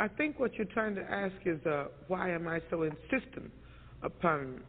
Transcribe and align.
I 0.00 0.08
think 0.08 0.40
what 0.40 0.54
you're 0.54 0.64
trying 0.64 0.94
to 0.94 1.02
ask 1.02 1.34
is 1.44 1.64
uh, 1.66 1.88
why 2.08 2.30
am 2.30 2.48
I 2.48 2.62
so 2.70 2.84
insistent 2.84 3.50
upon 4.02 4.62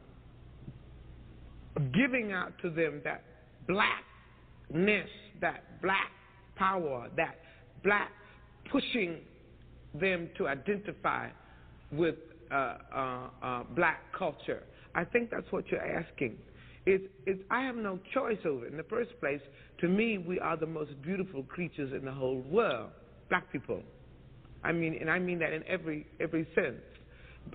giving 1.94 2.34
out 2.34 2.52
to 2.62 2.70
them 2.70 3.00
that 3.06 3.24
blackness, 3.66 5.08
that 5.40 5.82
black 5.82 6.12
power, 6.58 7.08
that 7.16 7.38
black 7.82 8.10
pushing 8.70 9.20
them 9.94 10.30
to 10.38 10.50
identify 10.50 11.30
with 11.94 12.16
uh, 12.52 12.76
uh, 12.94 13.28
uh, 13.42 13.64
black 13.74 14.02
culture. 14.12 14.64
I 14.94 15.06
think 15.06 15.30
that's 15.32 15.50
what 15.52 15.66
you're 15.70 15.80
asking. 15.80 16.36
It's, 16.86 17.06
it's, 17.26 17.42
I 17.50 17.62
have 17.62 17.78
no 17.78 18.00
choice 18.14 18.40
over 18.46 18.66
it. 18.66 18.72
In 18.74 18.78
the 18.78 18.84
first 18.84 19.12
place, 19.22 19.40
to 19.80 19.88
me, 19.88 20.18
we 20.18 20.42
are 20.42 20.58
the 20.58 20.66
most 20.66 21.02
beautiful 21.02 21.44
creatures 21.44 21.94
in 21.98 22.04
the 22.04 22.12
whole 22.12 22.42
world, 22.42 22.90
black 23.30 23.50
people. 23.50 23.82
I 24.64 24.72
mean, 24.72 24.98
and 25.00 25.10
I 25.10 25.20
mean 25.20 25.40
that 25.40 25.54
in 25.54 25.64
every 25.68 26.06
every 26.20 26.48
sense, 26.56 26.82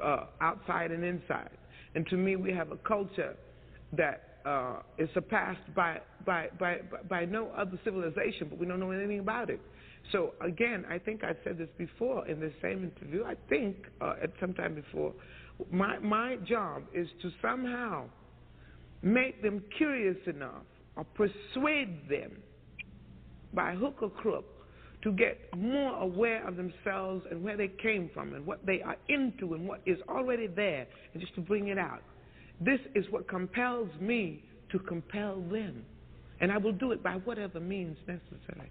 uh, 0.02 0.26
outside 0.40 0.90
and 0.90 1.04
inside. 1.04 1.50
And 1.94 2.06
to 2.08 2.16
me, 2.16 2.36
we 2.36 2.52
have 2.52 2.72
a 2.72 2.76
culture 2.76 3.36
that 3.92 4.40
uh, 4.44 4.76
is 4.98 5.08
surpassed 5.14 5.74
by, 5.74 6.00
by 6.24 6.48
by 6.58 6.78
by 7.08 7.24
no 7.24 7.48
other 7.56 7.78
civilization, 7.84 8.48
but 8.48 8.58
we 8.58 8.66
don't 8.66 8.80
know 8.80 8.90
anything 8.90 9.20
about 9.20 9.50
it. 9.50 9.60
So 10.12 10.34
again, 10.40 10.84
I 10.88 10.98
think 10.98 11.24
I 11.24 11.32
said 11.42 11.58
this 11.58 11.68
before 11.76 12.26
in 12.28 12.38
the 12.38 12.52
same 12.62 12.84
interview. 12.84 13.24
I 13.24 13.34
think 13.48 13.76
uh, 14.00 14.14
at 14.22 14.30
some 14.40 14.54
time 14.54 14.74
before, 14.74 15.12
my 15.70 15.98
my 15.98 16.36
job 16.36 16.82
is 16.94 17.08
to 17.22 17.30
somehow 17.42 18.04
make 19.02 19.42
them 19.42 19.62
curious 19.76 20.16
enough 20.26 20.64
or 20.96 21.04
persuade 21.04 22.08
them 22.08 22.32
by 23.52 23.74
hook 23.74 23.98
or 24.00 24.10
crook 24.10 24.44
to 25.06 25.12
get 25.12 25.38
more 25.56 25.94
aware 26.00 26.44
of 26.48 26.56
themselves 26.56 27.24
and 27.30 27.40
where 27.40 27.56
they 27.56 27.68
came 27.68 28.10
from 28.12 28.34
and 28.34 28.44
what 28.44 28.66
they 28.66 28.82
are 28.82 28.96
into 29.08 29.54
and 29.54 29.68
what 29.68 29.80
is 29.86 29.98
already 30.08 30.48
there 30.48 30.84
and 31.12 31.22
just 31.22 31.32
to 31.36 31.40
bring 31.40 31.68
it 31.68 31.78
out. 31.78 32.02
This 32.60 32.80
is 32.96 33.04
what 33.10 33.28
compels 33.28 33.88
me 34.00 34.42
to 34.72 34.80
compel 34.80 35.40
them. 35.42 35.84
And 36.40 36.50
I 36.50 36.58
will 36.58 36.72
do 36.72 36.90
it 36.90 37.04
by 37.04 37.12
whatever 37.18 37.60
means 37.60 37.96
necessary. 38.08 38.68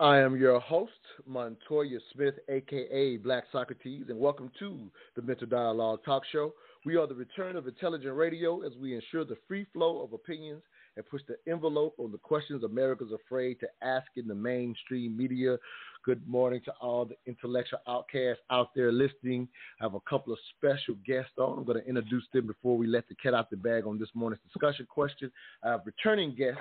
I 0.00 0.18
am 0.18 0.36
your 0.36 0.58
host, 0.58 0.90
Montoya 1.24 2.00
Smith, 2.12 2.34
aka 2.48 3.18
Black 3.18 3.44
Socrates, 3.52 4.06
and 4.08 4.18
welcome 4.18 4.50
to 4.58 4.90
the 5.14 5.22
Mental 5.22 5.46
Dialogue 5.46 6.00
Talk 6.04 6.24
Show. 6.32 6.52
We 6.84 6.96
are 6.96 7.06
the 7.06 7.14
return 7.14 7.54
of 7.54 7.68
intelligent 7.68 8.16
radio 8.16 8.66
as 8.66 8.72
we 8.82 8.96
ensure 8.96 9.24
the 9.24 9.38
free 9.46 9.66
flow 9.72 10.02
of 10.02 10.12
opinions 10.12 10.62
and 10.96 11.06
push 11.06 11.22
the 11.28 11.36
envelope 11.50 11.94
on 11.98 12.10
the 12.10 12.18
questions 12.18 12.64
America's 12.64 13.12
afraid 13.12 13.60
to 13.60 13.68
ask 13.82 14.06
in 14.16 14.26
the 14.26 14.34
mainstream 14.34 15.16
media. 15.16 15.56
Good 16.04 16.26
morning 16.28 16.60
to 16.64 16.72
all 16.80 17.04
the 17.04 17.16
intellectual 17.26 17.80
outcasts 17.88 18.42
out 18.50 18.70
there 18.74 18.92
listening. 18.92 19.48
I 19.80 19.84
have 19.84 19.94
a 19.94 20.00
couple 20.08 20.32
of 20.32 20.38
special 20.56 20.94
guests 21.06 21.32
on. 21.38 21.58
I'm 21.58 21.64
going 21.64 21.82
to 21.82 21.88
introduce 21.88 22.24
them 22.32 22.46
before 22.46 22.76
we 22.76 22.86
let 22.86 23.08
the 23.08 23.14
cat 23.16 23.34
out 23.34 23.50
the 23.50 23.56
bag 23.56 23.86
on 23.86 23.98
this 23.98 24.08
morning's 24.14 24.42
discussion 24.42 24.86
question. 24.88 25.30
I 25.62 25.70
have 25.70 25.80
returning 25.84 26.34
guest, 26.34 26.58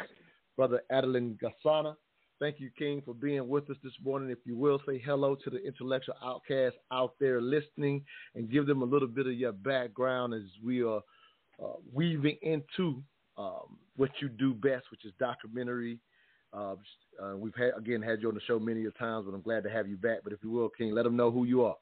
Brother 0.58 0.81
Adeline 0.89 1.38
Gasana. 1.41 1.95
Thank 2.38 2.59
you, 2.59 2.69
King, 2.78 3.02
for 3.06 3.13
being 3.13 3.47
with 3.47 3.69
us 3.69 3.78
this 3.81 3.94
morning. 4.03 4.30
If 4.30 4.39
you 4.45 4.58
will, 4.58 4.81
say 4.86 5.02
hello 5.06 5.36
to 5.36 5.50
the 5.50 5.63
intellectual 5.66 6.16
outcasts 6.22 6.78
out 6.91 7.13
there 7.17 7.39
listening 7.39 8.03
and 8.36 8.52
give 8.52 8.67
them 8.67 8.81
a 8.81 8.86
little 8.86 9.08
bit 9.08 9.25
of 9.25 9.33
your 9.33 9.53
background 9.53 10.33
as 10.33 10.41
we 10.61 10.83
are 10.83 11.02
uh, 11.63 11.75
weaving 11.94 12.38
into 12.41 13.02
what 13.98 14.12
you 14.22 14.30
do 14.30 14.54
best, 14.54 14.86
which 14.92 15.06
is 15.06 15.14
documentary. 15.20 16.00
Uh, 16.54 16.76
uh, 17.22 17.36
we've 17.36 17.56
had 17.56 17.72
again 17.78 18.02
had 18.02 18.22
you 18.22 18.30
on 18.30 18.36
the 18.36 18.42
show 18.48 18.60
many 18.60 18.84
times, 19.00 19.26
but 19.28 19.34
I'm 19.34 19.42
glad 19.42 19.64
to 19.64 19.70
have 19.70 19.88
you 19.88 19.98
back. 19.98 20.20
But 20.24 20.34
if 20.34 20.40
you 20.44 20.52
will, 20.52 20.70
King, 20.70 20.94
let 20.94 21.04
them 21.04 21.16
know 21.16 21.32
who 21.32 21.46
you 21.46 21.64
are. 21.66 21.76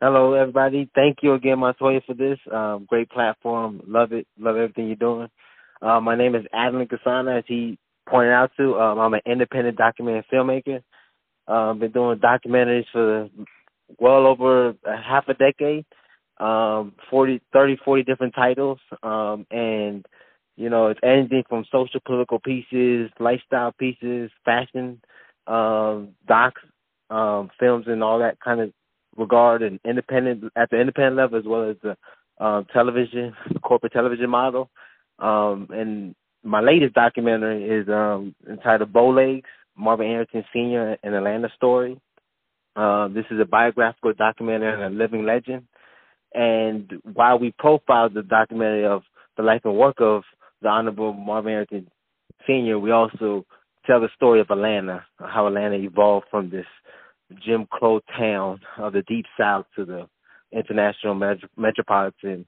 Hello, 0.00 0.34
everybody. 0.34 0.90
Thank 0.94 1.18
you 1.22 1.34
again, 1.34 1.60
Montoya, 1.60 2.00
for 2.06 2.14
this 2.14 2.38
um, 2.52 2.86
great 2.88 3.08
platform. 3.10 3.82
Love 3.86 4.12
it. 4.12 4.26
Love 4.38 4.56
everything 4.56 4.88
you're 4.88 4.96
doing. 4.96 5.28
Uh, 5.80 6.00
my 6.00 6.16
name 6.16 6.34
is 6.34 6.44
Adeline 6.52 6.88
Kasana, 6.88 7.38
as 7.38 7.44
he 7.46 7.78
pointed 8.08 8.32
out 8.32 8.50
to. 8.56 8.74
Um, 8.80 8.98
I'm 8.98 9.14
an 9.14 9.20
independent 9.26 9.76
documentary 9.76 10.26
filmmaker. 10.32 10.82
Um, 11.46 11.78
been 11.78 11.92
doing 11.92 12.18
documentaries 12.18 12.86
for 12.92 13.28
well 13.98 14.26
over 14.26 14.70
a 14.70 14.96
half 14.96 15.28
a 15.28 15.34
decade. 15.34 15.84
Um, 16.38 16.94
40, 17.10 17.40
30, 17.52 17.76
40 17.84 18.02
different 18.02 18.34
titles. 18.34 18.78
Um, 19.02 19.46
and, 19.50 20.04
you 20.56 20.68
know, 20.68 20.88
it's 20.88 21.00
anything 21.02 21.44
from 21.48 21.64
social 21.72 22.00
political 22.04 22.38
pieces, 22.38 23.10
lifestyle 23.18 23.72
pieces, 23.72 24.30
fashion, 24.44 25.00
um, 25.46 26.10
docs, 26.26 26.62
um, 27.10 27.50
films 27.58 27.86
and 27.88 28.02
all 28.02 28.18
that 28.18 28.40
kind 28.40 28.60
of 28.60 28.72
regard 29.16 29.62
and 29.62 29.78
independent 29.84 30.44
at 30.56 30.70
the 30.70 30.80
independent 30.80 31.16
level 31.16 31.38
as 31.38 31.44
well 31.44 31.70
as 31.70 31.76
the 31.82 31.96
um, 32.44 32.66
television, 32.72 33.34
corporate 33.62 33.92
television 33.92 34.30
model. 34.30 34.70
Um, 35.18 35.68
and 35.70 36.14
my 36.42 36.60
latest 36.60 36.94
documentary 36.94 37.64
is 37.64 37.88
um, 37.88 38.34
entitled 38.48 38.92
Bowlegs, 38.92 39.44
Marvin 39.76 40.06
Arrington 40.06 40.44
Sr. 40.52 40.96
an 41.02 41.14
Atlanta 41.14 41.48
Story. 41.56 42.00
Uh, 42.74 43.08
this 43.08 43.24
is 43.30 43.38
a 43.40 43.44
biographical 43.44 44.12
documentary 44.14 44.72
on 44.72 44.82
a 44.82 44.90
living 44.90 45.24
legend. 45.24 45.66
And 46.34 46.90
while 47.12 47.38
we 47.38 47.52
profiled 47.58 48.14
the 48.14 48.22
documentary 48.22 48.86
of 48.86 49.02
the 49.36 49.42
life 49.42 49.62
and 49.64 49.76
work 49.76 49.96
of 50.00 50.22
the 50.62 50.68
Honorable 50.68 51.12
Marvin 51.12 51.52
Arrington 51.52 51.90
Sr., 52.46 52.78
we 52.78 52.90
also 52.90 53.44
tell 53.86 54.00
the 54.00 54.08
story 54.14 54.40
of 54.40 54.50
Atlanta, 54.50 55.04
how 55.18 55.46
Atlanta 55.46 55.76
evolved 55.76 56.26
from 56.30 56.50
this 56.50 56.66
Jim 57.44 57.66
Crow 57.70 58.00
town 58.16 58.60
of 58.78 58.92
the 58.92 59.02
Deep 59.02 59.26
South 59.38 59.66
to 59.76 59.84
the 59.84 60.08
international 60.52 61.14
met- 61.14 61.38
metropolitan 61.56 62.46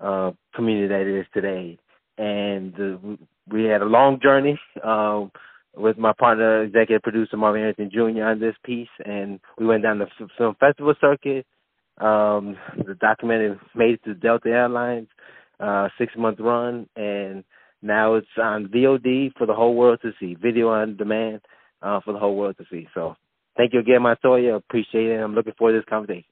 uh, 0.00 0.32
community 0.54 0.88
that 0.88 1.00
it 1.02 1.20
is 1.20 1.26
today. 1.32 1.78
And 2.18 2.74
uh, 2.74 3.16
we 3.50 3.64
had 3.64 3.82
a 3.82 3.86
long 3.86 4.20
journey 4.22 4.58
um, 4.82 5.30
with 5.76 5.98
my 5.98 6.12
partner, 6.12 6.62
executive 6.62 7.02
producer 7.02 7.36
Marvin 7.36 7.62
Arrington 7.62 7.90
Jr. 7.92 8.24
on 8.24 8.40
this 8.40 8.54
piece, 8.64 8.88
and 9.04 9.40
we 9.58 9.66
went 9.66 9.82
down 9.82 9.98
the 9.98 10.06
film 10.38 10.54
festival 10.60 10.94
circuit. 11.00 11.46
Um, 11.98 12.56
the 12.76 12.96
documentary 13.00 13.58
made 13.74 13.94
it 13.94 14.04
to 14.04 14.14
Delta 14.14 14.48
Airlines, 14.48 15.08
uh, 15.60 15.88
six 15.98 16.12
month 16.16 16.38
run, 16.40 16.88
and 16.96 17.44
now 17.82 18.14
it's 18.14 18.26
on 18.42 18.68
VOD 18.68 19.32
for 19.36 19.46
the 19.46 19.54
whole 19.54 19.74
world 19.74 20.00
to 20.02 20.12
see, 20.18 20.34
video 20.34 20.68
on 20.68 20.96
demand 20.96 21.40
uh, 21.82 22.00
for 22.04 22.12
the 22.12 22.18
whole 22.18 22.36
world 22.36 22.56
to 22.58 22.64
see. 22.70 22.88
So, 22.94 23.14
thank 23.56 23.72
you 23.72 23.80
again, 23.80 24.02
Montoya. 24.02 24.56
Appreciate 24.56 25.10
it. 25.10 25.20
I'm 25.20 25.34
looking 25.34 25.54
forward 25.58 25.72
to 25.72 25.78
this 25.78 25.88
conversation. 25.88 26.24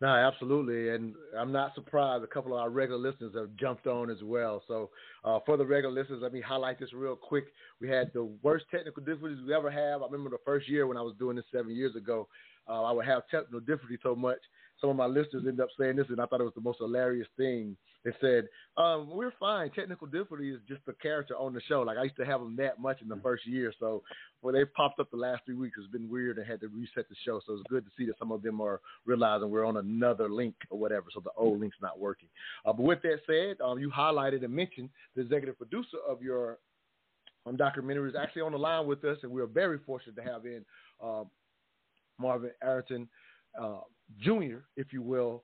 No, 0.00 0.08
absolutely, 0.08 0.90
and 0.90 1.14
I'm 1.38 1.52
not 1.52 1.74
surprised. 1.74 2.24
A 2.24 2.26
couple 2.26 2.52
of 2.52 2.60
our 2.60 2.68
regular 2.68 3.00
listeners 3.00 3.32
have 3.36 3.54
jumped 3.56 3.86
on 3.86 4.10
as 4.10 4.22
well. 4.22 4.62
So, 4.66 4.90
uh, 5.24 5.38
for 5.46 5.56
the 5.56 5.64
regular 5.64 5.94
listeners, 5.94 6.18
let 6.20 6.32
me 6.32 6.40
highlight 6.40 6.80
this 6.80 6.92
real 6.92 7.14
quick. 7.14 7.44
We 7.80 7.88
had 7.88 8.10
the 8.12 8.24
worst 8.42 8.66
technical 8.70 9.04
difficulties 9.04 9.38
we 9.46 9.54
ever 9.54 9.70
have. 9.70 10.02
I 10.02 10.06
remember 10.06 10.30
the 10.30 10.42
first 10.44 10.68
year 10.68 10.86
when 10.86 10.96
I 10.96 11.02
was 11.02 11.14
doing 11.18 11.36
this 11.36 11.44
seven 11.52 11.74
years 11.74 11.94
ago. 11.94 12.28
Uh, 12.68 12.82
I 12.82 12.92
would 12.92 13.06
have 13.06 13.22
technical 13.28 13.60
difficulty 13.60 13.98
so 14.02 14.14
much 14.14 14.38
some 14.80 14.90
of 14.90 14.96
my 14.96 15.06
listeners 15.06 15.44
end 15.46 15.60
up 15.60 15.68
saying 15.78 15.96
this, 15.96 16.06
and 16.08 16.20
I 16.20 16.26
thought 16.26 16.40
it 16.40 16.44
was 16.44 16.54
the 16.54 16.60
most 16.60 16.78
hilarious 16.78 17.28
thing. 17.36 17.76
They 18.04 18.12
said, 18.20 18.48
um, 18.76 19.08
"We're 19.08 19.32
fine. 19.40 19.70
Technical 19.70 20.06
difficulty 20.06 20.50
is 20.50 20.60
just 20.68 20.84
the 20.84 20.92
character 20.94 21.34
on 21.36 21.54
the 21.54 21.60
show. 21.62 21.82
Like 21.82 21.96
I 21.96 22.02
used 22.02 22.16
to 22.16 22.26
have 22.26 22.40
them 22.40 22.54
that 22.56 22.78
much 22.78 23.00
in 23.00 23.08
the 23.08 23.16
first 23.22 23.46
year, 23.46 23.72
so 23.80 24.02
when 24.42 24.54
they 24.54 24.64
popped 24.64 25.00
up 25.00 25.10
the 25.10 25.16
last 25.16 25.42
three 25.46 25.54
weeks, 25.54 25.78
it's 25.78 25.90
been 25.90 26.10
weird 26.10 26.36
and 26.38 26.46
had 26.46 26.60
to 26.60 26.68
reset 26.68 27.08
the 27.08 27.14
show. 27.24 27.40
So 27.46 27.54
it's 27.54 27.62
good 27.70 27.84
to 27.86 27.90
see 27.96 28.04
that 28.06 28.18
some 28.18 28.30
of 28.30 28.42
them 28.42 28.60
are 28.60 28.80
realizing 29.06 29.50
we're 29.50 29.64
on 29.64 29.78
another 29.78 30.28
link 30.28 30.54
or 30.68 30.78
whatever, 30.78 31.06
so 31.14 31.20
the 31.20 31.30
old 31.36 31.60
link's 31.60 31.76
not 31.80 31.98
working. 31.98 32.28
Uh, 32.66 32.72
but 32.72 32.82
with 32.82 33.00
that 33.02 33.20
said, 33.26 33.64
um, 33.64 33.78
you 33.78 33.90
highlighted 33.90 34.44
and 34.44 34.54
mentioned 34.54 34.90
the 35.14 35.22
executive 35.22 35.56
producer 35.56 35.98
of 36.06 36.20
your 36.20 36.58
um, 37.46 37.56
documentary 37.56 38.10
is 38.10 38.16
actually 38.16 38.42
on 38.42 38.52
the 38.52 38.58
line 38.58 38.86
with 38.86 39.02
us, 39.04 39.18
and 39.22 39.32
we're 39.32 39.46
very 39.46 39.78
fortunate 39.78 40.16
to 40.16 40.22
have 40.22 40.44
in 40.44 40.62
uh, 41.02 41.24
Marvin 42.18 42.50
Arrington. 42.62 43.08
Uh, 43.60 43.80
Junior, 44.20 44.64
if 44.76 44.92
you 44.92 45.02
will. 45.02 45.42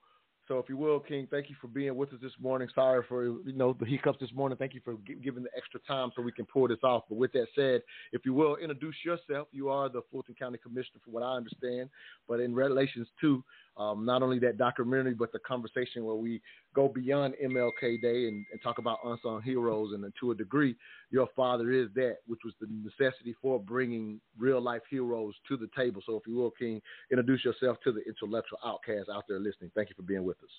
So, 0.49 0.59
if 0.59 0.69
you 0.69 0.77
will, 0.77 0.99
King, 0.99 1.29
thank 1.31 1.49
you 1.49 1.55
for 1.61 1.69
being 1.69 1.95
with 1.95 2.13
us 2.13 2.19
this 2.21 2.33
morning. 2.41 2.69
Sorry 2.75 3.05
for 3.09 3.25
you 3.25 3.53
know 3.55 3.77
the 3.79 3.87
hiccups 3.87 4.19
this 4.19 4.33
morning. 4.33 4.59
Thank 4.59 4.75
you 4.75 4.81
for 4.85 4.95
g- 5.07 5.15
giving 5.23 5.45
the 5.45 5.51
extra 5.57 5.79
time 5.87 6.11
so 6.15 6.23
we 6.23 6.33
can 6.33 6.45
pull 6.45 6.67
this 6.67 6.83
off. 6.83 7.05
But 7.09 7.19
with 7.19 7.33
that 7.35 7.47
said, 7.55 7.83
if 8.13 8.23
you 8.25 8.35
will, 8.35 8.57
introduce 8.57 8.97
yourself. 9.05 9.47
You 9.53 9.69
are 9.69 9.89
the 9.89 10.03
Fulton 10.11 10.35
County 10.37 10.59
Commissioner, 10.59 11.01
from 11.05 11.13
what 11.13 11.23
I 11.23 11.37
understand. 11.37 11.89
But 12.27 12.41
in 12.41 12.53
relations 12.53 13.07
to 13.21 13.45
um, 13.81 14.05
not 14.05 14.23
only 14.23 14.39
that 14.41 14.59
documentary, 14.59 15.15
but 15.15 15.33
the 15.33 15.39
conversation 15.39 16.05
where 16.05 16.15
we 16.15 16.43
go 16.75 16.87
beyond 16.87 17.35
MLK 17.43 18.03
Day 18.03 18.29
and, 18.29 18.45
and, 18.53 18.61
talk 18.63 18.77
about 18.77 18.99
unsung 19.05 19.41
heroes. 19.41 19.95
And 19.95 20.05
to 20.21 20.31
a 20.33 20.35
degree, 20.35 20.77
your 21.11 21.29
father 21.35 21.71
is 21.73 21.89
that, 21.95 22.19
which 22.27 22.41
was 22.45 22.53
the 22.61 22.67
necessity 22.71 23.35
for 23.41 23.59
bringing 23.59 24.21
real 24.39 24.61
life 24.61 24.83
heroes 24.91 25.35
to 25.49 25.57
the 25.57 25.69
table. 25.75 26.03
So, 26.05 26.17
if 26.17 26.27
you 26.27 26.35
will, 26.37 26.51
King, 26.51 26.83
introduce 27.11 27.43
yourself 27.43 27.79
to 27.85 27.93
the 27.93 28.03
intellectual 28.07 28.59
outcasts 28.65 29.09
out 29.13 29.25
there 29.29 29.39
listening. 29.39 29.71
Thank 29.75 29.89
you 29.89 29.95
for 29.97 30.03
being 30.03 30.25
with 30.25 30.37
us. 30.43 30.51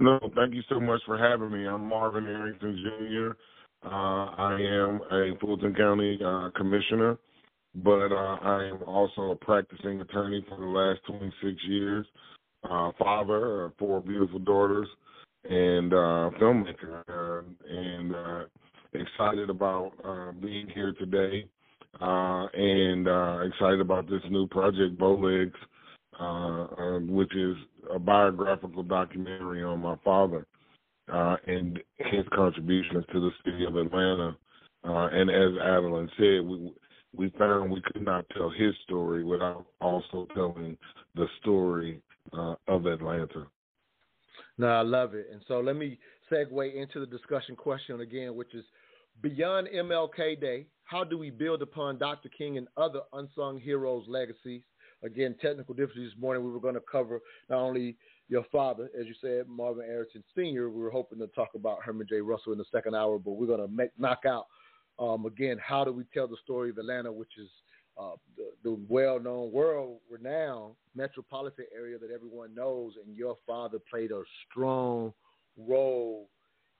No, 0.00 0.18
thank 0.36 0.52
you 0.52 0.62
so 0.68 0.80
much 0.80 1.00
for 1.06 1.16
having 1.16 1.50
me. 1.50 1.66
I'm 1.66 1.88
Marvin 1.88 2.26
Arrington 2.26 2.84
Jr. 2.84 3.88
Uh, 3.88 4.26
I 4.36 4.58
am 4.60 5.00
a 5.10 5.38
Fulton 5.40 5.74
County 5.74 6.18
uh, 6.22 6.50
Commissioner. 6.56 7.16
But 7.74 8.12
uh, 8.12 8.36
I 8.42 8.68
am 8.72 8.82
also 8.86 9.30
a 9.30 9.36
practicing 9.36 10.00
attorney 10.00 10.44
for 10.48 10.58
the 10.58 10.66
last 10.66 11.00
26 11.06 11.56
years, 11.68 12.06
uh, 12.64 12.92
father 12.98 13.64
of 13.64 13.72
four 13.78 14.00
beautiful 14.00 14.38
daughters, 14.38 14.88
and 15.44 15.92
uh, 15.92 16.30
filmmaker, 16.40 17.02
uh, 17.08 17.42
and 17.68 18.14
uh, 18.14 18.44
excited 18.92 19.50
about 19.50 19.92
uh, 20.04 20.32
being 20.32 20.68
here 20.68 20.92
today, 20.98 21.46
uh, 22.00 22.46
and 22.52 23.08
uh, 23.08 23.38
excited 23.40 23.80
about 23.80 24.08
this 24.08 24.22
new 24.30 24.46
project, 24.46 24.98
Bowlegs, 24.98 25.52
uh, 26.20 26.66
uh, 26.78 26.98
which 27.00 27.34
is 27.34 27.56
a 27.92 27.98
biographical 27.98 28.82
documentary 28.82 29.64
on 29.64 29.80
my 29.80 29.96
father 30.04 30.46
uh, 31.12 31.36
and 31.46 31.78
his 31.96 32.24
contributions 32.34 33.04
to 33.12 33.20
the 33.20 33.30
city 33.44 33.64
of 33.64 33.76
Atlanta. 33.76 34.36
Uh, 34.84 35.08
and 35.12 35.30
as 35.30 35.60
Adeline 35.62 36.10
said, 36.16 36.44
we 36.44 36.72
we 37.16 37.30
found 37.38 37.70
we 37.70 37.82
could 37.82 38.02
not 38.02 38.24
tell 38.36 38.50
his 38.50 38.74
story 38.84 39.24
without 39.24 39.66
also 39.80 40.26
telling 40.34 40.76
the 41.14 41.26
story 41.40 42.00
uh, 42.32 42.54
of 42.68 42.86
Atlanta. 42.86 43.46
No, 44.58 44.68
I 44.68 44.82
love 44.82 45.14
it. 45.14 45.28
And 45.32 45.42
so 45.48 45.60
let 45.60 45.76
me 45.76 45.98
segue 46.30 46.74
into 46.74 47.00
the 47.00 47.06
discussion 47.06 47.56
question 47.56 48.00
again, 48.00 48.34
which 48.34 48.54
is 48.54 48.64
beyond 49.20 49.68
MLK 49.74 50.40
Day, 50.40 50.66
how 50.84 51.04
do 51.04 51.18
we 51.18 51.30
build 51.30 51.62
upon 51.62 51.98
Dr. 51.98 52.28
King 52.28 52.58
and 52.58 52.68
other 52.76 53.00
unsung 53.12 53.58
heroes' 53.58 54.04
legacies? 54.08 54.62
Again, 55.02 55.34
technical 55.40 55.74
difficulties 55.74 56.12
this 56.12 56.20
morning. 56.20 56.44
We 56.44 56.50
were 56.52 56.60
going 56.60 56.74
to 56.74 56.82
cover 56.90 57.20
not 57.50 57.58
only 57.58 57.96
your 58.28 58.44
father, 58.52 58.88
as 58.98 59.06
you 59.06 59.14
said, 59.20 59.48
Marvin 59.48 59.84
Arrington 59.84 60.22
Sr. 60.34 60.70
We 60.70 60.80
were 60.80 60.90
hoping 60.90 61.18
to 61.18 61.26
talk 61.28 61.50
about 61.54 61.82
Herman 61.82 62.06
J. 62.08 62.20
Russell 62.20 62.52
in 62.52 62.58
the 62.58 62.64
second 62.70 62.94
hour, 62.94 63.18
but 63.18 63.32
we're 63.32 63.46
going 63.46 63.66
to 63.66 63.90
knock 63.98 64.20
out 64.26 64.46
um, 64.98 65.26
again 65.26 65.58
how 65.64 65.84
do 65.84 65.92
we 65.92 66.04
tell 66.12 66.28
the 66.28 66.36
story 66.42 66.70
of 66.70 66.78
Atlanta, 66.78 67.12
which 67.12 67.32
is 67.38 67.48
uh, 68.00 68.12
the, 68.36 68.50
the 68.64 68.78
well-known, 68.88 69.52
world-renowned 69.52 70.74
metropolitan 70.94 71.66
area 71.74 71.98
that 71.98 72.10
everyone 72.10 72.54
knows, 72.54 72.94
and 73.04 73.16
your 73.16 73.36
father 73.46 73.78
played 73.90 74.10
a 74.10 74.22
strong 74.48 75.12
role, 75.58 76.28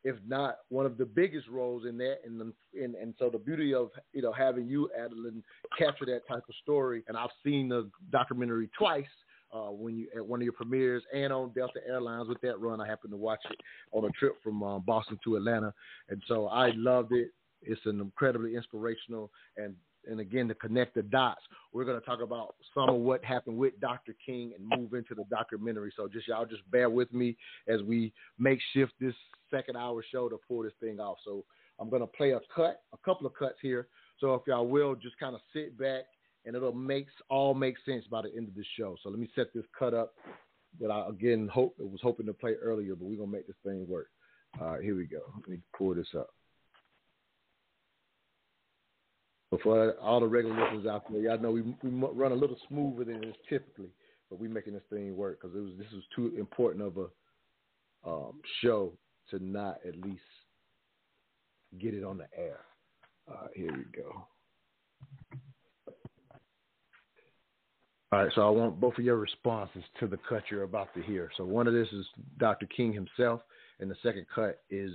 if 0.04 0.16
not 0.26 0.58
one 0.70 0.86
of 0.86 0.96
the 0.96 1.04
biggest 1.04 1.48
roles 1.48 1.84
in 1.86 1.98
that. 1.98 2.18
And 2.24 2.40
and, 2.80 2.94
and 2.94 3.14
so 3.18 3.28
the 3.30 3.38
beauty 3.38 3.74
of 3.74 3.90
you 4.12 4.22
know 4.22 4.32
having 4.32 4.66
you, 4.66 4.88
Adeline, 4.98 5.42
capture 5.78 6.06
that 6.06 6.26
type 6.26 6.44
of 6.48 6.54
story, 6.62 7.02
and 7.08 7.16
I've 7.16 7.30
seen 7.44 7.68
the 7.68 7.90
documentary 8.10 8.70
twice 8.76 9.04
uh, 9.52 9.70
when 9.70 9.96
you 9.96 10.08
at 10.16 10.26
one 10.26 10.40
of 10.40 10.44
your 10.44 10.54
premieres 10.54 11.02
and 11.14 11.32
on 11.32 11.52
Delta 11.54 11.80
Airlines 11.86 12.28
with 12.28 12.40
that 12.40 12.58
run. 12.58 12.80
I 12.80 12.86
happened 12.86 13.12
to 13.12 13.18
watch 13.18 13.40
it 13.50 13.56
on 13.92 14.04
a 14.04 14.10
trip 14.10 14.36
from 14.42 14.62
uh, 14.62 14.78
Boston 14.78 15.18
to 15.24 15.36
Atlanta, 15.36 15.74
and 16.08 16.22
so 16.26 16.46
I 16.46 16.72
loved 16.74 17.12
it. 17.12 17.28
It's 17.64 17.80
an 17.84 18.00
incredibly 18.00 18.56
inspirational 18.56 19.30
and 19.56 19.74
and 20.06 20.20
again 20.20 20.48
to 20.48 20.54
connect 20.54 20.94
the 20.94 21.02
dots. 21.02 21.42
We're 21.72 21.84
going 21.84 22.00
to 22.00 22.04
talk 22.04 22.20
about 22.20 22.56
some 22.74 22.88
of 22.88 22.96
what 22.96 23.24
happened 23.24 23.56
with 23.56 23.78
Dr. 23.80 24.14
King 24.24 24.52
and 24.56 24.68
move 24.68 24.94
into 24.94 25.14
the 25.14 25.24
documentary. 25.30 25.92
So 25.96 26.08
just 26.08 26.28
y'all 26.28 26.44
just 26.44 26.68
bear 26.70 26.90
with 26.90 27.12
me 27.12 27.36
as 27.68 27.82
we 27.82 28.12
make 28.38 28.58
shift 28.72 28.92
this 29.00 29.14
second 29.50 29.76
hour 29.76 30.04
show 30.10 30.28
to 30.28 30.38
pull 30.48 30.64
this 30.64 30.72
thing 30.80 30.98
off. 30.98 31.18
So 31.24 31.44
I'm 31.78 31.88
going 31.88 32.02
to 32.02 32.06
play 32.06 32.32
a 32.32 32.40
cut, 32.54 32.82
a 32.92 32.98
couple 33.04 33.26
of 33.26 33.34
cuts 33.34 33.58
here. 33.62 33.88
So 34.18 34.34
if 34.34 34.42
y'all 34.46 34.66
will 34.66 34.94
just 34.94 35.18
kind 35.18 35.34
of 35.34 35.40
sit 35.52 35.78
back 35.78 36.04
and 36.44 36.56
it'll 36.56 36.72
makes 36.72 37.12
all 37.28 37.54
make 37.54 37.76
sense 37.86 38.04
by 38.10 38.22
the 38.22 38.34
end 38.36 38.48
of 38.48 38.54
the 38.54 38.64
show. 38.76 38.96
So 39.02 39.08
let 39.08 39.18
me 39.18 39.30
set 39.34 39.54
this 39.54 39.64
cut 39.78 39.94
up 39.94 40.14
that 40.80 40.90
I 40.90 41.06
again 41.08 41.48
hope 41.52 41.76
it 41.78 41.88
was 41.88 42.00
hoping 42.02 42.26
to 42.26 42.32
play 42.32 42.54
earlier, 42.54 42.94
but 42.94 43.04
we're 43.04 43.18
gonna 43.18 43.30
make 43.30 43.46
this 43.46 43.56
thing 43.64 43.86
work. 43.86 44.08
All 44.60 44.72
right, 44.72 44.82
here 44.82 44.96
we 44.96 45.04
go. 45.04 45.20
Let 45.36 45.48
me 45.48 45.58
pull 45.76 45.94
this 45.94 46.08
up. 46.16 46.30
Before 49.52 49.92
all 50.00 50.18
the 50.18 50.26
regular 50.26 50.58
listeners 50.58 50.86
out 50.86 51.04
there, 51.12 51.20
y'all 51.20 51.38
know 51.38 51.50
we 51.50 51.60
we 51.60 51.90
run 51.90 52.32
a 52.32 52.34
little 52.34 52.56
smoother 52.68 53.04
than 53.04 53.20
this 53.20 53.36
typically, 53.50 53.90
but 54.30 54.40
we 54.40 54.48
making 54.48 54.72
this 54.72 54.82
thing 54.88 55.14
work 55.14 55.42
because 55.42 55.54
it 55.54 55.60
was 55.60 55.72
this 55.76 55.92
was 55.92 56.02
too 56.16 56.32
important 56.38 56.82
of 56.82 56.96
a 56.96 58.08
um, 58.08 58.40
show 58.62 58.94
to 59.28 59.44
not 59.44 59.76
at 59.86 59.94
least 60.00 60.22
get 61.78 61.92
it 61.92 62.02
on 62.02 62.16
the 62.16 62.26
air. 62.34 62.60
Right, 63.28 63.50
here 63.54 63.72
we 63.76 63.84
go. 63.94 64.24
All 68.10 68.24
right, 68.24 68.32
so 68.34 68.46
I 68.46 68.50
want 68.50 68.80
both 68.80 68.96
of 68.96 69.04
your 69.04 69.16
responses 69.16 69.84
to 70.00 70.06
the 70.06 70.18
cut 70.30 70.44
you're 70.50 70.62
about 70.62 70.94
to 70.94 71.02
hear. 71.02 71.30
So 71.36 71.44
one 71.44 71.66
of 71.66 71.74
this 71.74 71.88
is 71.92 72.06
Dr. 72.38 72.64
King 72.74 72.94
himself, 72.94 73.42
and 73.80 73.90
the 73.90 73.96
second 74.02 74.24
cut 74.34 74.60
is 74.70 74.92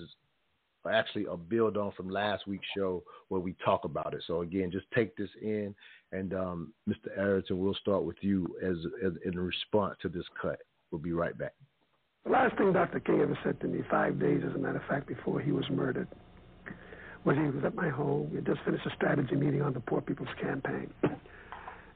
actually 0.89 1.25
a 1.29 1.37
build 1.37 1.77
on 1.77 1.91
from 1.93 2.09
last 2.09 2.47
week's 2.47 2.65
show 2.75 3.03
where 3.29 3.41
we 3.41 3.55
talk 3.63 3.85
about 3.85 4.13
it. 4.13 4.23
So 4.27 4.41
again, 4.41 4.71
just 4.71 4.85
take 4.95 5.15
this 5.15 5.29
in, 5.41 5.73
and 6.11 6.33
um, 6.33 6.73
Mr. 6.89 7.17
Arrington, 7.17 7.59
we'll 7.59 7.75
start 7.75 8.03
with 8.03 8.17
you 8.21 8.47
as, 8.63 8.77
as 9.05 9.13
in 9.25 9.39
response 9.39 9.95
to 10.01 10.09
this 10.09 10.25
cut. 10.41 10.59
We'll 10.91 11.01
be 11.01 11.13
right 11.13 11.37
back. 11.37 11.53
The 12.25 12.31
last 12.31 12.57
thing 12.57 12.73
Dr. 12.73 12.99
King 12.99 13.21
ever 13.21 13.37
said 13.43 13.59
to 13.61 13.67
me, 13.67 13.83
five 13.89 14.19
days, 14.19 14.41
as 14.47 14.55
a 14.55 14.57
matter 14.57 14.77
of 14.77 14.85
fact, 14.87 15.07
before 15.07 15.39
he 15.39 15.51
was 15.51 15.65
murdered, 15.69 16.07
was 17.23 17.35
he 17.37 17.43
was 17.43 17.63
at 17.65 17.75
my 17.75 17.89
home. 17.89 18.29
We 18.29 18.37
had 18.37 18.45
just 18.45 18.59
finished 18.65 18.85
a 18.85 18.95
strategy 18.95 19.35
meeting 19.35 19.61
on 19.61 19.73
the 19.73 19.79
Poor 19.79 20.01
People's 20.01 20.29
Campaign. 20.41 20.93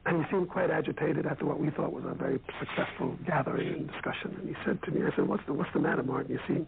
And 0.04 0.24
he 0.24 0.30
seemed 0.32 0.48
quite 0.48 0.68
agitated 0.68 1.26
after 1.26 1.46
what 1.46 1.60
we 1.60 1.70
thought 1.70 1.92
was 1.92 2.02
a 2.04 2.14
very 2.14 2.40
successful 2.58 3.16
gathering 3.24 3.68
and 3.68 3.86
discussion. 3.92 4.36
And 4.36 4.48
he 4.48 4.54
said 4.66 4.82
to 4.82 4.90
me, 4.90 5.02
I 5.06 5.14
said, 5.14 5.28
what's 5.28 5.44
the, 5.46 5.52
what's 5.52 5.70
the 5.74 5.78
matter, 5.78 6.02
Martin? 6.02 6.32
You 6.32 6.40
seem 6.48 6.66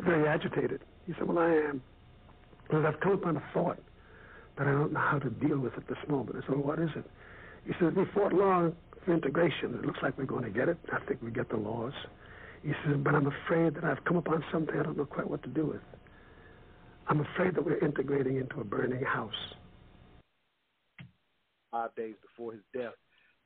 very 0.00 0.28
agitated. 0.28 0.80
He 1.06 1.12
said, 1.14 1.26
well, 1.26 1.38
I 1.38 1.50
am. 1.50 1.82
Because 2.64 2.84
I've 2.84 3.00
come 3.00 3.12
upon 3.12 3.36
a 3.36 3.42
thought 3.52 3.78
that 4.58 4.66
I 4.66 4.72
don't 4.72 4.92
know 4.92 5.00
how 5.00 5.18
to 5.18 5.30
deal 5.30 5.58
with 5.58 5.74
at 5.76 5.86
this 5.88 5.98
moment. 6.08 6.36
I 6.36 6.40
said, 6.46 6.56
well, 6.56 6.66
what 6.66 6.78
is 6.78 6.90
it? 6.94 7.04
He 7.66 7.72
said, 7.80 7.96
we 7.96 8.04
fought 8.14 8.32
long 8.32 8.74
for 9.04 9.14
integration. 9.14 9.74
It 9.74 9.84
looks 9.84 10.00
like 10.02 10.16
we're 10.18 10.24
going 10.24 10.44
to 10.44 10.50
get 10.50 10.68
it. 10.68 10.78
I 10.92 11.00
think 11.06 11.22
we 11.22 11.30
get 11.30 11.48
the 11.48 11.56
laws. 11.56 11.92
He 12.62 12.72
said, 12.84 13.02
but 13.02 13.14
I'm 13.14 13.26
afraid 13.26 13.74
that 13.74 13.84
I've 13.84 14.04
come 14.04 14.16
upon 14.18 14.44
something 14.52 14.78
I 14.78 14.82
don't 14.82 14.96
know 14.96 15.06
quite 15.06 15.28
what 15.28 15.42
to 15.44 15.48
do 15.48 15.66
with. 15.66 15.80
I'm 17.08 17.20
afraid 17.20 17.54
that 17.54 17.64
we're 17.64 17.78
integrating 17.78 18.36
into 18.36 18.60
a 18.60 18.64
burning 18.64 19.02
house 19.02 19.34
five 21.70 21.94
days 21.94 22.14
before 22.22 22.52
his 22.52 22.62
death, 22.74 22.94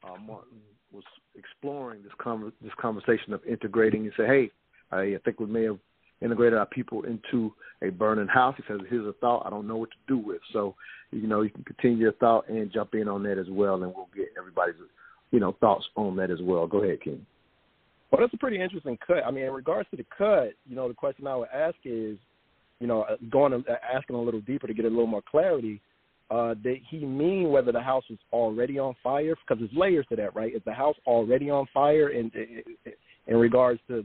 uh, 0.02 0.16
Martin 0.16 0.58
was 0.92 1.04
exploring 1.34 2.02
this 2.02 2.12
con- 2.18 2.52
this 2.62 2.72
conversation 2.80 3.32
of 3.32 3.44
integrating. 3.44 4.04
He 4.04 4.10
said, 4.16 4.26
"Hey, 4.26 4.50
I, 4.90 5.00
I 5.00 5.18
think 5.24 5.40
we 5.40 5.46
may 5.46 5.64
have 5.64 5.78
integrated 6.24 6.58
our 6.58 6.66
people 6.66 7.04
into 7.04 7.52
a 7.82 7.90
burning 7.90 8.28
house." 8.28 8.56
He 8.56 8.64
says, 8.66 8.80
"Here's 8.88 9.06
a 9.06 9.12
thought 9.14 9.46
I 9.46 9.50
don't 9.50 9.68
know 9.68 9.76
what 9.76 9.90
to 9.90 9.96
do 10.08 10.18
with." 10.18 10.40
So, 10.52 10.74
you 11.12 11.28
know, 11.28 11.42
you 11.42 11.50
can 11.50 11.64
continue 11.64 11.98
your 11.98 12.12
thought 12.12 12.48
and 12.48 12.72
jump 12.72 12.94
in 12.94 13.08
on 13.08 13.22
that 13.24 13.38
as 13.38 13.48
well, 13.50 13.82
and 13.82 13.94
we'll 13.94 14.08
get 14.14 14.32
everybody's, 14.38 14.76
you 15.30 15.40
know, 15.40 15.52
thoughts 15.60 15.84
on 15.96 16.16
that 16.16 16.30
as 16.30 16.40
well. 16.42 16.66
Go 16.66 16.82
ahead, 16.82 17.02
King. 17.02 17.24
Well, 18.10 18.20
that's 18.20 18.34
a 18.34 18.38
pretty 18.38 18.60
interesting 18.60 18.98
cut. 19.06 19.24
I 19.26 19.30
mean, 19.30 19.44
in 19.44 19.52
regards 19.52 19.88
to 19.90 19.96
the 19.96 20.06
cut, 20.16 20.54
you 20.66 20.76
know, 20.76 20.88
the 20.88 20.94
question 20.94 21.26
I 21.26 21.36
would 21.36 21.48
ask 21.52 21.76
is, 21.84 22.16
you 22.80 22.86
know, 22.86 23.04
going 23.30 23.52
to, 23.52 23.64
asking 23.82 24.16
a 24.16 24.22
little 24.22 24.40
deeper 24.40 24.66
to 24.66 24.74
get 24.74 24.84
a 24.84 24.88
little 24.88 25.06
more 25.06 25.22
clarity 25.22 25.80
uh, 26.30 26.54
did 26.54 26.80
he 26.88 27.04
mean 27.04 27.50
whether 27.50 27.70
the 27.70 27.80
house 27.80 28.04
was 28.08 28.18
already 28.32 28.78
on 28.78 28.94
fire? 29.02 29.34
Because 29.46 29.60
there's 29.60 29.78
layers 29.78 30.06
to 30.08 30.16
that, 30.16 30.34
right? 30.34 30.54
Is 30.54 30.62
the 30.64 30.72
house 30.72 30.96
already 31.06 31.50
on 31.50 31.66
fire 31.72 32.10
in 32.10 32.30
in 33.26 33.36
regards 33.36 33.80
to 33.88 34.04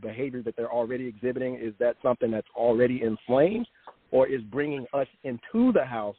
behavior 0.00 0.42
that 0.42 0.56
they're 0.56 0.72
already 0.72 1.06
exhibiting? 1.06 1.56
Is 1.56 1.74
that 1.78 1.96
something 2.02 2.30
that's 2.30 2.48
already 2.56 3.02
in 3.02 3.16
flames, 3.26 3.66
or 4.10 4.26
is 4.26 4.42
bringing 4.42 4.86
us 4.92 5.08
into 5.24 5.72
the 5.72 5.84
house 5.84 6.16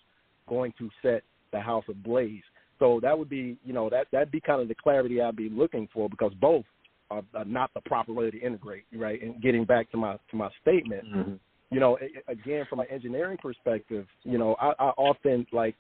going 0.48 0.74
to 0.78 0.90
set 1.02 1.24
the 1.52 1.60
house 1.60 1.86
ablaze? 1.90 2.44
So 2.80 3.00
that 3.02 3.18
would 3.18 3.30
be, 3.30 3.58
you 3.64 3.74
know, 3.74 3.90
that 3.90 4.08
that'd 4.12 4.32
be 4.32 4.42
kind 4.42 4.62
of 4.62 4.68
the 4.68 4.76
clarity 4.76 5.22
I'd 5.22 5.36
be 5.36 5.50
looking 5.50 5.88
for 5.94 6.10
because 6.10 6.34
both 6.42 6.66
are, 7.10 7.24
are 7.34 7.46
not 7.46 7.72
the 7.74 7.82
proper 7.82 8.12
way 8.12 8.32
to 8.32 8.40
integrate, 8.40 8.84
right? 8.94 9.22
And 9.22 9.42
getting 9.42 9.64
back 9.64 9.90
to 9.92 9.98
my 9.98 10.18
to 10.32 10.36
my 10.36 10.50
statement, 10.62 11.06
mm-hmm 11.06 11.34
you 11.72 11.80
know, 11.80 11.98
again, 12.28 12.66
from 12.70 12.80
an 12.80 12.86
engineering 12.90 13.38
perspective, 13.42 14.06
you 14.24 14.38
know, 14.38 14.56
I, 14.62 14.74
I 14.80 14.90
often 14.98 15.46
like 15.52 15.76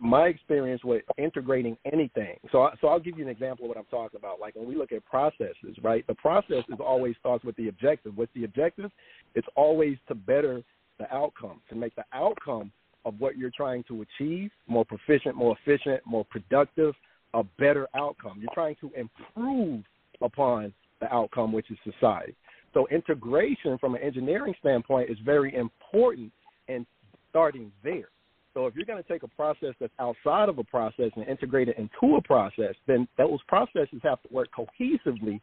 my 0.00 0.28
experience 0.28 0.82
with 0.82 1.02
integrating 1.18 1.76
anything. 1.90 2.36
So, 2.50 2.62
I, 2.62 2.74
so 2.80 2.88
I'll 2.88 3.00
give 3.00 3.18
you 3.18 3.24
an 3.24 3.30
example 3.30 3.66
of 3.66 3.68
what 3.68 3.78
I'm 3.78 3.84
talking 3.84 4.18
about. 4.18 4.40
Like 4.40 4.54
when 4.54 4.66
we 4.66 4.76
look 4.76 4.92
at 4.92 5.04
processes, 5.04 5.76
right? 5.82 6.06
The 6.06 6.14
process 6.14 6.64
is 6.68 6.78
always 6.80 7.16
starts 7.20 7.44
with 7.44 7.56
the 7.56 7.68
objective. 7.68 8.16
What's 8.16 8.32
the 8.34 8.44
objective? 8.44 8.90
It's 9.34 9.46
always 9.56 9.98
to 10.08 10.14
better 10.14 10.62
the 10.98 11.12
outcome, 11.14 11.60
to 11.68 11.74
make 11.74 11.94
the 11.96 12.04
outcome 12.12 12.72
of 13.04 13.14
what 13.18 13.36
you're 13.36 13.50
trying 13.50 13.84
to 13.88 14.02
achieve 14.02 14.50
more 14.66 14.84
proficient, 14.84 15.34
more 15.34 15.56
efficient, 15.60 16.00
more 16.06 16.24
productive, 16.24 16.94
a 17.34 17.44
better 17.58 17.86
outcome. 17.94 18.38
You're 18.40 18.54
trying 18.54 18.76
to 18.80 18.90
improve 18.96 19.84
upon 20.22 20.72
the 21.00 21.12
outcome, 21.12 21.52
which 21.52 21.70
is 21.70 21.76
society. 21.84 22.34
So 22.72 22.86
integration 22.88 23.76
from 23.78 23.94
an 23.94 24.02
engineering 24.02 24.54
standpoint 24.60 25.10
is 25.10 25.18
very 25.24 25.54
important 25.54 26.32
and 26.68 26.86
starting 27.30 27.70
there. 27.82 28.08
So 28.54 28.66
if 28.66 28.76
you're 28.76 28.86
going 28.86 29.02
to 29.02 29.08
take 29.08 29.24
a 29.24 29.28
process 29.28 29.74
that's 29.80 29.92
outside 29.98 30.48
of 30.48 30.58
a 30.58 30.64
process 30.64 31.10
and 31.16 31.26
integrate 31.26 31.68
it 31.68 31.76
into 31.76 32.16
a 32.16 32.22
process, 32.22 32.74
then 32.86 33.08
those 33.18 33.40
processes 33.48 34.00
have 34.02 34.22
to 34.22 34.28
work 34.30 34.48
cohesively 34.56 35.40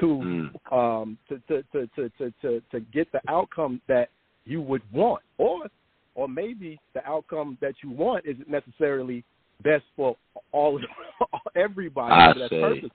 to 0.00 0.06
mm. 0.06 0.72
um, 0.72 1.18
to, 1.28 1.38
to, 1.48 1.62
to, 1.72 1.88
to, 1.96 2.32
to, 2.40 2.62
to, 2.70 2.80
get 2.94 3.10
the 3.12 3.20
outcome 3.28 3.80
that 3.88 4.08
you 4.44 4.62
would 4.62 4.82
want, 4.92 5.22
or 5.36 5.66
or 6.14 6.28
maybe 6.28 6.80
the 6.94 7.04
outcome 7.06 7.58
that 7.60 7.74
you 7.82 7.90
want 7.90 8.24
isn't 8.24 8.48
necessarily 8.48 9.24
best 9.62 9.84
for 9.96 10.16
all 10.52 10.80
everybody. 11.56 12.12
I 12.12 12.32
that's 12.38 12.50
say. 12.50 12.60
purpose, 12.60 12.90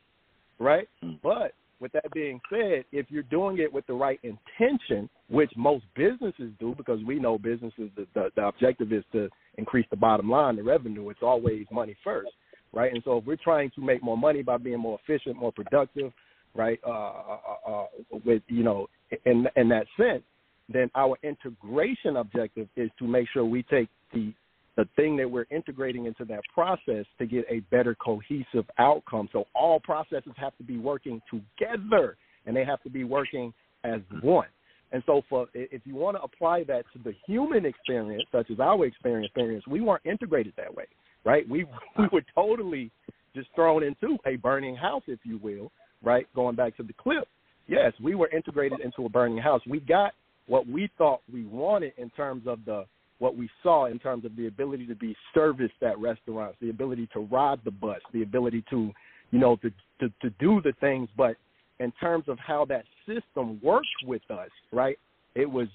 right? 0.60 0.88
Mm. 1.04 1.20
But 1.22 1.54
with 1.80 1.92
that 1.92 2.12
being 2.14 2.40
said, 2.50 2.86
if 2.92 3.06
you're 3.10 3.24
doing 3.24 3.60
it 3.60 3.72
with 3.72 3.86
the 3.88 3.94
right 3.94 4.20
intention, 4.24 5.10
which 5.30 5.52
most 5.56 5.86
businesses 5.96 6.52
do, 6.60 6.74
because 6.76 7.00
we 7.06 7.20
know 7.20 7.38
businesses 7.38 7.90
the, 7.96 8.08
the, 8.14 8.30
the 8.36 8.48
objective 8.48 8.92
is 8.92 9.04
to 9.12 9.30
increase 9.58 9.86
the 9.90 9.98
bottom 9.98 10.30
line, 10.30 10.56
the 10.56 10.64
revenue. 10.64 11.10
It's 11.10 11.24
always 11.24 11.66
money 11.72 11.96
first, 12.04 12.30
right? 12.74 12.92
And 12.92 13.02
so 13.04 13.18
if 13.18 13.26
we're 13.26 13.38
trying 13.38 13.72
to 13.76 13.82
make 13.82 14.04
more 14.04 14.18
money 14.18 14.44
by 14.44 14.58
being 14.58 14.80
more 14.80 15.00
efficient, 15.04 15.38
more 15.38 15.52
productive, 15.52 16.12
right? 16.56 16.80
Uh, 16.86 16.90
uh, 16.90 17.38
uh, 17.68 17.86
with 18.26 18.44
you 18.48 18.64
know, 18.64 18.88
in 19.26 19.48
in 19.56 19.70
that 19.70 19.88
sense, 19.98 20.24
then 20.70 20.90
our 20.96 21.18
integration 21.24 22.18
objective 22.18 22.68
is 22.76 22.90
to 23.00 23.08
make 23.08 23.28
sure 23.34 23.46
we 23.46 23.64
take 23.64 23.90
the 24.14 24.34
the 24.76 24.88
thing 24.96 25.18
that 25.18 25.30
we're 25.30 25.48
integrating 25.50 26.06
into 26.06 26.24
that 26.26 26.42
process 26.54 27.06
to 27.18 27.26
get 27.26 27.46
a 27.50 27.60
better 27.72 27.96
cohesive 27.96 28.66
outcome. 28.78 29.28
So 29.34 29.46
all 29.56 29.80
processes 29.80 30.34
have 30.38 30.56
to 30.58 30.64
be 30.64 30.78
working 30.78 31.20
together 31.32 32.16
and 32.46 32.56
they 32.56 32.64
have 32.64 32.82
to 32.84 32.90
be 32.90 33.04
working 33.04 33.54
as 33.84 34.02
one. 34.22 34.48
And 34.92 35.04
so 35.06 35.22
for 35.30 35.48
if 35.54 35.82
you 35.86 35.96
want 35.96 36.18
to 36.18 36.24
apply 36.24 36.64
that 36.66 36.86
to 36.94 37.00
the 37.04 37.14
human 37.26 37.66
experience, 37.66 38.24
such 38.32 38.50
as 38.52 38.60
our 38.60 38.86
experience, 38.86 39.68
we 39.68 39.82
weren't 39.82 40.06
integrated 40.06 40.54
that 40.58 40.74
way, 40.74 40.86
right? 41.26 41.48
We 41.48 41.66
we 42.00 42.06
were 42.12 42.24
totally 42.34 42.92
just 43.36 43.50
thrown 43.56 43.84
into 43.84 44.18
a 44.26 44.38
burning 44.38 44.76
house, 44.76 45.04
if 45.08 45.20
you 45.24 45.38
will, 45.38 45.72
right? 46.02 46.28
Going 46.36 46.56
back 46.56 46.76
to 46.78 46.84
the 46.84 46.94
clip. 46.94 47.28
Yes, 47.68 47.92
we 48.02 48.16
were 48.16 48.30
integrated 48.30 48.80
into 48.80 49.06
a 49.06 49.10
burning 49.10 49.38
house. 49.38 49.62
We 49.68 49.82
got 49.82 50.14
what 50.48 50.66
we 50.68 50.90
thought 50.98 51.22
we 51.32 51.46
wanted 51.46 51.94
in 51.98 52.10
terms 52.12 52.44
of 52.48 52.60
the 52.66 52.86
what 53.20 53.36
we 53.36 53.50
saw 53.64 53.88
in 53.88 54.00
terms 54.00 54.26
of 54.26 54.36
the 54.36 54.48
ability 54.48 54.86
to 54.86 54.96
be 54.96 55.16
serviced 55.34 55.82
at 55.82 55.98
restaurants, 56.00 56.58
the 56.62 56.70
ability 56.70 57.10
to 57.14 57.22
ride 57.22 57.60
the 57.66 57.72
bus, 57.72 58.00
the 58.14 58.22
ability 58.22 58.64
to, 58.70 58.92
you 59.32 59.40
know, 59.40 59.56
to 59.58 59.70
to, 60.00 60.14
to 60.22 60.30
do 60.40 60.62
the 60.62 60.74
things. 60.80 61.10
But 61.18 61.36
in 61.80 61.92
terms 61.94 62.26
of 62.28 62.38
how 62.40 62.66
that 62.66 62.86
system 63.06 63.60
works 63.64 63.88
with 64.06 64.22
us, 64.30 64.50
right, 64.72 64.98
it 65.36 65.50
was 65.50 65.68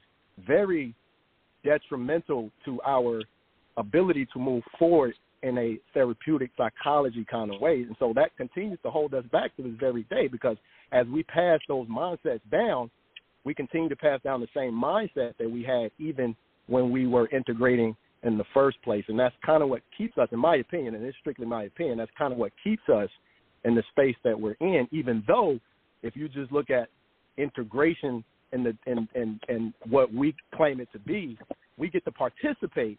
very 0.47 0.95
detrimental 1.65 2.51
to 2.65 2.81
our 2.87 3.23
ability 3.77 4.27
to 4.33 4.39
move 4.39 4.63
forward 4.79 5.15
in 5.43 5.59
a 5.59 5.79
therapeutic 5.95 6.51
psychology 6.57 7.27
kind 7.29 7.53
of 7.53 7.61
way. 7.61 7.83
And 7.83 7.97
so 7.99 8.13
that 8.15 8.37
continues 8.37 8.79
to 8.85 8.91
hold 8.91 9.15
us 9.15 9.25
back 9.33 9.55
to 9.57 9.63
this 9.63 9.73
very 9.79 10.05
day 10.05 10.29
because 10.29 10.57
as 10.93 11.07
we 11.07 11.23
pass 11.25 11.61
those 11.69 11.87
mindsets 11.89 12.41
down, 12.51 12.91
we 13.45 13.55
continue 13.55 13.89
to 13.89 13.97
pass 13.97 14.21
down 14.23 14.41
the 14.41 14.49
same 14.55 14.73
mindset 14.73 15.37
that 15.39 15.51
we 15.51 15.65
had 15.65 15.91
even 15.99 16.37
when 16.69 16.93
we 16.93 17.07
were 17.07 17.29
integrating 17.29 17.97
in 18.23 18.39
the 18.39 18.45
first 18.55 18.81
place. 18.83 19.05
And 19.09 19.19
that's 19.19 19.35
kind 19.45 19.63
of 19.63 19.69
what 19.69 19.83
keeps 19.97 20.17
us, 20.17 20.29
in 20.31 20.39
my 20.39 20.57
opinion, 20.57 20.95
and 20.95 21.05
it's 21.05 21.17
strictly 21.19 21.47
my 21.47 21.65
opinion, 21.65 21.99
that's 21.99 22.11
kind 22.17 22.33
of 22.33 22.39
what 22.39 22.53
keeps 22.63 22.83
us 22.89 23.09
in 23.65 23.75
the 23.75 23.83
space 23.91 24.17
that 24.25 24.39
we're 24.39 24.57
in, 24.61 24.87
even 24.93 25.25
though 25.27 25.59
if 26.03 26.17
you 26.17 26.29
just 26.29 26.53
look 26.53 26.71
at 26.71 26.89
integration 27.37 28.25
and 28.53 28.67
the 28.67 28.77
and, 28.87 29.09
and, 29.15 29.41
and 29.49 29.73
what 29.89 30.13
we 30.13 30.35
claim 30.55 30.81
it 30.81 30.89
to 30.93 30.99
be, 30.99 31.39
we 31.77 31.89
get 31.89 32.05
to 32.05 32.13
participate, 32.13 32.99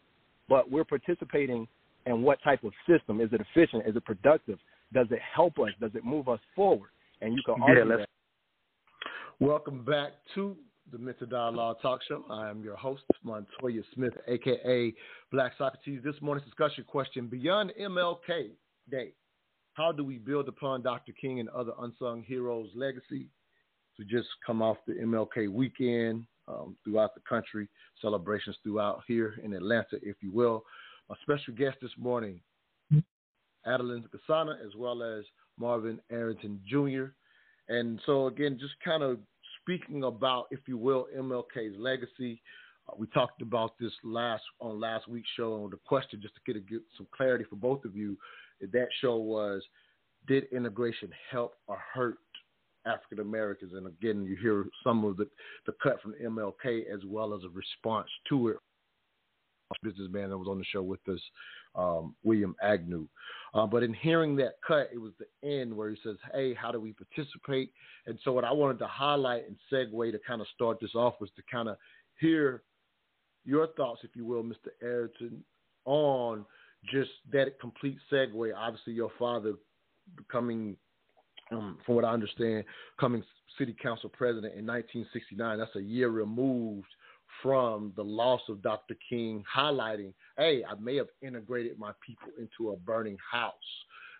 but 0.50 0.70
we're 0.72 0.84
participating 0.84 1.68
in 2.06 2.22
what 2.22 2.42
type 2.44 2.64
of 2.64 2.74
system? 2.88 3.22
Is 3.22 3.30
it 3.32 3.42
efficient? 3.42 3.88
Is 3.88 3.96
it 3.96 4.06
productive? 4.06 4.60
Does 4.94 5.08
it 5.12 5.20
help 5.36 5.60
us? 5.60 5.70
Does 5.80 5.92
it 5.96 6.04
move 6.04 6.28
us 6.28 6.40
forward? 6.56 6.90
And 7.22 7.34
you 7.34 7.42
can 7.46 7.62
argue 7.62 7.90
yeah, 7.90 7.98
that. 7.98 8.10
Welcome 9.40 9.84
back 9.84 10.12
to 10.36 10.56
the 10.92 10.98
Mental 10.98 11.28
Dialogue 11.28 11.78
Talk 11.82 12.02
Show. 12.08 12.24
I 12.30 12.50
am 12.50 12.64
your 12.64 12.76
host, 12.76 13.04
Montoya 13.24 13.82
Smith, 13.94 14.14
aka 14.28 14.94
Black 15.32 15.54
Socrates. 15.58 16.02
This 16.04 16.16
morning's 16.22 16.46
discussion 16.46 16.84
question 16.86 17.28
Beyond 17.28 17.72
MLK 17.80 18.50
Day, 18.92 19.14
how 19.74 19.92
do 19.92 20.04
we 20.04 20.18
build 20.18 20.48
upon 20.48 20.82
Dr. 20.82 21.12
King 21.20 21.40
and 21.40 21.50
other 21.50 21.74
unsung 21.80 22.24
heroes' 22.24 22.70
legacy? 22.76 23.28
To 23.98 24.04
just 24.04 24.28
come 24.44 24.64
off 24.64 24.78
the 24.88 24.94
MLK 24.94 25.48
weekend 25.52 26.26
um, 26.48 26.76
throughout 26.84 27.14
the 27.14 27.22
country, 27.30 27.68
celebrations 28.02 28.56
throughout 28.64 29.04
here 29.08 29.36
in 29.44 29.54
Atlanta, 29.54 29.98
if 30.02 30.16
you 30.22 30.32
will. 30.32 30.64
A 31.12 31.16
special 31.22 31.54
guest 31.54 31.78
this 31.80 31.92
morning, 31.98 32.42
Adeline 33.68 34.04
Kasana, 34.10 34.56
as 34.66 34.74
well 34.76 35.04
as 35.04 35.26
Marvin 35.60 36.00
Arrington 36.12 36.60
Jr. 36.68 37.14
And 37.70 38.02
so, 38.06 38.28
again, 38.28 38.58
just 38.60 38.74
kind 38.84 39.04
of 39.04 39.20
speaking 39.62 40.04
about, 40.04 40.48
if 40.52 40.60
you 40.68 40.78
will, 40.78 41.08
MLK's 41.16 41.78
legacy. 41.78 42.42
Uh, 42.90 42.94
we 42.98 43.08
talked 43.08 43.42
about 43.42 43.78
this 43.80 43.94
last 44.04 44.44
on 44.60 44.80
last 44.80 45.08
week's 45.08 45.30
show, 45.38 45.64
and 45.64 45.72
the 45.72 45.78
question 45.86 46.20
just 46.22 46.36
to 46.36 46.42
get, 46.46 46.58
a, 46.58 46.66
get 46.66 46.82
some 46.98 47.08
clarity 47.16 47.46
for 47.50 47.56
both 47.56 47.86
of 47.86 47.96
you. 47.96 48.18
That 48.62 48.88
show 49.02 49.18
was, 49.18 49.62
did 50.28 50.46
integration 50.52 51.10
help 51.30 51.56
or 51.68 51.78
hurt 51.94 52.18
African 52.86 53.20
Americans? 53.20 53.74
And 53.74 53.88
again, 53.88 54.24
you 54.24 54.36
hear 54.36 54.66
some 54.84 55.04
of 55.06 55.18
the, 55.18 55.28
the 55.66 55.74
cut 55.82 56.02
from 56.02 56.14
MLK 56.24 56.84
as 56.94 57.02
well 57.06 57.34
as 57.34 57.44
a 57.44 57.50
response 57.50 58.10
to 58.30 58.50
it. 58.50 58.58
Businessman 59.82 60.30
that 60.30 60.38
was 60.38 60.48
on 60.48 60.60
the 60.60 60.66
show 60.66 60.84
with 60.84 61.00
us, 61.08 61.20
um, 61.76 62.16
William 62.24 62.56
Agnew. 62.62 63.08
Uh, 63.54 63.66
but 63.66 63.84
in 63.84 63.94
hearing 63.94 64.36
that 64.36 64.56
cut, 64.66 64.90
it 64.94 65.00
was 65.00 65.14
the 65.20 65.48
end 65.48 65.76
where 65.76 65.90
he 65.90 65.98
says, 66.04 66.18
Hey, 66.32 66.54
how 66.54 66.72
do 66.72 66.80
we 66.80 66.94
participate? 66.94 67.72
And 68.06 68.20
so, 68.24 68.32
what 68.32 68.44
I 68.44 68.52
wanted 68.52 68.80
to 68.80 68.88
highlight 68.88 69.46
and 69.48 69.56
segue 69.72 70.12
to 70.12 70.20
kind 70.28 70.42
of 70.42 70.48
start 70.54 70.80
this 70.80 70.96
off 70.96 71.16
was 71.20 71.30
to 71.36 71.44
kind 71.52 71.70
of 71.70 71.78
hear 72.20 72.64
your 73.46 73.68
thoughts, 73.68 74.02
if 74.04 74.16
you 74.16 74.26
will, 74.26 74.44
Mr. 74.44 74.70
Arrington, 74.82 75.44
on 75.86 76.46
just 76.92 77.12
that 77.32 77.60
complete 77.60 77.98
segue. 78.12 78.54
Obviously, 78.56 78.94
your 78.94 79.12
father 79.18 79.54
becoming, 80.18 80.76
um, 81.52 81.78
from 81.86 81.96
what 81.96 82.06
I 82.06 82.12
understand, 82.12 82.66
coming 83.00 83.24
city 83.58 83.76
council 83.82 84.10
president 84.10 84.56
in 84.56 84.66
1969. 84.66 85.60
That's 85.60 85.76
a 85.76 85.82
year 85.82 86.10
removed 86.10 86.88
from 87.42 87.94
the 87.96 88.04
loss 88.04 88.42
of 88.50 88.62
Dr. 88.62 88.96
King, 89.10 89.44
highlighting, 89.54 90.14
hey, 90.38 90.64
I 90.64 90.80
may 90.80 90.96
have 90.98 91.08
integrated 91.22 91.78
my 91.78 91.92
people 92.06 92.30
into 92.40 92.72
a 92.72 92.78
burning 92.78 93.18
house. 93.32 93.54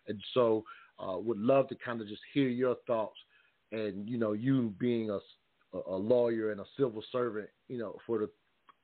And 0.08 0.22
so, 0.34 0.64
uh, 1.00 1.18
would 1.18 1.40
love 1.40 1.68
to 1.70 1.76
kind 1.76 2.02
of 2.02 2.08
just 2.08 2.22
hear 2.34 2.48
your 2.48 2.76
thoughts. 2.86 3.18
And, 3.72 4.08
you 4.08 4.18
know, 4.18 4.34
you 4.34 4.74
being 4.80 5.10
a, 5.10 5.20
a 5.88 5.96
lawyer 5.96 6.52
and 6.52 6.62
a 6.62 6.66
civil 6.78 7.04
servant, 7.12 7.50
you 7.68 7.78
know, 7.78 7.98
for 8.06 8.20
the 8.20 8.30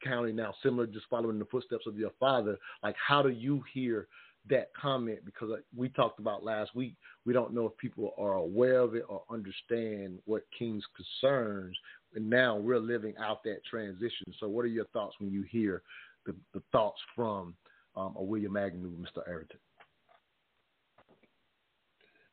county 0.03 0.32
now, 0.32 0.53
similar, 0.63 0.88
just 0.88 1.06
following 1.10 1.39
the 1.39 1.46
footsteps 1.46 1.88
of 1.88 1.98
your 1.98 2.12
father, 2.20 2.58
like, 2.84 2.96
how 3.06 3.22
do 3.22 3.29
you 3.29 3.63
hear 3.74 4.08
that 4.50 4.72
comment? 4.79 5.20
Because 5.25 5.50
we 5.75 5.89
talked 5.89 6.20
about 6.20 6.44
last 6.44 6.75
week, 6.75 6.96
we 7.25 7.34
don't 7.34 7.53
know 7.53 7.65
if 7.65 7.77
people 7.77 8.13
are 8.18 8.34
aware 8.34 8.79
of 8.79 8.96
it 8.96 9.06
or 9.08 9.24
understand 9.29 10.20
what 10.25 10.44
King's 10.58 10.86
concerns 10.96 11.75
and 12.15 12.29
now 12.29 12.56
we're 12.56 12.79
living 12.79 13.13
out 13.18 13.44
that 13.44 13.63
transition. 13.70 14.34
So, 14.39 14.48
what 14.48 14.65
are 14.65 14.70
your 14.70 14.86
thoughts 14.86 15.15
when 15.20 15.32
you 15.32 15.44
hear 15.44 15.82
the, 16.25 16.36
the 16.53 16.62
thoughts 16.72 17.00
from 17.15 17.53
um, 17.96 18.15
a 18.18 18.24
William 18.24 18.58
Agnew, 18.58 18.91
Mr. 18.98 19.27
Arrington? 19.27 19.60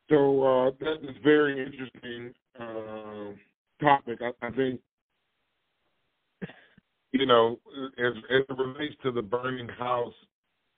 So 0.09 0.41
uh, 0.41 0.71
that 0.79 1.03
is 1.03 1.15
very 1.21 1.63
interesting 1.63 2.33
uh, 2.57 3.33
topic. 3.83 4.19
I, 4.21 4.47
I 4.47 4.51
think 4.51 4.79
you 7.11 7.25
know, 7.25 7.59
as, 7.97 8.13
as 8.29 8.43
it 8.49 8.57
relates 8.57 8.95
to 9.03 9.11
the 9.11 9.21
burning 9.21 9.69
house 9.69 10.13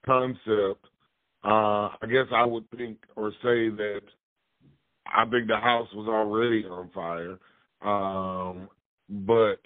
concept, 0.06 0.86
uh, 1.44 1.90
I 2.02 2.08
guess 2.10 2.28
I 2.34 2.46
would 2.46 2.70
think 2.72 2.98
or 3.16 3.32
say 3.44 3.70
that 3.70 4.02
I 5.06 5.26
think 5.26 5.48
the 5.48 5.58
house 5.58 5.88
was 5.94 6.08
already 6.08 6.66
on 6.66 6.90
fire. 6.94 7.40
Um, 7.82 8.70
but, 9.10 9.60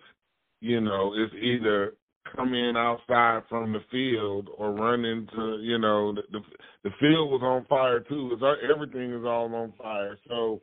you 0.61 0.79
know, 0.79 1.13
it's 1.15 1.33
either 1.41 1.95
come 2.35 2.53
in 2.53 2.77
outside 2.77 3.43
from 3.49 3.73
the 3.73 3.81
field 3.91 4.49
or 4.57 4.71
run 4.71 5.03
into, 5.03 5.59
you 5.61 5.77
know, 5.77 6.13
the 6.13 6.21
the, 6.31 6.39
the 6.83 6.89
field 6.99 7.31
was 7.31 7.41
on 7.43 7.65
fire 7.65 7.99
too. 7.99 8.31
It's, 8.33 8.61
everything 8.71 9.13
is 9.13 9.25
all 9.25 9.53
on 9.53 9.73
fire. 9.77 10.17
So, 10.27 10.61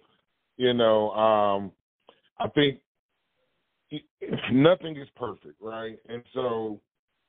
you 0.57 0.73
know, 0.73 1.11
um, 1.11 1.73
I 2.39 2.49
think 2.49 2.79
nothing 4.53 4.97
is 4.97 5.09
perfect, 5.17 5.61
right? 5.61 5.99
And 6.09 6.23
so 6.35 6.81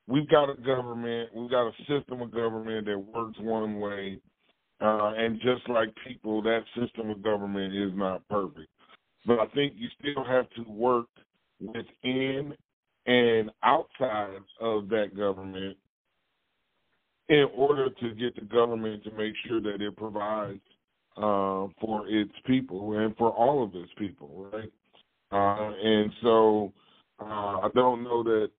we've 0.07 0.29
got 0.29 0.49
a 0.49 0.55
government, 0.55 1.29
we've 1.35 1.49
got 1.49 1.67
a 1.67 1.71
system 1.87 2.21
of 2.21 2.33
government 2.33 2.85
that 2.85 2.97
works 2.97 3.37
one 3.39 3.79
way, 3.79 4.19
uh, 4.81 5.13
and 5.15 5.39
just 5.41 5.67
like 5.69 5.89
people, 6.07 6.41
that 6.41 6.63
system 6.79 7.09
of 7.09 7.23
government 7.23 7.73
is 7.75 7.91
not 7.95 8.27
perfect. 8.29 8.67
But 9.25 9.39
I 9.39 9.45
think 9.47 9.73
you 9.75 9.87
still 9.99 10.23
have 10.23 10.49
to 10.51 10.63
work 10.69 11.07
within 11.59 12.55
and 13.05 13.51
outside 13.63 14.39
of 14.59 14.89
that 14.89 15.15
government 15.15 15.77
in 17.29 17.47
order 17.55 17.89
to 17.89 18.13
get 18.15 18.35
the 18.35 18.41
government 18.41 19.03
to 19.03 19.11
make 19.11 19.33
sure 19.47 19.61
that 19.61 19.81
it 19.81 19.95
provides 19.95 20.59
uh, 21.17 21.67
for 21.79 22.07
its 22.07 22.33
people 22.45 22.97
and 22.97 23.15
for 23.17 23.29
all 23.29 23.63
of 23.63 23.73
its 23.75 23.91
people, 23.97 24.49
right? 24.51 24.71
Uh, 25.31 25.71
and 25.83 26.11
so 26.21 26.73
uh, 27.19 27.59
I 27.63 27.69
don't 27.73 28.03
know 28.03 28.23
that 28.23 28.49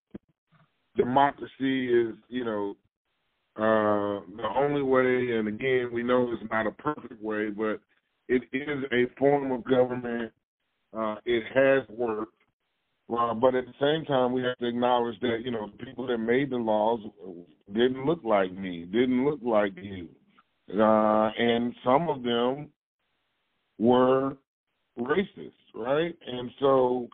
democracy 0.96 1.92
is, 1.92 2.14
you 2.28 2.44
know, 2.44 2.76
uh, 3.56 4.24
the 4.36 4.48
only 4.56 4.82
way, 4.82 5.36
and 5.36 5.48
again, 5.48 5.90
we 5.92 6.02
know 6.02 6.32
it's 6.32 6.50
not 6.50 6.66
a 6.66 6.70
perfect 6.70 7.20
way, 7.22 7.50
but 7.50 7.80
it 8.28 8.42
is 8.52 8.84
a 8.92 9.04
form 9.18 9.52
of 9.52 9.64
government. 9.64 10.32
Uh, 10.96 11.16
it 11.26 11.42
has 11.54 11.86
worked. 11.94 12.32
Uh, 13.12 13.34
but 13.34 13.54
at 13.54 13.66
the 13.66 13.74
same 13.78 14.06
time, 14.06 14.32
we 14.32 14.42
have 14.42 14.56
to 14.58 14.66
acknowledge 14.66 15.20
that 15.20 15.40
you 15.44 15.50
know 15.50 15.70
the 15.70 15.84
people 15.84 16.06
that 16.06 16.16
made 16.16 16.48
the 16.48 16.56
laws 16.56 17.00
didn't 17.72 18.06
look 18.06 18.20
like 18.24 18.52
me, 18.54 18.86
didn't 18.90 19.24
look 19.24 19.40
like 19.42 19.72
you, 19.76 20.08
uh, 20.80 21.30
and 21.38 21.74
some 21.84 22.08
of 22.08 22.22
them 22.22 22.70
were 23.78 24.36
racist, 24.98 25.52
right? 25.74 26.14
And 26.26 26.50
so 26.60 27.08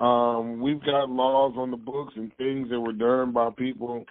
um, 0.00 0.60
we've 0.60 0.84
got 0.84 1.10
laws 1.10 1.54
on 1.56 1.70
the 1.70 1.76
books 1.76 2.14
and 2.16 2.34
things 2.36 2.68
that 2.70 2.80
were 2.80 2.92
done 2.92 3.32
by 3.32 3.50
people, 3.56 4.04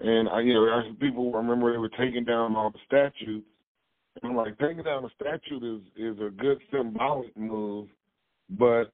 and 0.00 0.28
I, 0.28 0.40
you 0.40 0.54
know, 0.54 0.82
people 1.00 1.32
remember 1.32 1.72
they 1.72 1.78
were 1.78 1.88
taking 1.90 2.24
down 2.24 2.56
all 2.56 2.70
the 2.70 2.78
statutes. 2.86 3.46
And 4.22 4.32
I'm 4.32 4.36
like, 4.36 4.58
taking 4.58 4.82
down 4.82 5.04
a 5.04 5.08
statute 5.20 5.62
is 5.62 5.82
is 5.96 6.18
a 6.20 6.30
good 6.30 6.58
symbolic 6.72 7.36
move, 7.36 7.88
but 8.50 8.92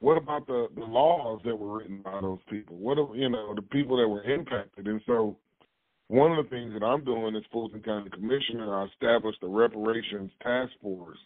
what 0.00 0.16
about 0.16 0.46
the 0.46 0.68
the 0.74 0.84
laws 0.84 1.40
that 1.44 1.56
were 1.56 1.78
written 1.78 2.02
by 2.02 2.20
those 2.20 2.38
people? 2.48 2.76
What 2.76 2.98
are, 2.98 3.14
you 3.14 3.28
know 3.28 3.54
the 3.54 3.62
people 3.62 3.96
that 3.96 4.08
were 4.08 4.22
impacted? 4.24 4.86
And 4.86 5.00
so, 5.06 5.36
one 6.08 6.32
of 6.32 6.44
the 6.44 6.50
things 6.50 6.72
that 6.74 6.84
I'm 6.84 7.04
doing 7.04 7.34
as 7.36 7.42
Fulton 7.52 7.82
County 7.82 8.10
Commissioner, 8.10 8.76
I 8.76 8.86
established 8.86 9.42
a 9.42 9.48
reparations 9.48 10.30
task 10.42 10.72
force 10.82 11.18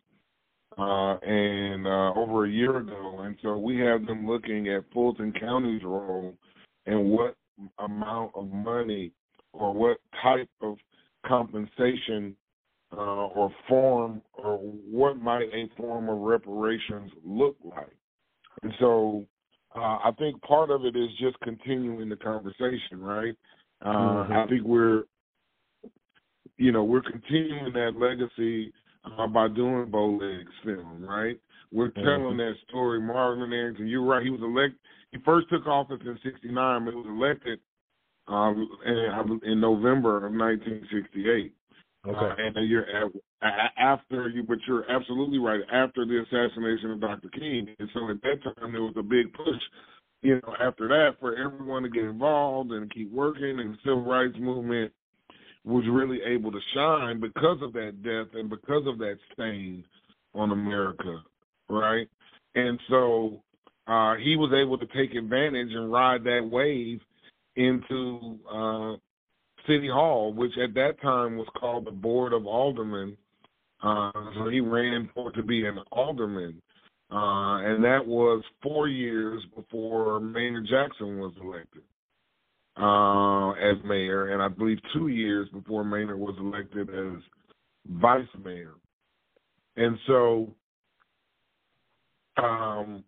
uh, 0.77 1.17
and 1.19 1.87
uh, 1.87 2.13
over 2.15 2.47
a 2.47 2.51
year 2.51 2.79
ago, 2.79 3.21
and 3.21 3.37
so 3.43 3.59
we 3.59 3.79
have 3.79 4.07
them 4.07 4.27
looking 4.27 4.69
at 4.69 4.85
Fulton 4.93 5.33
County's 5.33 5.83
role 5.85 6.35
and 6.87 7.11
what 7.11 7.37
amount 7.79 8.33
of 8.35 8.51
money 8.51 9.13
or 9.53 9.73
what 9.73 9.99
type 10.23 10.49
of 10.61 10.77
compensation 11.25 12.37
uh, 12.93 12.97
or 12.97 13.53
form 13.69 14.21
or 14.33 14.59
what 14.59 15.17
might 15.17 15.49
a 15.53 15.69
form 15.77 16.09
of 16.09 16.19
reparations 16.19 17.11
look 17.25 17.57
like. 17.65 17.97
And 18.63 18.73
so 18.79 19.25
uh, 19.75 19.99
I 20.05 20.11
think 20.19 20.41
part 20.43 20.71
of 20.71 20.85
it 20.85 20.97
is 20.97 21.09
just 21.19 21.39
continuing 21.41 22.09
the 22.09 22.17
conversation, 22.17 23.01
right? 23.01 23.35
Uh, 23.83 23.89
mm-hmm. 23.89 24.33
I 24.33 24.47
think 24.47 24.63
we're, 24.63 25.05
you 26.57 26.73
know, 26.73 26.85
we're 26.85 27.03
continuing 27.03 27.73
that 27.73 27.93
legacy 27.99 28.73
uh, 29.05 29.27
by 29.27 29.49
doing 29.49 29.87
Bowlegs 29.87 30.45
film, 30.65 31.05
right? 31.05 31.39
We're 31.73 31.91
mm-hmm. 31.91 32.05
telling 32.05 32.37
that 32.39 32.55
story. 32.69 33.01
Marvin 33.01 33.53
Arrington, 33.53 33.89
you're 33.89 34.05
right. 34.05 34.23
He 34.23 34.31
was 34.31 34.41
elected. 34.43 34.79
He 35.13 35.19
first 35.25 35.49
took 35.51 35.67
office 35.67 36.01
in 36.05 36.19
'69, 36.23 36.85
but 36.85 36.91
he 36.91 36.97
was 36.97 37.07
elected 37.09 37.61
um, 38.29 38.69
in, 38.87 39.51
in 39.51 39.61
November 39.61 40.17
of 40.19 40.33
1968. 40.33 41.53
Okay. 42.07 42.19
Uh, 42.19 42.35
and 42.37 42.57
a 42.59 42.61
year 42.61 42.87
after 43.79 44.29
you, 44.29 44.43
but 44.43 44.59
you're 44.69 44.91
absolutely 44.91 45.39
right. 45.39 45.61
After 45.73 46.05
the 46.05 46.21
assassination 46.21 46.91
of 46.91 47.01
Dr. 47.01 47.29
King, 47.31 47.69
and 47.79 47.89
so 47.95 48.11
at 48.11 48.21
that 48.23 48.43
time 48.45 48.73
there 48.73 48.83
was 48.83 48.95
a 48.99 49.03
big 49.03 49.33
push, 49.33 49.63
you 50.21 50.35
know, 50.35 50.55
after 50.61 50.87
that 50.89 51.17
for 51.19 51.35
everyone 51.35 51.83
to 51.83 51.89
get 51.89 52.05
involved 52.05 52.73
and 52.73 52.93
keep 52.93 53.11
working, 53.11 53.59
and 53.59 53.73
the 53.75 53.79
civil 53.85 54.05
rights 54.05 54.37
movement 54.39 54.93
was 55.65 55.85
really 55.91 56.21
able 56.23 56.53
to 56.53 56.61
shine 56.75 57.21
because 57.21 57.59
of 57.63 57.73
that 57.73 58.03
death 58.03 58.29
and 58.35 58.51
because 58.51 58.87
of 58.87 58.99
that 58.99 59.17
stain 59.33 59.85
on 60.35 60.53
America, 60.53 61.23
right? 61.69 62.09
And 62.55 62.79
so 62.89 63.43
uh, 63.87 64.15
he 64.17 64.37
was 64.37 64.53
able 64.55 64.79
to 64.79 64.87
take 64.87 65.15
advantage 65.15 65.73
and 65.73 65.91
ride 65.91 66.23
that 66.25 66.47
wave 66.51 67.01
into 67.57 68.39
uh, 68.53 68.97
City 69.67 69.89
Hall, 69.89 70.35
which 70.35 70.53
at 70.63 70.75
that 70.75 71.01
time 71.01 71.37
was 71.37 71.49
called 71.59 71.87
the 71.87 71.93
Board 71.93 72.33
of 72.33 72.47
Aldermen. 72.47 73.17
Uh, 73.83 74.11
so 74.35 74.49
he 74.49 74.61
ran 74.61 75.09
for 75.15 75.31
to 75.33 75.43
be 75.43 75.67
an 75.67 75.79
alderman, 75.93 76.61
uh, 77.11 77.61
and 77.61 77.85
that 77.85 78.01
was 78.05 78.43
four 78.63 78.89
years 78.89 79.43
before 79.55 80.21
Maynard 80.21 80.67
Jackson 80.67 81.19
was 81.19 81.33
elected 81.43 81.83
uh, 82.77 83.51
as 83.53 83.77
mayor, 83.85 84.33
and 84.33 84.43
I 84.43 84.49
believe 84.49 84.79
two 84.93 85.09
years 85.09 85.49
before 85.51 85.85
Maynard 85.85 86.19
was 86.19 86.35
elected 86.39 86.89
as 86.91 87.23
vice 87.89 88.27
mayor. 88.45 88.75
And 89.77 89.99
so, 90.07 90.55
um, 92.37 93.05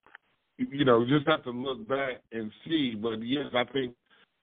you 0.59 0.85
know, 0.85 1.05
just 1.07 1.27
have 1.27 1.45
to 1.45 1.51
look 1.51 1.87
back 1.89 2.23
and 2.33 2.51
see. 2.67 2.95
But 2.95 3.23
yes, 3.23 3.47
I 3.55 3.65
think 3.73 3.95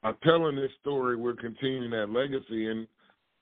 by 0.02 0.12
telling 0.24 0.56
this 0.56 0.72
story, 0.82 1.16
we're 1.16 1.36
continuing 1.36 1.92
that 1.92 2.10
legacy, 2.10 2.68
and 2.68 2.88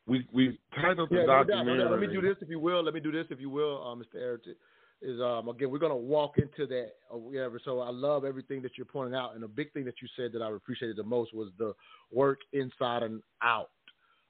we 0.08 0.28
we 0.34 0.60
titled 0.76 1.10
the 1.10 1.17
yeah, 1.17 1.26
documentary. 1.26 1.84
No, 1.84 1.89
let 1.91 2.00
me 2.00 2.08
do 2.08 2.22
this 2.22 2.38
if 2.41 2.50
you 2.50 2.60
will. 2.60 2.84
Let 2.84 2.94
me 2.94 3.00
do 3.00 3.12
this 3.12 3.26
if 3.30 3.39
you 3.39 3.50
will, 3.50 3.82
uh, 3.84 3.96
Mr. 3.96 4.22
Eric. 4.22 4.41
Is 5.02 5.20
um 5.20 5.50
again 5.50 5.72
we're 5.72 5.80
gonna 5.80 5.96
walk 5.96 6.38
into 6.38 6.68
that 6.68 6.92
or 7.10 7.18
uh, 7.18 7.20
whatever. 7.20 7.60
So 7.64 7.80
I 7.80 7.90
love 7.90 8.24
everything 8.24 8.62
that 8.62 8.78
you're 8.78 8.86
pointing 8.86 9.16
out, 9.16 9.34
and 9.34 9.44
the 9.44 9.48
big 9.48 9.74
thing 9.74 9.86
that 9.86 9.96
you 10.02 10.08
said 10.16 10.32
that 10.34 10.42
I 10.42 10.52
appreciated 10.52 10.96
the 10.96 11.04
most 11.04 11.34
was 11.34 11.50
the 11.58 11.74
work 12.12 12.40
inside 12.54 13.04
and 13.04 13.24
out 13.42 13.72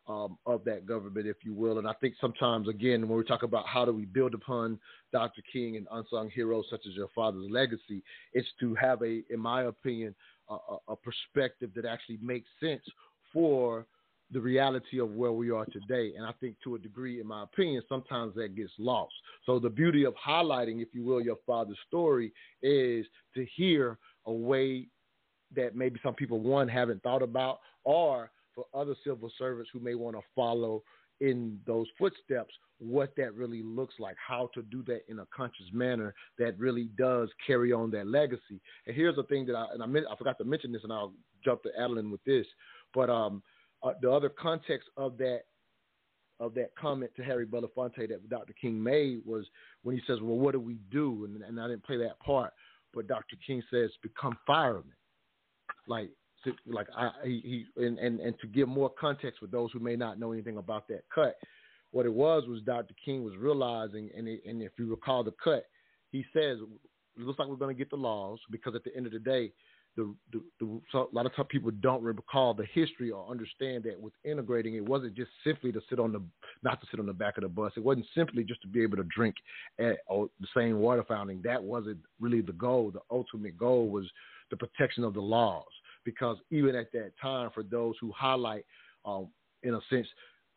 um, 0.08 0.38
of 0.46 0.64
that 0.66 0.86
government, 0.86 1.28
if 1.28 1.38
you 1.44 1.54
will. 1.54 1.78
And 1.78 1.88
I 1.88 1.94
think 1.94 2.16
sometimes, 2.20 2.68
again, 2.68 3.08
when 3.08 3.18
we 3.18 3.24
talk 3.24 3.44
about 3.44 3.68
how 3.68 3.86
do 3.86 3.92
we 3.92 4.06
build 4.06 4.34
upon 4.34 4.80
Dr. 5.12 5.42
King 5.52 5.78
and 5.78 5.88
unsung 5.92 6.30
heroes 6.30 6.66
such 6.70 6.82
as 6.88 6.96
your 6.96 7.10
father's 7.14 7.50
legacy, 7.50 8.04
it's 8.34 8.48
to 8.60 8.74
have 8.76 9.02
a, 9.02 9.22
in 9.30 9.40
my 9.40 9.64
opinion, 9.64 10.16
a, 10.50 10.56
a 10.90 10.96
perspective 10.96 11.72
that 11.76 11.86
actually 11.86 12.20
makes 12.22 12.50
sense 12.60 12.84
for 13.32 13.86
the 14.32 14.40
reality 14.40 15.00
of 15.00 15.12
where 15.12 15.32
we 15.32 15.52
are 15.52 15.66
today. 15.66 16.14
And 16.16 16.26
I 16.26 16.32
think 16.40 16.56
to 16.64 16.76
a 16.76 16.80
degree, 16.80 17.20
in 17.20 17.28
my 17.28 17.44
opinion, 17.44 17.84
sometimes 17.90 18.34
that 18.36 18.56
gets 18.56 18.72
lost. 18.78 19.14
So 19.46 19.60
the 19.60 19.70
beauty 19.70 20.06
of 20.06 20.14
highlighting, 20.16 20.82
if 20.82 20.90
you 20.94 21.04
will, 21.04 21.22
your 21.22 21.38
father's 21.46 21.78
story 21.88 22.32
is 22.62 23.06
to 23.36 23.46
hear 23.56 23.98
a 24.26 24.32
way 24.32 24.88
that 25.56 25.76
maybe 25.76 26.00
some 26.02 26.14
people 26.14 26.40
one 26.40 26.68
haven't 26.68 27.04
thought 27.04 27.22
about 27.22 27.60
or 27.84 28.32
for 28.56 28.66
other 28.74 28.96
civil 29.04 29.32
servants 29.38 29.70
who 29.74 29.80
may 29.80 29.96
want 29.96 30.16
to 30.16 30.22
follow 30.36 30.84
in 31.20 31.60
those 31.68 31.88
footsteps 31.98 32.54
what 32.80 33.16
that 33.16 33.36
really 33.36 33.62
looks 33.62 33.96
like, 34.00 34.16
how 34.26 34.50
to 34.56 34.64
do 34.64 34.84
that 34.88 35.02
in 35.08 35.20
a 35.20 35.28
conscious 35.36 35.68
manner 35.72 36.16
that 36.40 36.58
really 36.58 36.86
does 36.98 37.30
carry 37.46 37.72
on 37.72 37.92
that 37.92 38.08
legacy. 38.08 38.60
And 38.88 38.96
here's 38.96 39.16
the 39.16 39.24
thing 39.24 39.46
that 39.46 39.56
I 39.56 39.68
and 39.74 39.84
I, 39.84 39.86
meant, 39.86 40.08
I 40.12 40.16
forgot 40.16 40.38
to 40.40 40.46
mention 40.46 40.72
this, 40.72 40.84
and 40.84 40.92
I'll 40.92 41.14
jump 41.46 41.62
to 41.64 41.70
Adeline 41.80 42.10
with 42.10 42.24
this, 42.24 42.46
but 42.94 43.10
um, 43.10 43.44
uh, 43.84 43.94
the 44.02 44.12
other 44.12 44.30
context 44.30 44.90
of 44.98 45.18
that 45.18 45.42
of 46.40 46.56
that 46.56 46.76
comment 46.76 47.12
to 47.16 47.24
Harry 47.24 47.46
Belafonte 47.46 48.08
that 48.10 48.28
Dr. 48.30 48.54
King 48.60 48.82
made 48.82 49.22
was 49.26 49.46
when 49.84 49.96
he 49.96 50.02
says, 50.08 50.20
"Well, 50.22 50.38
what 50.38 50.54
do 50.54 50.60
we 50.60 50.80
do?" 50.92 51.26
And, 51.26 51.42
and 51.44 51.60
I 51.60 51.68
didn't 51.68 51.86
play 51.86 51.98
that 51.98 52.20
part, 52.20 52.52
but 52.94 53.08
Dr. 53.08 53.36
King 53.46 53.62
says, 53.72 53.92
"Become 54.02 54.38
firemen." 54.46 54.94
Like 55.88 56.10
like 56.66 56.88
I, 56.96 57.12
he, 57.24 57.66
he 57.76 57.86
and, 57.86 58.00
and 58.00 58.20
and 58.20 58.36
to 58.40 58.48
give 58.48 58.68
more 58.68 58.90
context 58.90 59.40
for 59.40 59.48
those 59.48 59.72
who 59.72 59.80
may 59.80 59.96
not 59.96 60.20
know 60.20 60.32
anything 60.32 60.58
about 60.58 60.88
that 60.88 61.04
cut, 61.14 61.38
what 61.92 62.06
it 62.06 62.14
was 62.14 62.48
was 62.48 62.62
Dr. 62.64 62.96
King 63.04 63.24
was 63.24 63.36
realizing, 63.38 64.10
and 64.18 64.28
it, 64.28 64.42
and 64.46 64.62
if 64.62 64.72
you 64.78 64.90
recall 64.90 65.24
the 65.24 65.34
cut, 65.44 65.66
he 66.12 66.26
says 66.34 66.58
it 67.18 67.22
looks 67.22 67.38
like 67.38 67.48
we're 67.48 67.56
going 67.56 67.76
to 67.76 67.78
get 67.78 67.90
the 67.90 67.96
laws 67.96 68.40
because 68.50 68.74
at 68.76 68.84
the 68.84 68.96
end 68.96 69.06
of 69.06 69.12
the 69.12 69.20
day, 69.20 69.52
the, 69.98 70.14
the, 70.32 70.42
the 70.60 70.82
so 70.92 71.10
a 71.12 71.16
lot 71.16 71.26
of 71.26 71.48
people 71.50 71.72
don't 71.82 72.04
recall 72.04 72.54
the 72.54 72.66
history 72.74 73.12
or 73.12 73.30
understand 73.30 73.84
that 73.84 74.00
with 74.00 74.14
integrating, 74.24 74.76
it 74.76 74.88
wasn't 74.88 75.16
just 75.16 75.32
simply 75.44 75.72
to 75.72 75.82
sit 75.90 76.00
on 76.00 76.12
the 76.14 76.22
not 76.64 76.80
to 76.82 76.88
sit 76.90 77.00
on 77.00 77.06
the 77.06 77.14
back 77.14 77.38
of 77.38 77.44
the 77.44 77.50
bus. 77.50 77.74
It 77.76 77.84
wasn't 77.84 78.06
simply 78.16 78.44
just 78.44 78.62
to 78.62 78.68
be 78.68 78.82
able 78.82 78.98
to 78.98 79.06
drink 79.16 79.36
at 79.80 79.98
oh, 80.10 80.30
the 80.40 80.48
same 80.56 80.80
water 80.80 81.04
fountain. 81.04 81.42
That 81.44 81.62
wasn't 81.62 82.00
really 82.20 82.42
the 82.42 82.54
goal. 82.54 82.92
The 82.92 83.02
ultimate 83.10 83.58
goal 83.58 83.90
was 83.90 84.10
the 84.50 84.58
protection 84.58 85.04
of 85.04 85.14
the 85.14 85.22
laws 85.22 85.66
because 86.06 86.38
even 86.52 86.76
at 86.76 86.92
that 86.94 87.12
time, 87.22 87.50
for 87.54 87.64
those 87.64 87.96
who 88.00 88.12
highlight, 88.16 88.66
um, 89.06 89.28
in 89.64 89.74
a 89.74 89.80
sense, 89.90 90.08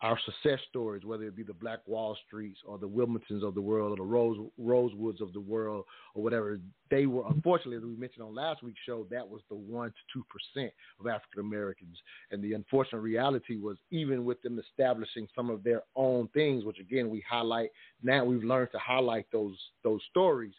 our 0.05 0.19
success 0.27 0.61
stories, 0.69 1.03
whether 1.07 1.25
it 1.25 1.35
be 1.35 1.43
the 1.43 1.55
Black 1.55 1.79
Wall 1.87 2.15
Streets 2.27 2.59
or 2.67 2.77
the 2.77 2.87
Wilmingtons 2.87 3.43
of 3.43 3.55
the 3.55 3.61
world 3.63 3.91
or 3.91 3.97
the 3.97 4.03
Rose 4.03 4.37
Rosewoods 4.61 5.23
of 5.23 5.33
the 5.33 5.41
world 5.41 5.87
or 6.15 6.23
whatever, 6.23 6.61
they 6.91 7.07
were 7.07 7.25
unfortunately, 7.31 7.79
as 7.79 7.83
we 7.83 7.97
mentioned 7.97 8.23
on 8.23 8.35
last 8.35 8.63
week's 8.63 8.81
show, 8.85 9.07
that 9.11 9.27
was 9.27 9.41
the 9.49 9.57
one 9.57 9.89
to 9.89 9.95
two 10.13 10.23
percent 10.29 10.71
of 11.01 11.07
African 11.07 11.41
Americans. 11.41 11.97
And 12.31 12.45
the 12.45 12.53
unfortunate 12.53 13.01
reality 13.01 13.57
was 13.57 13.79
even 13.91 14.27
with 14.27 14.43
them 14.43 14.59
establishing 14.59 15.27
some 15.35 15.49
of 15.49 15.65
their 15.65 15.81
own 15.97 16.29
things, 16.35 16.67
which 16.67 16.81
again 16.81 17.09
we 17.09 17.25
highlight 17.27 17.71
now, 18.03 18.27
we've 18.27 18.45
learned 18.45 18.73
to 18.73 18.79
highlight 18.79 19.25
those 19.33 19.57
those 19.83 20.03
stories 20.11 20.53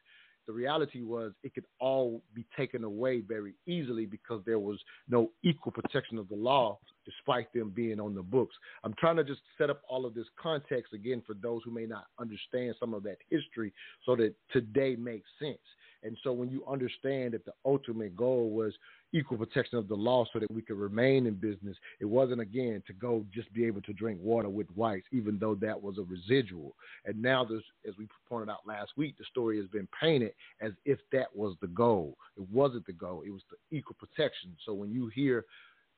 the 0.47 0.53
reality 0.53 1.01
was 1.01 1.33
it 1.43 1.53
could 1.53 1.65
all 1.79 2.21
be 2.33 2.45
taken 2.55 2.83
away 2.83 3.21
very 3.21 3.53
easily 3.67 4.05
because 4.05 4.41
there 4.45 4.59
was 4.59 4.79
no 5.09 5.31
equal 5.43 5.71
protection 5.71 6.17
of 6.17 6.27
the 6.29 6.35
law 6.35 6.77
despite 7.05 7.51
them 7.53 7.71
being 7.75 7.99
on 7.99 8.15
the 8.15 8.21
books. 8.21 8.55
I'm 8.83 8.93
trying 8.95 9.15
to 9.17 9.23
just 9.23 9.41
set 9.57 9.69
up 9.69 9.81
all 9.87 10.05
of 10.05 10.13
this 10.13 10.27
context 10.41 10.93
again 10.93 11.21
for 11.25 11.33
those 11.35 11.61
who 11.63 11.71
may 11.71 11.85
not 11.85 12.05
understand 12.19 12.75
some 12.79 12.93
of 12.93 13.03
that 13.03 13.17
history 13.29 13.73
so 14.05 14.15
that 14.15 14.33
today 14.51 14.95
makes 14.95 15.29
sense. 15.39 15.57
And 16.03 16.17
so 16.23 16.31
when 16.31 16.49
you 16.49 16.63
understand 16.67 17.33
that 17.33 17.45
the 17.45 17.53
ultimate 17.65 18.15
goal 18.15 18.51
was 18.51 18.73
equal 19.15 19.37
protection 19.37 19.77
of 19.77 19.87
the 19.87 19.95
law 19.95 20.25
so 20.33 20.39
that 20.39 20.51
we 20.51 20.61
could 20.61 20.77
remain 20.77 21.25
in 21.25 21.35
business. 21.35 21.77
It 22.01 22.05
wasn't 22.05 22.41
again 22.41 22.83
to 22.85 22.93
go 22.93 23.25
just 23.33 23.51
be 23.53 23.65
able 23.65 23.81
to 23.83 23.93
drink 23.93 24.19
water 24.21 24.49
with 24.49 24.67
whites, 24.75 25.07
even 25.11 25.39
though 25.39 25.55
that 25.55 25.81
was 25.81 25.97
a 25.97 26.03
residual. 26.03 26.75
And 27.05 27.21
now, 27.21 27.43
as 27.87 27.97
we 27.97 28.07
pointed 28.27 28.49
out 28.49 28.67
last 28.67 28.91
week, 28.97 29.17
the 29.17 29.23
story 29.25 29.57
has 29.57 29.67
been 29.67 29.87
painted 29.99 30.33
as 30.59 30.73
if 30.83 30.99
that 31.13 31.33
was 31.33 31.55
the 31.61 31.67
goal. 31.67 32.17
It 32.35 32.45
wasn't 32.51 32.85
the 32.85 32.93
goal. 32.93 33.23
It 33.25 33.31
was 33.31 33.43
the 33.49 33.77
equal 33.77 33.95
protection. 33.97 34.55
So 34.65 34.73
when 34.73 34.91
you 34.91 35.07
hear 35.07 35.45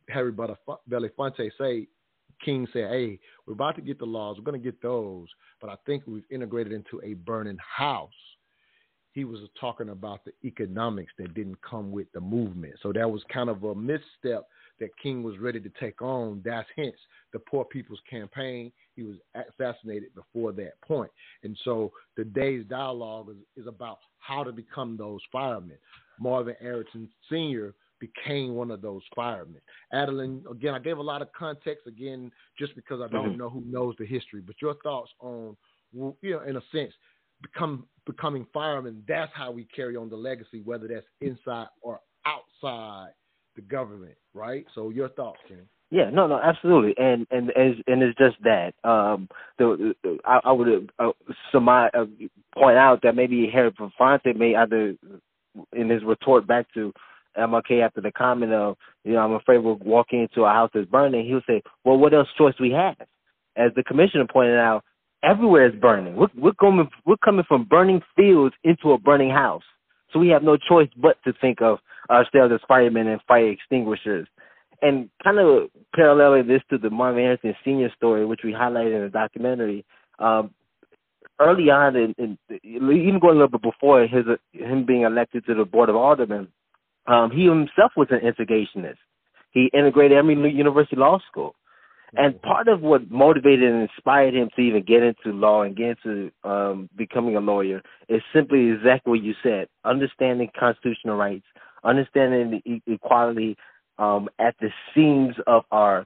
Harry 0.10 0.32
Belafonte 0.32 1.52
say, 1.58 1.88
King 2.46 2.68
said, 2.72 2.92
"Hey, 2.92 3.20
we're 3.46 3.54
about 3.54 3.76
to 3.78 3.82
get 3.82 3.98
the 3.98 4.06
laws. 4.06 4.38
We're 4.38 4.44
going 4.44 4.62
to 4.62 4.64
get 4.64 4.80
those, 4.82 5.28
but 5.60 5.72
I 5.72 5.76
think 5.88 6.04
we've 6.06 6.24
integrated 6.30 6.72
into 6.72 7.02
a 7.04 7.16
burning 7.16 7.58
house." 7.58 8.12
He 9.18 9.26
was 9.26 9.40
talking 9.60 9.90
about 9.90 10.24
the 10.26 10.32
economics 10.46 11.12
that 11.18 11.34
didn't 11.34 11.60
come 11.68 11.92
with 11.92 12.06
the 12.14 12.22
movement. 12.22 12.76
So 12.84 12.94
that 12.94 13.10
was 13.10 13.24
kind 13.34 13.50
of 13.50 13.64
a 13.64 13.74
misstep 13.74 14.48
that 14.80 14.96
King 15.02 15.24
was 15.24 15.40
ready 15.40 15.60
to 15.60 15.72
take 15.80 16.04
on. 16.04 16.44
That's 16.46 16.70
hence 16.76 16.96
the 17.34 17.40
Poor 17.40 17.66
People's 17.66 18.00
Campaign. 18.08 18.72
He 18.96 19.02
was 19.02 19.16
assassinated 19.34 20.10
before 20.14 20.52
that 20.52 20.80
point. 20.82 21.10
And 21.42 21.58
so 21.66 21.92
today's 22.16 22.64
dialogue 22.70 23.32
is, 23.32 23.64
is 23.64 23.68
about 23.68 23.98
how 24.20 24.44
to 24.44 24.52
become 24.52 24.98
those 24.98 25.22
firemen. 25.32 25.80
Marvin 26.20 26.56
Arrington 26.62 27.10
Sr. 27.28 27.74
became 28.00 28.54
one 28.54 28.70
of 28.70 28.84
those 28.84 29.02
firemen. 29.16 29.62
Adeline, 29.94 30.44
again, 30.52 30.76
I 30.76 30.80
gave 30.80 31.00
a 31.00 31.02
lot 31.02 31.24
of 31.24 31.34
context, 31.34 31.88
again, 31.88 32.32
just 32.60 32.76
because 32.76 33.02
I 33.02 33.12
don't 33.12 33.30
mm-hmm. 33.30 33.40
know 33.40 33.50
who 33.50 33.64
knows 33.66 33.96
the 33.98 34.06
history, 34.06 34.42
but 34.46 34.62
your 34.62 34.76
thoughts 34.84 35.10
on, 35.22 35.58
you 35.92 36.16
know, 36.22 36.42
in 36.42 36.58
a 36.58 36.62
sense, 36.72 36.94
become 37.42 37.86
becoming 38.06 38.48
firemen, 38.54 39.04
that's 39.08 39.32
how 39.36 39.52
we 39.52 39.66
carry 39.76 39.96
on 39.96 40.10
the 40.10 40.16
legacy, 40.16 40.62
whether 40.64 40.88
that's 40.88 41.06
inside 41.22 41.68
or 41.82 42.00
outside 42.26 43.10
the 43.56 43.62
government, 43.62 44.16
right? 44.34 44.66
So 44.76 44.90
your 44.90 45.10
thoughts, 45.10 45.40
Ken? 45.48 45.62
Yeah, 45.90 46.10
no, 46.12 46.28
no, 46.28 46.40
absolutely, 46.40 46.94
and 46.98 47.26
and 47.32 47.50
and, 47.52 47.84
and 47.88 48.04
it's 48.04 48.18
just 48.18 48.36
that. 48.44 48.74
Um, 48.84 49.30
the, 49.58 49.94
the 50.04 50.18
I, 50.26 50.40
I 50.44 50.52
would 50.52 50.92
uh, 51.00 51.60
my 51.60 51.88
uh, 51.88 52.06
point 52.54 52.78
out 52.78 53.02
that 53.04 53.16
maybe 53.16 53.50
Harry 53.52 53.72
Fonte 53.98 54.36
may 54.36 54.56
either 54.56 54.96
in 55.74 55.90
his 55.90 56.04
retort 56.04 56.46
back 56.46 56.66
to 56.74 56.92
MLK 57.38 57.84
after 57.84 58.02
the 58.02 58.12
comment 58.12 58.52
of, 58.52 58.76
you 59.04 59.14
know, 59.14 59.20
I'm 59.20 59.34
afraid 59.34 59.60
we're 59.60 59.74
walking 59.74 60.22
into 60.22 60.44
a 60.44 60.50
house 60.50 60.72
that's 60.74 60.90
burning. 60.90 61.26
He'll 61.26 61.42
say, 61.48 61.62
well, 61.86 61.98
what 61.98 62.14
else 62.14 62.28
choice 62.38 62.56
we 62.60 62.72
have? 62.72 62.96
As 63.56 63.72
the 63.76 63.84
commissioner 63.84 64.26
pointed 64.32 64.58
out, 64.58 64.84
everywhere 65.24 65.68
is 65.68 65.80
burning. 65.80 66.16
We're, 66.16 66.28
we're 66.36 66.54
coming 66.54 66.90
we're 67.06 67.18
coming 67.18 67.46
from 67.48 67.66
burning 67.66 68.02
fields 68.16 68.56
into 68.64 68.92
a 68.92 68.98
burning 68.98 69.32
house. 69.32 69.64
So 70.12 70.20
we 70.20 70.30
have 70.30 70.44
no 70.44 70.58
choice 70.58 70.90
but 70.96 71.18
to 71.26 71.34
think 71.40 71.62
of 71.62 71.80
ourselves 72.10 72.54
as 72.54 72.62
firemen 72.68 73.08
and 73.08 73.22
fire 73.28 73.50
extinguishers. 73.50 74.28
And 74.82 75.10
kind 75.24 75.40
of 75.40 75.70
paralleling 75.96 76.48
this 76.48 76.62
to 76.70 76.78
the 76.78 76.90
Marvin 76.90 77.24
Arrington 77.24 77.56
Sr. 77.64 77.92
story, 77.96 78.26
which 78.26 78.42
we 78.44 78.52
highlighted 78.52 78.96
in 78.96 79.02
the 79.02 79.10
documentary, 79.10 79.86
um, 80.20 80.52
early 81.40 81.70
on, 81.70 81.96
in, 81.96 82.16
in, 82.18 82.38
even 82.64 83.20
going 83.20 83.38
a 83.38 83.40
little 83.40 83.48
bit 83.48 83.62
before 83.62 84.08
his 84.08 84.26
him 84.54 84.86
being 84.86 85.02
elected 85.02 85.46
to 85.46 85.56
the 85.56 85.66
Board 85.66 85.90
of 85.90 85.96
Aldermen, 85.96 86.48
um, 87.08 87.32
he 87.32 87.46
himself 87.46 87.92
was 87.96 88.08
an 88.12 88.20
integrationist. 88.20 88.98
He 89.52 89.70
integrated 89.74 90.18
Emory 90.18 90.54
University 90.54 90.96
Law 90.96 91.20
School. 91.30 91.56
And 92.16 92.42
part 92.42 92.68
of 92.70 92.82
what 92.82 93.12
motivated 93.12 93.70
and 93.70 93.82
inspired 93.82 94.34
him 94.34 94.50
to 94.56 94.62
even 94.62 94.84
get 94.84 95.04
into 95.04 95.38
law 95.38 95.64
and 95.64 95.76
get 95.76 95.98
into 95.98 96.32
um, 96.44 96.90
becoming 96.96 97.36
a 97.36 97.42
lawyer 97.42 97.82
is 98.08 98.22
simply 98.34 98.70
exactly 98.70 99.12
what 99.12 99.24
you 99.24 99.34
said: 99.44 99.68
understanding 99.84 100.50
constitutional 100.58 101.18
rights, 101.18 101.46
understanding 101.84 102.62
the 102.64 102.72
e- 102.72 102.84
equality 102.88 103.58
um, 103.98 104.30
at 104.40 104.56
the 104.62 104.70
seams 104.96 105.36
of 105.48 105.64
our 105.72 106.06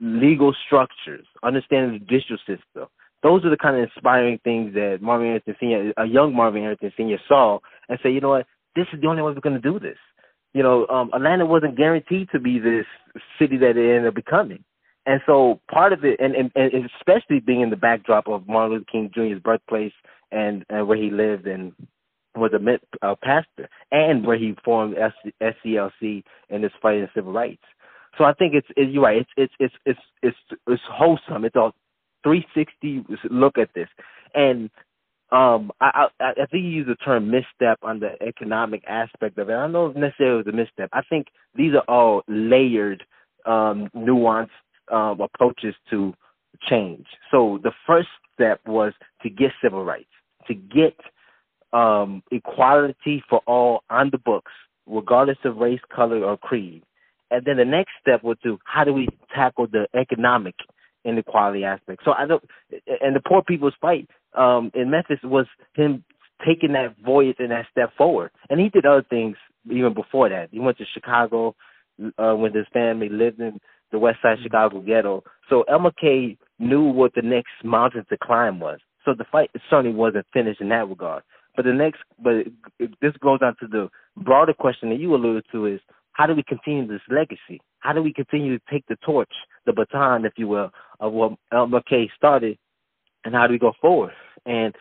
legal 0.00 0.54
structures, 0.66 1.26
understanding 1.42 1.92
the 1.92 1.98
judicial 2.00 2.38
system. 2.38 2.88
Those 3.22 3.44
are 3.44 3.50
the 3.50 3.56
kind 3.56 3.76
of 3.76 3.82
inspiring 3.82 4.38
things 4.44 4.74
that 4.74 4.98
Marvin 5.00 5.28
Arrington 5.28 5.56
Sr., 5.58 5.92
a 5.96 6.06
young 6.06 6.34
Marvin 6.34 6.62
Arrington 6.62 6.92
Sr., 6.96 7.18
saw 7.26 7.58
and 7.88 7.98
said, 8.02 8.12
you 8.12 8.20
know 8.20 8.28
what, 8.28 8.46
this 8.74 8.86
is 8.92 9.00
the 9.00 9.08
only 9.08 9.22
way 9.22 9.32
we're 9.32 9.40
going 9.40 9.60
to 9.60 9.70
do 9.70 9.80
this. 9.80 9.96
You 10.52 10.62
know, 10.62 10.86
um, 10.88 11.10
Atlanta 11.14 11.46
wasn't 11.46 11.76
guaranteed 11.76 12.28
to 12.32 12.38
be 12.38 12.58
this 12.58 12.86
city 13.38 13.56
that 13.58 13.76
it 13.76 13.96
ended 13.96 14.06
up 14.06 14.14
becoming. 14.14 14.62
And 15.06 15.20
so 15.24 15.60
part 15.72 15.92
of 15.92 16.04
it, 16.04 16.18
and, 16.20 16.34
and, 16.34 16.50
and 16.56 16.90
especially 16.98 17.40
being 17.40 17.60
in 17.60 17.70
the 17.70 17.76
backdrop 17.76 18.26
of 18.28 18.48
Martin 18.48 18.78
Luther 18.78 18.84
King 18.90 19.10
Jr.'s 19.14 19.40
birthplace 19.42 19.92
and, 20.32 20.64
and 20.68 20.88
where 20.88 20.98
he 20.98 21.10
lived 21.10 21.46
and 21.46 21.72
was 22.34 22.52
a 22.52 23.06
uh, 23.06 23.14
pastor, 23.22 23.68
and 23.90 24.26
where 24.26 24.36
he 24.36 24.54
formed 24.64 24.96
SCLC 25.40 26.22
and 26.50 26.62
his 26.62 26.72
fight 26.82 26.96
in 26.98 27.08
civil 27.14 27.32
rights. 27.32 27.62
So 28.18 28.24
I 28.24 28.32
think 28.34 28.54
it's, 28.54 28.66
it, 28.76 28.90
you're 28.90 29.02
right. 29.02 29.26
It's 29.36 29.52
it's 29.58 29.74
it's 29.86 29.98
it's 30.22 30.36
it's 30.50 30.60
it's 30.66 30.82
wholesome. 30.90 31.44
It's 31.44 31.56
a 31.56 31.72
360 32.24 33.04
look 33.30 33.58
at 33.58 33.70
this, 33.74 33.88
and 34.34 34.70
um, 35.32 35.70
I, 35.80 36.06
I 36.20 36.24
I 36.30 36.46
think 36.46 36.64
you 36.64 36.70
use 36.70 36.86
the 36.86 36.96
term 36.96 37.30
misstep 37.30 37.78
on 37.82 38.00
the 38.00 38.12
economic 38.26 38.84
aspect 38.86 39.38
of 39.38 39.48
it. 39.48 39.54
I 39.54 39.62
don't 39.62 39.72
know 39.72 39.86
if 39.86 39.96
necessarily 39.96 40.40
it 40.40 40.46
was 40.46 40.54
a 40.54 40.56
misstep. 40.56 40.90
I 40.92 41.02
think 41.08 41.28
these 41.54 41.72
are 41.74 41.84
all 41.88 42.22
layered, 42.28 43.02
um, 43.44 43.90
nuanced 43.94 44.50
um, 44.92 45.20
approaches 45.20 45.74
to 45.90 46.14
change. 46.68 47.06
So 47.30 47.58
the 47.62 47.72
first 47.86 48.08
step 48.34 48.60
was 48.66 48.92
to 49.22 49.30
get 49.30 49.52
civil 49.62 49.84
rights, 49.84 50.10
to 50.48 50.54
get 50.54 50.96
um, 51.72 52.22
equality 52.30 53.22
for 53.28 53.40
all 53.46 53.82
on 53.90 54.10
the 54.10 54.18
books, 54.18 54.52
regardless 54.86 55.38
of 55.44 55.56
race, 55.56 55.80
color, 55.94 56.24
or 56.24 56.36
creed. 56.36 56.82
And 57.30 57.44
then 57.44 57.56
the 57.56 57.64
next 57.64 57.90
step 58.00 58.22
was 58.22 58.36
to 58.44 58.58
how 58.64 58.84
do 58.84 58.92
we 58.92 59.08
tackle 59.34 59.66
the 59.66 59.86
economic 59.98 60.54
inequality 61.04 61.64
aspect. 61.64 62.02
So 62.04 62.12
I 62.12 62.26
don't, 62.26 62.44
and 63.00 63.14
the 63.16 63.20
poor 63.26 63.42
people's 63.42 63.74
fight 63.80 64.08
um, 64.36 64.70
in 64.74 64.90
Memphis 64.90 65.18
was 65.24 65.46
him 65.74 66.04
taking 66.46 66.72
that 66.72 66.94
voice 67.04 67.34
and 67.38 67.50
that 67.50 67.66
step 67.70 67.90
forward. 67.96 68.30
And 68.50 68.60
he 68.60 68.68
did 68.68 68.86
other 68.86 69.04
things 69.08 69.36
even 69.70 69.94
before 69.94 70.28
that. 70.28 70.48
He 70.52 70.60
went 70.60 70.78
to 70.78 70.84
Chicago 70.92 71.54
uh, 72.18 72.36
with 72.36 72.54
his 72.54 72.66
family, 72.72 73.08
lived 73.08 73.40
in 73.40 73.58
the 73.92 73.98
West 73.98 74.18
Side 74.22 74.38
Chicago 74.42 74.80
ghetto. 74.80 75.22
So 75.48 75.64
MLK 75.68 76.36
knew 76.58 76.82
what 76.82 77.12
the 77.14 77.22
next 77.22 77.52
mountain 77.64 78.04
to 78.08 78.16
climb 78.22 78.60
was. 78.60 78.78
So 79.04 79.14
the 79.14 79.24
fight 79.30 79.50
certainly 79.70 79.96
wasn't 79.96 80.26
finished 80.32 80.60
in 80.60 80.68
that 80.70 80.88
regard. 80.88 81.22
But 81.54 81.64
the 81.64 81.72
next, 81.72 82.00
but 82.22 82.46
this 83.00 83.12
goes 83.22 83.38
on 83.42 83.56
to 83.60 83.66
the 83.66 83.88
broader 84.16 84.52
question 84.52 84.90
that 84.90 84.98
you 84.98 85.14
alluded 85.14 85.44
to 85.52 85.66
is 85.66 85.80
how 86.12 86.26
do 86.26 86.34
we 86.34 86.42
continue 86.42 86.86
this 86.86 87.00
legacy? 87.08 87.60
How 87.80 87.92
do 87.92 88.02
we 88.02 88.12
continue 88.12 88.58
to 88.58 88.64
take 88.70 88.84
the 88.88 88.96
torch, 89.04 89.32
the 89.64 89.72
baton, 89.72 90.24
if 90.24 90.32
you 90.36 90.48
will, 90.48 90.70
of 91.00 91.12
what 91.12 91.32
Elmer 91.52 91.80
MLK 91.80 92.08
started, 92.16 92.58
and 93.24 93.34
how 93.34 93.46
do 93.46 93.52
we 93.52 93.58
go 93.58 93.72
forward? 93.80 94.12
And 94.44 94.74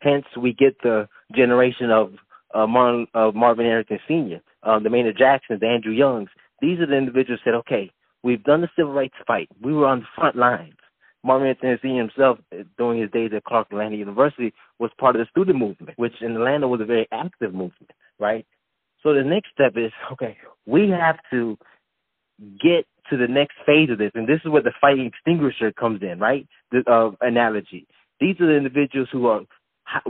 hence 0.00 0.24
we 0.40 0.52
get 0.52 0.76
the 0.82 1.08
generation 1.34 1.90
of 1.90 2.12
uh, 2.54 2.66
Martin, 2.66 3.06
uh, 3.14 3.30
Marvin 3.34 3.66
Arrington 3.66 3.98
Sr., 4.08 4.40
um, 4.62 4.82
the 4.82 4.90
Maynard 4.90 5.18
Jacksons, 5.18 5.60
the 5.60 5.66
Andrew 5.66 5.92
Youngs. 5.92 6.30
These 6.60 6.80
are 6.80 6.86
the 6.86 6.96
individuals 6.96 7.40
that 7.44 7.50
said, 7.50 7.56
okay, 7.58 7.90
We've 8.28 8.44
done 8.44 8.60
the 8.60 8.68
civil 8.76 8.92
rights 8.92 9.14
fight. 9.26 9.48
We 9.62 9.72
were 9.72 9.86
on 9.86 10.00
the 10.00 10.06
front 10.14 10.36
lines. 10.36 10.74
Martin 11.24 11.48
Luther 11.48 11.78
King 11.78 11.96
himself, 11.96 12.38
uh, 12.52 12.64
during 12.76 13.00
his 13.00 13.10
days 13.10 13.30
at 13.34 13.42
Clark 13.44 13.68
Atlanta 13.70 13.96
University, 13.96 14.52
was 14.78 14.90
part 15.00 15.16
of 15.16 15.20
the 15.20 15.30
student 15.30 15.58
movement, 15.58 15.96
which 15.96 16.12
in 16.20 16.36
Atlanta 16.36 16.68
was 16.68 16.82
a 16.82 16.84
very 16.84 17.08
active 17.10 17.54
movement, 17.54 17.90
right? 18.18 18.44
So 19.02 19.14
the 19.14 19.24
next 19.24 19.48
step 19.54 19.72
is 19.76 19.92
okay, 20.12 20.36
we 20.66 20.90
have 20.90 21.16
to 21.30 21.56
get 22.60 22.84
to 23.08 23.16
the 23.16 23.26
next 23.26 23.54
phase 23.64 23.88
of 23.88 23.96
this, 23.96 24.12
and 24.14 24.28
this 24.28 24.40
is 24.44 24.50
where 24.50 24.62
the 24.62 24.74
fighting 24.78 25.06
extinguisher 25.06 25.72
comes 25.72 26.02
in, 26.02 26.18
right? 26.18 26.46
The 26.70 26.82
uh, 26.86 27.12
analogy. 27.22 27.86
These 28.20 28.38
are 28.40 28.46
the 28.46 28.58
individuals 28.58 29.08
who 29.10 29.26
are. 29.28 29.40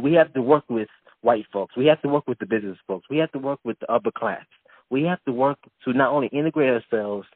We 0.02 0.14
have 0.14 0.32
to 0.34 0.42
work 0.42 0.64
with 0.68 0.88
white 1.20 1.46
folks. 1.52 1.76
We 1.76 1.86
have 1.86 2.02
to 2.02 2.08
work 2.08 2.26
with 2.26 2.40
the 2.40 2.46
business 2.46 2.78
folks. 2.88 3.06
We 3.08 3.18
have 3.18 3.30
to 3.30 3.38
work 3.38 3.60
with 3.62 3.78
the 3.78 3.92
upper 3.92 4.10
class. 4.10 4.44
We 4.90 5.04
have 5.04 5.22
to 5.26 5.32
work 5.32 5.58
to 5.84 5.92
not 5.92 6.10
only 6.10 6.26
integrate 6.32 6.70
ourselves 6.70 7.28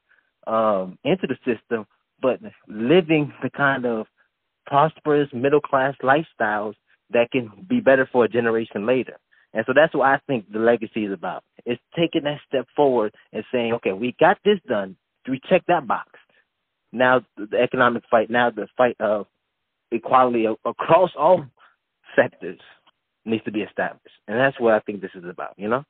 um, 0.46 0.98
into 1.04 1.26
the 1.26 1.36
system, 1.44 1.86
but 2.20 2.40
living 2.68 3.32
the 3.42 3.50
kind 3.50 3.86
of 3.86 4.06
prosperous 4.66 5.28
middle 5.32 5.60
class 5.60 5.94
lifestyles 6.02 6.74
that 7.10 7.30
can 7.30 7.50
be 7.68 7.80
better 7.80 8.08
for 8.10 8.24
a 8.24 8.28
generation 8.28 8.86
later. 8.86 9.18
And 9.54 9.64
so 9.66 9.72
that's 9.74 9.94
what 9.94 10.06
I 10.06 10.18
think 10.26 10.50
the 10.50 10.58
legacy 10.58 11.04
is 11.04 11.12
about. 11.12 11.44
It's 11.66 11.80
taking 11.96 12.24
that 12.24 12.38
step 12.48 12.66
forward 12.74 13.14
and 13.32 13.44
saying, 13.52 13.74
okay, 13.74 13.92
we 13.92 14.14
got 14.18 14.38
this 14.44 14.58
done. 14.66 14.96
We 15.28 15.40
check 15.48 15.62
that 15.68 15.86
box. 15.86 16.08
Now 16.92 17.22
the 17.36 17.58
economic 17.58 18.04
fight, 18.10 18.30
now 18.30 18.50
the 18.50 18.66
fight 18.76 18.96
of 19.00 19.26
equality 19.90 20.46
across 20.64 21.10
all 21.18 21.44
sectors 22.16 22.60
needs 23.24 23.44
to 23.44 23.52
be 23.52 23.60
established. 23.60 24.14
And 24.26 24.38
that's 24.38 24.58
what 24.58 24.74
I 24.74 24.80
think 24.80 25.00
this 25.00 25.10
is 25.14 25.24
about, 25.28 25.54
you 25.56 25.68
know? 25.68 25.84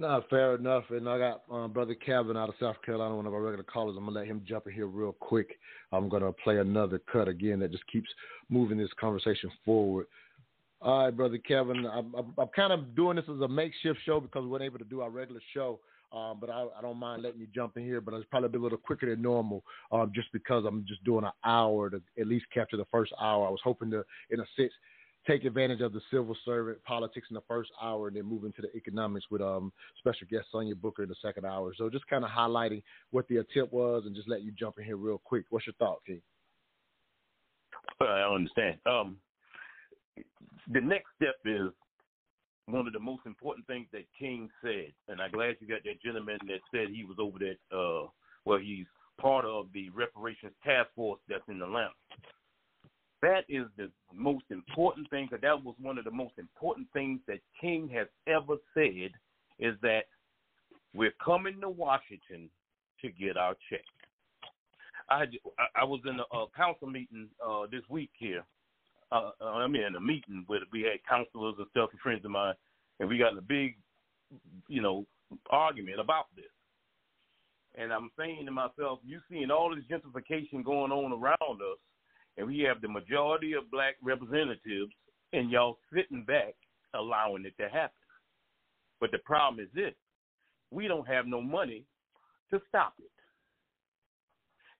No, 0.00 0.24
fair 0.30 0.54
enough. 0.54 0.84
And 0.88 1.06
I 1.06 1.18
got 1.18 1.42
um, 1.50 1.74
Brother 1.74 1.94
Calvin 1.94 2.34
out 2.34 2.48
of 2.48 2.54
South 2.58 2.76
Carolina, 2.86 3.14
one 3.14 3.26
of 3.26 3.34
our 3.34 3.42
regular 3.42 3.64
callers. 3.64 3.96
I'm 3.98 4.04
going 4.04 4.14
to 4.14 4.20
let 4.20 4.26
him 4.26 4.42
jump 4.48 4.66
in 4.66 4.72
here 4.72 4.86
real 4.86 5.12
quick. 5.12 5.58
I'm 5.92 6.08
going 6.08 6.22
to 6.22 6.32
play 6.32 6.56
another 6.56 6.98
cut 7.12 7.28
again 7.28 7.60
that 7.60 7.70
just 7.70 7.86
keeps 7.86 8.08
moving 8.48 8.78
this 8.78 8.88
conversation 8.98 9.50
forward. 9.62 10.06
All 10.80 11.04
right, 11.04 11.14
Brother 11.14 11.36
Kevin, 11.36 11.84
I'm, 11.84 12.14
I'm, 12.14 12.32
I'm 12.38 12.48
kind 12.56 12.72
of 12.72 12.96
doing 12.96 13.16
this 13.16 13.26
as 13.28 13.42
a 13.42 13.48
makeshift 13.48 13.98
show 14.06 14.20
because 14.20 14.42
we 14.42 14.48
weren't 14.48 14.64
able 14.64 14.78
to 14.78 14.86
do 14.86 15.02
our 15.02 15.10
regular 15.10 15.42
show 15.52 15.78
um, 16.12 16.38
but 16.40 16.50
I, 16.50 16.66
I, 16.76 16.82
don't 16.82 16.96
mind 16.96 17.22
letting 17.22 17.40
you 17.40 17.46
jump 17.54 17.76
in 17.76 17.84
here. 17.84 18.00
But 18.00 18.14
it's 18.14 18.26
probably 18.30 18.58
a 18.58 18.62
little 18.62 18.78
quicker 18.78 19.08
than 19.08 19.22
normal, 19.22 19.62
um, 19.92 20.10
just 20.14 20.32
because 20.32 20.64
I'm 20.66 20.84
just 20.88 21.04
doing 21.04 21.24
an 21.24 21.30
hour 21.44 21.88
to 21.90 22.02
at 22.18 22.26
least 22.26 22.46
capture 22.52 22.76
the 22.76 22.86
first 22.90 23.12
hour. 23.20 23.46
I 23.46 23.50
was 23.50 23.60
hoping 23.62 23.90
to, 23.92 24.04
in 24.30 24.40
a 24.40 24.44
sense, 24.56 24.72
take 25.26 25.44
advantage 25.44 25.80
of 25.80 25.92
the 25.92 26.00
civil 26.10 26.36
servant 26.44 26.82
politics 26.84 27.26
in 27.30 27.34
the 27.34 27.42
first 27.46 27.70
hour, 27.82 28.08
and 28.08 28.16
then 28.16 28.24
move 28.24 28.44
into 28.44 28.62
the 28.62 28.74
economics 28.76 29.26
with 29.30 29.42
um, 29.42 29.72
special 29.98 30.26
guest 30.30 30.46
Sonia 30.50 30.74
Booker 30.74 31.02
in 31.02 31.08
the 31.08 31.14
second 31.22 31.44
hour. 31.44 31.72
So 31.76 31.90
just 31.90 32.06
kind 32.06 32.24
of 32.24 32.30
highlighting 32.30 32.82
what 33.10 33.28
the 33.28 33.38
attempt 33.38 33.72
was, 33.72 34.04
and 34.06 34.14
just 34.14 34.28
let 34.28 34.42
you 34.42 34.52
jump 34.52 34.78
in 34.78 34.84
here 34.84 34.96
real 34.96 35.20
quick. 35.22 35.44
What's 35.50 35.66
your 35.66 35.74
thought, 35.74 36.00
King? 36.06 36.22
I 38.00 38.22
understand. 38.22 38.78
Um, 38.86 39.16
the 40.72 40.80
next 40.80 41.08
step 41.16 41.36
is 41.44 41.68
one 42.66 42.86
of 42.86 42.92
the 42.92 43.00
most 43.00 43.22
important 43.26 43.66
things 43.66 43.86
that 43.92 44.04
King 44.18 44.48
said, 44.62 44.92
and 45.08 45.20
I'm 45.20 45.32
glad 45.32 45.56
you 45.60 45.66
got 45.66 45.84
that 45.84 46.02
gentleman 46.02 46.38
that 46.46 46.60
said 46.72 46.88
he 46.88 47.04
was 47.04 47.16
over 47.18 47.38
that. 47.38 47.76
Uh, 47.76 48.08
well, 48.44 48.58
he's 48.58 48.86
part 49.20 49.44
of 49.44 49.66
the 49.74 49.90
reparations 49.90 50.52
task 50.64 50.88
force 50.94 51.20
that's 51.28 51.42
in 51.48 51.60
Atlanta. 51.60 51.90
That 53.22 53.44
is 53.48 53.66
the 53.76 53.90
most 54.14 54.44
important 54.50 55.10
thing, 55.10 55.26
because 55.30 55.42
that 55.42 55.62
was 55.62 55.74
one 55.80 55.98
of 55.98 56.04
the 56.04 56.10
most 56.10 56.34
important 56.38 56.88
things 56.92 57.20
that 57.26 57.40
King 57.60 57.88
has 57.92 58.06
ever 58.26 58.56
said, 58.72 59.10
is 59.58 59.74
that 59.82 60.04
we're 60.94 61.14
coming 61.22 61.60
to 61.60 61.68
Washington 61.68 62.48
to 63.02 63.10
get 63.10 63.36
our 63.36 63.54
check. 63.68 63.84
I 65.10 65.26
I 65.74 65.84
was 65.84 66.00
in 66.06 66.18
a, 66.18 66.36
a 66.36 66.46
council 66.56 66.88
meeting 66.88 67.28
uh, 67.46 67.66
this 67.70 67.82
week 67.88 68.10
here. 68.18 68.44
Uh, 69.12 69.30
uh, 69.40 69.44
I 69.44 69.66
mean, 69.66 69.82
in 69.82 69.96
a 69.96 70.00
meeting 70.00 70.44
where 70.46 70.60
we 70.72 70.82
had 70.82 71.04
counselors 71.08 71.56
and 71.58 71.66
stuff 71.70 71.90
and 71.92 72.00
friends 72.00 72.24
of 72.24 72.30
mine, 72.30 72.54
and 73.00 73.08
we 73.08 73.18
got 73.18 73.32
in 73.32 73.38
a 73.38 73.42
big, 73.42 73.76
you 74.68 74.80
know, 74.80 75.04
argument 75.50 76.00
about 76.00 76.26
this. 76.36 76.44
And 77.76 77.92
I'm 77.92 78.10
saying 78.18 78.46
to 78.46 78.52
myself, 78.52 79.00
you 79.04 79.20
seeing 79.28 79.50
all 79.50 79.74
this 79.74 79.84
gentrification 79.90 80.64
going 80.64 80.92
on 80.92 81.12
around 81.12 81.60
us, 81.60 81.78
and 82.36 82.46
we 82.46 82.60
have 82.60 82.80
the 82.80 82.88
majority 82.88 83.54
of 83.54 83.70
black 83.70 83.96
representatives, 84.02 84.92
and 85.32 85.50
y'all 85.50 85.78
sitting 85.94 86.24
back 86.24 86.54
allowing 86.94 87.44
it 87.44 87.54
to 87.58 87.68
happen. 87.68 87.90
But 89.00 89.12
the 89.12 89.18
problem 89.18 89.64
is 89.64 89.70
this: 89.74 89.94
we 90.70 90.88
don't 90.88 91.08
have 91.08 91.26
no 91.26 91.40
money 91.40 91.84
to 92.50 92.60
stop 92.68 92.94
it. 92.98 93.10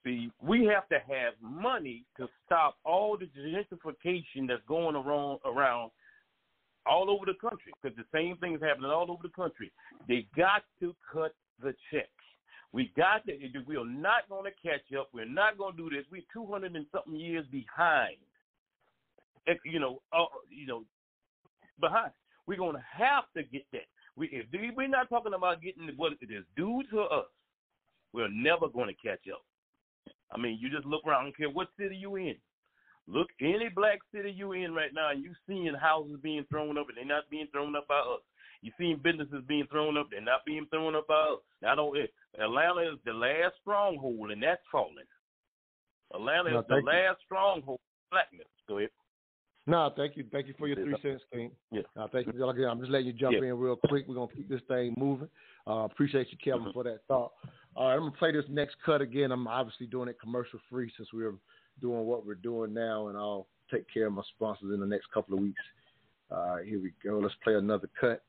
See, 0.04 0.30
we 0.42 0.64
have 0.64 0.88
to 0.88 0.98
have 0.98 1.34
money 1.42 2.04
to 2.16 2.26
stop 2.46 2.76
all 2.84 3.18
the 3.18 3.28
gentrification 3.38 4.48
that's 4.48 4.62
going 4.66 4.96
around 4.96 5.40
around 5.44 5.90
all 6.86 7.10
over 7.10 7.26
the 7.26 7.34
country 7.40 7.72
because 7.80 7.96
the 7.96 8.04
same 8.12 8.36
thing 8.38 8.54
is 8.54 8.62
happening 8.62 8.90
all 8.90 9.10
over 9.10 9.22
the 9.22 9.28
country. 9.28 9.70
They 10.08 10.26
got 10.36 10.62
to 10.80 10.94
cut 11.12 11.34
the 11.62 11.74
checks. 11.92 12.08
We 12.72 12.92
got 12.96 13.26
to. 13.26 13.32
We 13.66 13.76
are 13.76 13.84
not 13.84 14.28
going 14.28 14.44
to 14.44 14.68
catch 14.68 14.96
up. 14.98 15.08
We're 15.12 15.24
not 15.24 15.58
going 15.58 15.76
to 15.76 15.90
do 15.90 15.90
this. 15.90 16.06
We're 16.10 16.22
200 16.32 16.74
and 16.76 16.86
something 16.92 17.14
years 17.14 17.44
behind. 17.50 18.16
You 19.64 19.80
know, 19.80 20.02
uh, 20.12 20.26
you 20.48 20.66
know, 20.66 20.84
behind. 21.80 22.12
We're 22.46 22.58
going 22.58 22.76
to 22.76 22.84
have 22.96 23.24
to 23.36 23.42
get 23.42 23.64
that. 23.72 23.88
We 24.16 24.28
if 24.32 24.46
we're 24.76 24.88
not 24.88 25.08
talking 25.08 25.34
about 25.34 25.62
getting 25.62 25.90
what 25.96 26.12
it 26.20 26.32
is 26.32 26.44
due 26.56 26.82
to 26.92 27.00
us, 27.02 27.26
we're 28.12 28.28
never 28.28 28.68
going 28.68 28.88
to 28.88 29.08
catch 29.08 29.26
up. 29.32 29.42
I 30.32 30.38
mean, 30.38 30.58
you 30.60 30.70
just 30.70 30.86
look 30.86 31.04
around. 31.06 31.20
I 31.20 31.24
don't 31.24 31.36
care 31.36 31.50
what 31.50 31.68
city 31.78 31.96
you 31.96 32.16
in. 32.16 32.36
Look, 33.08 33.28
any 33.40 33.68
black 33.74 33.98
city 34.14 34.30
you 34.30 34.52
in 34.52 34.72
right 34.74 34.94
now, 34.94 35.10
and 35.10 35.24
you 35.24 35.32
seeing 35.48 35.74
houses 35.74 36.18
being 36.22 36.44
thrown 36.48 36.78
up, 36.78 36.86
and 36.88 36.96
they're 36.96 37.16
not 37.16 37.28
being 37.30 37.48
thrown 37.50 37.74
up 37.74 37.88
by 37.88 37.98
us. 37.98 38.20
You 38.62 38.70
seeing 38.78 39.00
businesses 39.02 39.42
being 39.48 39.66
thrown 39.70 39.96
up, 39.96 40.08
they're 40.10 40.20
not 40.20 40.44
being 40.46 40.66
thrown 40.70 40.94
up 40.94 41.08
by 41.08 41.14
us. 41.14 41.40
Now, 41.62 41.74
don't 41.74 41.96
Atlanta 42.38 42.92
is 42.92 42.98
the 43.04 43.12
last 43.12 43.54
stronghold, 43.60 44.30
and 44.30 44.42
that's 44.42 44.62
falling. 44.70 45.08
Atlanta 46.14 46.50
no, 46.50 46.58
is 46.60 46.64
the 46.68 46.76
last 46.76 47.18
stronghold. 47.24 47.80
Blackness. 48.10 48.46
Go 48.68 48.78
ahead. 48.78 48.90
No, 49.66 49.92
thank 49.96 50.16
you, 50.16 50.24
thank 50.32 50.48
you 50.48 50.54
for 50.58 50.66
your 50.66 50.76
three 50.76 50.96
cents, 51.02 51.22
King. 51.32 51.50
Yeah. 51.70 51.82
No, 51.94 52.08
thank 52.10 52.26
you. 52.26 52.48
Again, 52.48 52.64
I'm 52.68 52.80
just 52.80 52.90
letting 52.90 53.06
you 53.06 53.12
jump 53.12 53.34
yeah. 53.34 53.50
in 53.50 53.58
real 53.58 53.76
quick. 53.76 54.04
We're 54.08 54.14
gonna 54.14 54.32
keep 54.34 54.48
this 54.48 54.62
thing 54.68 54.94
moving. 54.96 55.28
Uh, 55.66 55.84
appreciate 55.84 56.28
you, 56.30 56.38
Kevin, 56.42 56.62
mm-hmm. 56.62 56.72
for 56.72 56.84
that 56.84 57.00
thought. 57.06 57.32
All 57.76 57.88
right, 57.88 57.94
I'm 57.94 58.00
gonna 58.00 58.12
play 58.12 58.32
this 58.32 58.44
next 58.48 58.76
cut 58.84 59.00
again. 59.00 59.30
I'm 59.30 59.46
obviously 59.46 59.86
doing 59.86 60.08
it 60.08 60.18
commercial 60.20 60.58
free 60.70 60.90
since 60.96 61.10
we're 61.12 61.34
doing 61.80 62.04
what 62.06 62.26
we're 62.26 62.34
doing 62.34 62.74
now, 62.74 63.08
and 63.08 63.18
I'll 63.18 63.46
take 63.70 63.84
care 63.92 64.06
of 64.06 64.12
my 64.12 64.22
sponsors 64.34 64.72
in 64.74 64.80
the 64.80 64.86
next 64.86 65.06
couple 65.12 65.34
of 65.34 65.40
weeks. 65.40 65.62
Uh, 66.30 66.58
here 66.58 66.80
we 66.80 66.92
go. 67.04 67.18
Let's 67.18 67.34
play 67.44 67.54
another 67.54 67.88
cut. 68.00 68.22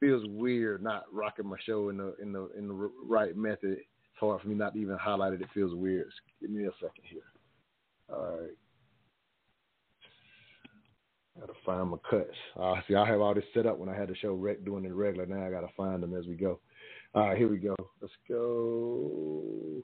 Feels 0.00 0.24
weird 0.28 0.82
not 0.82 1.04
rocking 1.10 1.46
my 1.46 1.56
show 1.64 1.88
in 1.88 1.96
the 1.96 2.14
in 2.20 2.32
the 2.32 2.50
in 2.56 2.68
the 2.68 2.90
right 3.04 3.36
method. 3.36 3.78
It's 3.78 4.20
hard 4.20 4.40
for 4.40 4.48
me 4.48 4.54
not 4.54 4.74
to 4.74 4.80
even 4.80 4.96
highlight 4.98 5.32
it. 5.32 5.40
It 5.40 5.48
feels 5.54 5.74
weird. 5.74 6.10
Give 6.40 6.50
me 6.50 6.64
a 6.64 6.70
second 6.80 7.04
here. 7.08 7.22
All 8.12 8.38
right. 8.40 8.50
Gotta 11.40 11.52
find 11.64 11.90
my 11.90 11.96
cuts. 12.08 12.30
Uh, 12.58 12.74
see, 12.88 12.94
I 12.94 13.06
have 13.06 13.20
all 13.20 13.34
this 13.34 13.44
set 13.52 13.66
up 13.66 13.78
when 13.78 13.88
I 13.88 13.96
had 13.96 14.08
the 14.08 14.16
show 14.16 14.32
rec- 14.32 14.64
doing 14.64 14.84
it 14.84 14.92
regular. 14.92 15.26
Now 15.26 15.46
I 15.46 15.50
gotta 15.50 15.68
find 15.76 16.02
them 16.02 16.14
as 16.14 16.26
we 16.26 16.34
go. 16.34 16.60
All 17.14 17.28
right, 17.28 17.38
here 17.38 17.48
we 17.48 17.58
go. 17.58 17.74
Let's 18.00 18.12
go. 18.28 19.82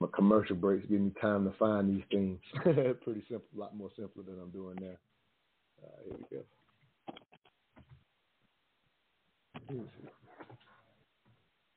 My 0.00 0.08
commercial 0.14 0.56
breaks 0.56 0.86
give 0.88 1.00
me 1.00 1.12
time 1.20 1.44
to 1.44 1.56
find 1.58 1.88
these 1.88 2.04
things. 2.10 2.40
Pretty 2.62 3.22
simple, 3.28 3.48
a 3.54 3.58
lot 3.58 3.76
more 3.76 3.90
simpler 3.96 4.22
than 4.24 4.40
I'm 4.40 4.50
doing 4.50 4.76
now. 4.80 4.96
Uh, 5.84 6.02
here 6.04 6.16
we 6.18 6.36
go. 6.36 6.42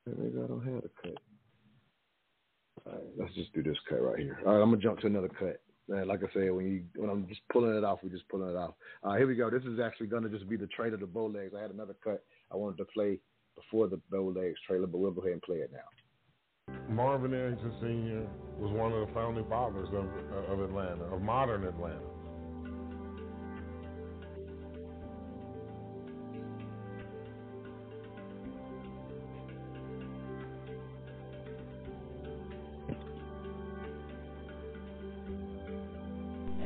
Maybe 0.06 0.38
I 0.42 0.46
don't 0.46 0.64
have 0.64 0.84
a 0.84 0.90
cut. 1.02 1.18
All 2.86 2.92
right, 2.92 3.02
let's 3.18 3.34
just 3.34 3.52
do 3.54 3.62
this 3.62 3.76
cut 3.88 4.02
right 4.02 4.18
here. 4.18 4.38
All 4.46 4.54
right, 4.54 4.62
I'm 4.62 4.70
gonna 4.70 4.82
jump 4.82 5.00
to 5.00 5.06
another 5.06 5.28
cut. 5.28 5.60
Man, 5.88 6.08
like 6.08 6.20
I 6.20 6.32
said, 6.32 6.50
when 6.52 6.66
you 6.66 6.82
when 6.96 7.10
I'm 7.10 7.26
just 7.28 7.40
pulling 7.52 7.76
it 7.76 7.84
off, 7.84 8.00
we're 8.02 8.08
just 8.10 8.28
pulling 8.28 8.50
it 8.50 8.56
off. 8.56 8.74
All 9.02 9.12
right, 9.12 9.18
here 9.18 9.26
we 9.26 9.36
go. 9.36 9.50
This 9.50 9.64
is 9.64 9.80
actually 9.80 10.08
gonna 10.08 10.28
just 10.28 10.48
be 10.48 10.56
the 10.56 10.66
trailer 10.68 10.94
of 10.94 11.00
to 11.00 11.06
Bowlegs. 11.06 11.54
I 11.56 11.62
had 11.62 11.70
another 11.70 11.96
cut 12.02 12.24
I 12.50 12.56
wanted 12.56 12.78
to 12.78 12.86
play 12.86 13.20
before 13.54 13.88
the 13.88 14.00
Bowlegs 14.10 14.54
trailer, 14.66 14.86
but 14.86 14.98
we'll 14.98 15.12
go 15.12 15.20
ahead 15.20 15.32
and 15.32 15.42
play 15.42 15.58
it 15.58 15.70
now. 15.72 15.78
Marvin 16.94 17.34
Arrington 17.34 17.72
Sr. 17.80 18.26
was 18.62 18.70
one 18.70 18.92
of 18.92 19.08
the 19.08 19.12
founding 19.12 19.44
fathers 19.48 19.88
of, 19.88 20.06
uh, 20.32 20.52
of 20.52 20.60
Atlanta, 20.60 21.02
of 21.04 21.22
modern 21.22 21.64
Atlanta. 21.64 21.98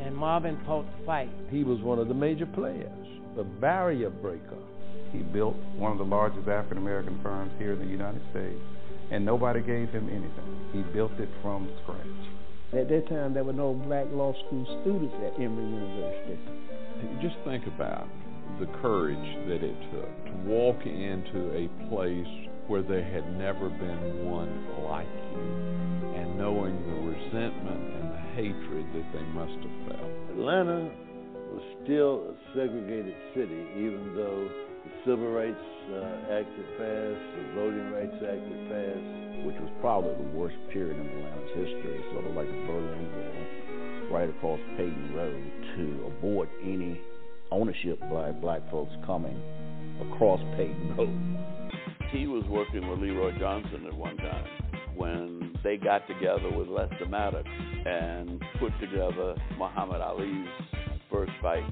And 0.05 0.15
Marvin 0.15 0.61
fought 0.67 0.85
the 0.99 1.07
fight. 1.07 1.31
He 1.51 1.65
was 1.65 1.81
one 1.81 1.99
of 1.99 2.09
the 2.09 2.15
major 2.15 2.47
players, 2.47 2.91
the 3.35 3.45
barrier 3.45 4.11
breaker. 4.11 4.59
He 5.11 5.21
built 5.21 5.57
one 5.77 5.93
of 5.93 5.99
the 5.99 6.05
largest 6.05 6.49
African 6.49 6.77
American 6.77 7.19
firms 7.23 7.53
here 7.59 7.73
in 7.73 7.79
the 7.79 7.87
United 7.87 8.21
States 8.31 8.61
and 9.11 9.25
nobody 9.25 9.61
gave 9.61 9.91
him 9.91 10.09
anything. 10.09 10.71
He 10.73 10.83
built 10.93 11.13
it 11.19 11.29
from 11.43 11.71
scratch. 11.83 12.07
At 12.73 12.89
that 12.89 13.09
time, 13.09 13.33
there 13.33 13.45
were 13.45 13.55
no 13.55 13.73
black 13.73 14.07
law 14.13 14.35
school 14.47 14.67
students 14.83 15.15
at 15.25 15.41
Emory 15.41 15.65
University. 15.65 16.39
Just 17.23 17.37
think 17.45 17.67
about 17.67 18.07
the 18.61 18.67
courage 18.83 19.49
that 19.49 19.63
it 19.63 19.77
took 19.93 20.25
to 20.27 20.33
walk 20.45 20.85
into 20.85 21.49
a 21.57 21.69
place 21.89 22.49
where 22.67 22.83
there 22.83 23.05
had 23.05 23.25
never 23.39 23.71
been 23.71 24.29
one 24.29 24.53
like 24.85 25.09
you, 25.33 25.49
and 26.21 26.37
knowing 26.37 26.77
the 26.85 26.99
resentment 27.09 27.81
and 27.97 28.13
the 28.13 28.23
hatred 28.37 28.85
that 28.93 29.09
they 29.17 29.25
must 29.33 29.57
have 29.65 29.77
felt. 29.89 30.13
Atlanta 30.37 30.91
was 31.55 31.65
still 31.85 32.29
a 32.29 32.35
segregated 32.53 33.17
city, 33.35 33.65
even 33.81 34.13
though 34.15 34.49
the 34.89 35.11
Civil 35.11 35.31
Rights 35.33 35.69
uh, 35.93 36.33
Act 36.33 36.49
had 36.49 36.71
passed, 36.81 37.25
the 37.37 37.45
Voting 37.55 37.93
Rights 37.93 38.17
Act 38.17 38.45
had 38.45 38.63
passed. 38.69 39.29
Which 39.45 39.57
was 39.61 39.71
probably 39.81 40.15
the 40.15 40.37
worst 40.37 40.57
period 40.73 40.99
in 40.99 41.07
Atlanta's 41.07 41.51
history, 41.55 42.05
sort 42.13 42.27
of 42.27 42.35
like 42.35 42.49
the 42.49 42.67
Berlin 42.67 43.07
Wall, 43.15 44.11
right 44.11 44.29
across 44.29 44.59
Peyton 44.77 45.15
Road, 45.15 45.53
to 45.77 46.13
avoid 46.17 46.49
any 46.61 47.01
ownership 47.53 48.01
by 48.11 48.33
black 48.33 48.69
folks 48.69 48.91
coming 49.07 49.41
across 50.11 50.41
Peyton 50.57 50.97
Road. 50.99 51.71
He 52.11 52.27
was 52.27 52.43
working 52.49 52.89
with 52.89 52.99
Leroy 52.99 53.39
Johnson 53.39 53.87
at 53.87 53.95
one 53.95 54.17
time 54.17 54.45
when 54.97 55.55
they 55.63 55.77
got 55.77 56.09
together 56.09 56.51
with 56.51 56.67
Lester 56.67 57.07
Maddox 57.07 57.49
and 57.49 58.43
put 58.59 58.73
together 58.81 59.37
Muhammad 59.57 60.01
Ali's 60.01 60.49
first 61.13 61.33
fight 61.41 61.63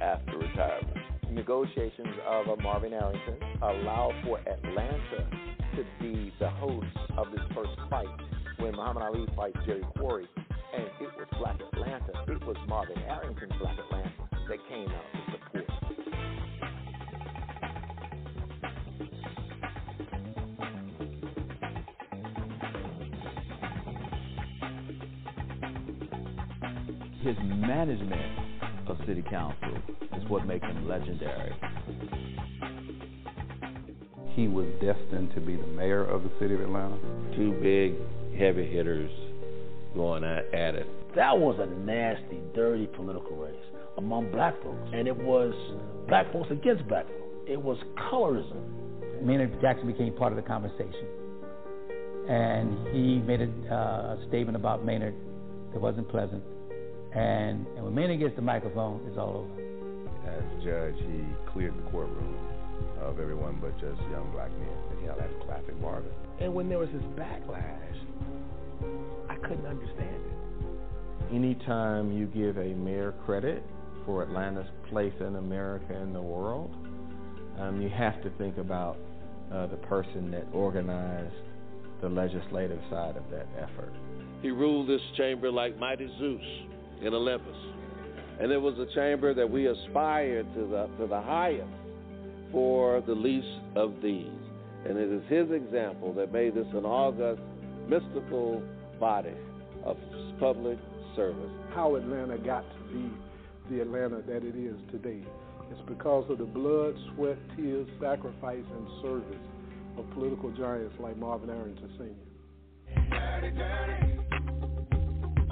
after 0.00 0.38
retirement 0.38 1.17
negotiations 1.30 2.14
of 2.26 2.46
a 2.48 2.62
Marvin 2.62 2.92
Arrington 2.92 3.36
allowed 3.62 4.14
for 4.24 4.38
Atlanta 4.40 5.28
to 5.76 5.84
be 6.00 6.32
the 6.40 6.50
host 6.50 6.86
of 7.16 7.30
this 7.30 7.40
first 7.54 7.70
fight 7.90 8.08
when 8.58 8.72
Muhammad 8.72 9.02
Ali 9.02 9.26
fights 9.36 9.58
Jerry 9.66 9.84
Quarry. 9.96 10.28
And 10.74 10.84
it 10.84 11.10
was 11.16 11.26
Black 11.38 11.56
Atlanta, 11.72 12.12
it 12.28 12.46
was 12.46 12.56
Marvin 12.68 12.98
Arrington's 12.98 13.52
Black 13.60 13.76
Atlanta 13.78 14.12
that 14.48 14.58
came 14.68 14.88
out 14.88 15.04
to 15.12 15.20
support. 15.32 15.64
His 27.22 27.36
management 27.44 28.47
of 28.88 28.98
city 29.06 29.22
council 29.28 29.76
is 30.16 30.28
what 30.28 30.46
makes 30.46 30.66
him 30.66 30.88
legendary. 30.88 31.54
He 34.30 34.48
was 34.48 34.66
destined 34.80 35.34
to 35.34 35.40
be 35.40 35.56
the 35.56 35.66
mayor 35.66 36.04
of 36.04 36.22
the 36.22 36.30
city 36.38 36.54
of 36.54 36.60
Atlanta. 36.60 36.96
Two 37.34 37.52
big 37.60 37.94
heavy 38.38 38.66
hitters 38.70 39.10
going 39.94 40.24
at, 40.24 40.52
at 40.54 40.74
it. 40.74 40.86
That 41.16 41.36
was 41.38 41.58
a 41.58 41.66
nasty, 41.84 42.38
dirty 42.54 42.86
political 42.86 43.36
race 43.36 43.56
among 43.96 44.30
black 44.30 44.54
folks. 44.62 44.90
And 44.92 45.08
it 45.08 45.16
was 45.16 45.52
black 46.06 46.32
folks 46.32 46.50
against 46.50 46.86
black 46.88 47.06
folks. 47.06 47.48
It 47.48 47.60
was 47.60 47.78
colorism. 48.10 49.22
Maynard 49.22 49.60
Jackson 49.60 49.86
became 49.86 50.14
part 50.14 50.32
of 50.32 50.36
the 50.36 50.42
conversation. 50.42 51.06
And 52.28 52.94
he 52.94 53.18
made 53.18 53.40
a, 53.40 53.74
uh, 53.74 54.16
a 54.16 54.24
statement 54.28 54.54
about 54.54 54.84
Maynard 54.84 55.14
that 55.72 55.80
wasn't 55.80 56.08
pleasant. 56.08 56.44
And, 57.14 57.66
and 57.76 57.84
when 57.84 57.94
Manning 57.94 58.20
gets 58.20 58.36
the 58.36 58.42
microphone, 58.42 59.00
it's 59.08 59.16
all 59.16 59.48
over. 59.48 59.68
As 60.28 60.64
judge, 60.64 60.96
he 61.06 61.24
cleared 61.52 61.76
the 61.76 61.90
courtroom 61.90 62.36
of 63.00 63.18
everyone 63.18 63.58
but 63.60 63.72
just 63.80 64.00
young 64.10 64.30
black 64.32 64.50
men. 64.50 64.68
And 64.90 65.00
you 65.00 65.06
know, 65.06 65.16
that's 65.18 65.32
classic 65.44 65.78
Marvin. 65.80 66.10
And 66.40 66.54
when 66.54 66.68
there 66.68 66.78
was 66.78 66.88
this 66.92 67.02
backlash, 67.16 67.98
I 69.30 69.36
couldn't 69.36 69.66
understand 69.66 70.16
it. 70.16 71.34
Anytime 71.34 72.12
you 72.12 72.26
give 72.26 72.58
a 72.58 72.74
mayor 72.74 73.14
credit 73.24 73.62
for 74.04 74.22
Atlanta's 74.22 74.68
place 74.88 75.12
in 75.20 75.36
America 75.36 75.94
and 75.94 76.14
the 76.14 76.22
world, 76.22 76.74
um, 77.58 77.80
you 77.82 77.88
have 77.88 78.22
to 78.22 78.30
think 78.38 78.58
about 78.58 78.96
uh, 79.52 79.66
the 79.66 79.76
person 79.76 80.30
that 80.30 80.46
organized 80.52 81.34
the 82.00 82.08
legislative 82.08 82.80
side 82.90 83.16
of 83.16 83.28
that 83.30 83.46
effort. 83.58 83.92
He 84.42 84.50
ruled 84.50 84.88
this 84.88 85.00
chamber 85.16 85.50
like 85.50 85.78
mighty 85.78 86.08
Zeus 86.18 86.40
in 87.02 87.14
Olympus. 87.14 87.56
And 88.40 88.52
it 88.52 88.60
was 88.60 88.78
a 88.78 88.86
chamber 88.94 89.34
that 89.34 89.48
we 89.48 89.66
aspired 89.66 90.46
to 90.54 90.60
the, 90.60 90.88
to 90.98 91.06
the 91.08 91.20
highest 91.20 91.68
for 92.52 93.00
the 93.06 93.14
least 93.14 93.46
of 93.74 93.94
these. 94.02 94.30
And 94.86 94.96
it 94.96 95.10
is 95.10 95.22
his 95.28 95.50
example 95.50 96.12
that 96.14 96.32
made 96.32 96.54
this 96.54 96.66
an 96.72 96.84
august, 96.84 97.42
mystical 97.88 98.62
body 99.00 99.34
of 99.84 99.96
public 100.38 100.78
service. 101.16 101.50
How 101.74 101.96
Atlanta 101.96 102.38
got 102.38 102.62
to 102.62 102.92
be 102.92 103.10
the 103.70 103.82
Atlanta 103.82 104.22
that 104.22 104.44
it 104.44 104.56
is 104.56 104.76
today. 104.90 105.22
It's 105.70 105.80
because 105.86 106.30
of 106.30 106.38
the 106.38 106.44
blood, 106.44 106.94
sweat, 107.14 107.36
tears, 107.56 107.86
sacrifice, 108.00 108.64
and 108.64 109.02
service 109.02 109.44
of 109.98 110.08
political 110.14 110.50
giants 110.52 110.94
like 110.98 111.16
Marvin 111.16 111.50
Arrington 111.50 111.90
Sr. 111.98 112.14
Dirty, 113.10 113.50
dirty. 113.50 114.18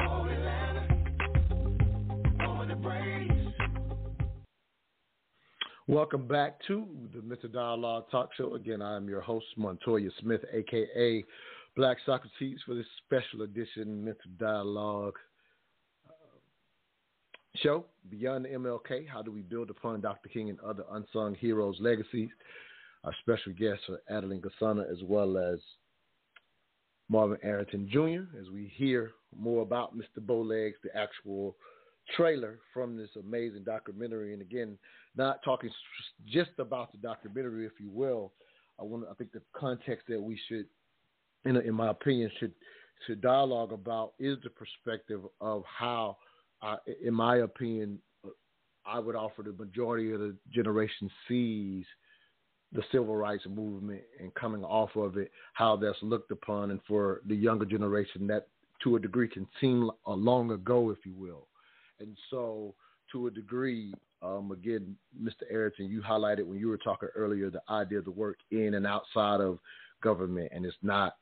Oh, 0.09 0.25
Welcome 5.89 6.27
back 6.27 6.59
to 6.67 6.85
the 7.15 7.23
Mental 7.23 7.49
Dialogue 7.49 8.11
Talk 8.11 8.31
Show. 8.37 8.57
Again, 8.57 8.83
I 8.83 8.97
am 8.97 9.09
your 9.09 9.21
host, 9.21 9.47
Montoya 9.57 10.11
Smith, 10.21 10.41
aka 10.53 11.25
Black 11.77 11.99
Socrates, 12.05 12.59
for 12.67 12.75
this 12.75 12.87
special 13.05 13.43
edition 13.43 14.05
Mental 14.05 14.31
Dialogue 14.37 15.15
uh, 16.09 16.13
show. 17.63 17.85
Beyond 18.11 18.47
MLK, 18.47 19.07
how 19.07 19.23
do 19.23 19.31
we 19.31 19.43
build 19.43 19.71
upon 19.71 20.01
Dr. 20.01 20.29
King 20.29 20.51
and 20.51 20.59
other 20.59 20.83
unsung 20.91 21.37
heroes' 21.37 21.77
legacies? 21.79 22.31
Our 23.05 23.15
special 23.21 23.53
guests 23.53 23.85
are 23.89 24.01
Adeline 24.17 24.43
Kasana 24.43 24.91
as 24.91 24.99
well 25.05 25.39
as 25.39 25.61
Marvin 27.09 27.39
Arrington 27.45 27.89
Jr. 27.89 28.37
As 28.41 28.51
we 28.53 28.73
hear 28.75 29.13
more 29.39 29.63
about 29.63 29.97
Mr. 29.97 30.19
Bowlegs, 30.21 30.75
the 30.83 30.97
actual 30.97 31.57
trailer 32.17 32.59
from 32.73 32.97
this 32.97 33.11
amazing 33.19 33.65
documentary. 33.65 34.33
And 34.33 34.43
again, 34.43 34.79
not 35.17 35.43
talking 35.45 35.71
just 36.27 36.51
about 36.59 36.93
the 36.93 36.99
documentary, 36.99 37.67
if 37.67 37.73
you 37.81 37.91
will. 37.91 38.33
I 38.79 38.83
want. 38.83 39.05
I 39.11 39.15
think 39.15 39.33
the 39.33 39.43
context 39.55 40.07
that 40.09 40.21
we 40.21 40.39
should, 40.49 40.67
in, 41.45 41.57
in 41.57 41.75
my 41.75 41.91
opinion, 41.91 42.31
should 42.39 42.53
should 43.07 43.21
dialogue 43.21 43.73
about 43.73 44.13
is 44.19 44.39
the 44.43 44.51
perspective 44.51 45.21
of 45.41 45.65
how, 45.67 46.17
uh, 46.63 46.77
in 47.03 47.15
my 47.15 47.39
opinion, 47.39 47.99
I 48.87 48.99
would 48.99 49.17
offer 49.17 49.43
the 49.43 49.53
majority 49.53 50.13
of 50.13 50.21
the 50.21 50.37
generation 50.53 51.11
sees 51.29 51.85
the 52.73 52.83
civil 52.93 53.17
rights 53.17 53.45
movement 53.49 54.03
and 54.21 54.35
coming 54.35 54.65
off 54.65 54.91
of 54.97 55.17
it, 55.17 55.31
how 55.55 55.77
that's 55.77 55.99
looked 56.03 56.31
upon, 56.31 56.71
and 56.71 56.81
for 56.87 57.21
the 57.27 57.35
younger 57.35 57.65
generation, 57.65 58.27
that 58.27 58.49
to 58.83 58.97
a 58.97 59.01
degree 59.01 59.29
can 59.29 59.47
seem 59.61 59.91
a 60.07 60.13
long 60.13 60.51
ago, 60.51 60.91
if 60.91 60.99
you 61.05 61.15
will. 61.15 61.47
And 62.01 62.17
so, 62.31 62.75
to 63.13 63.27
a 63.27 63.31
degree, 63.31 63.95
um, 64.23 64.51
again, 64.53 64.97
Mr. 65.21 65.43
Arrington, 65.51 65.89
you 65.89 66.03
highlighted 66.03 66.47
when 66.47 66.59
you 66.59 66.69
were 66.69 66.79
talking 66.79 67.09
earlier 67.15 67.51
the 67.51 67.63
idea 67.71 67.99
of 67.99 68.05
the 68.05 68.11
work 68.11 68.39
in 68.51 68.75
and 68.75 68.87
outside 68.87 69.41
of 69.41 69.59
government, 70.03 70.51
and 70.55 70.65
it's 70.65 70.77
not 70.83 71.17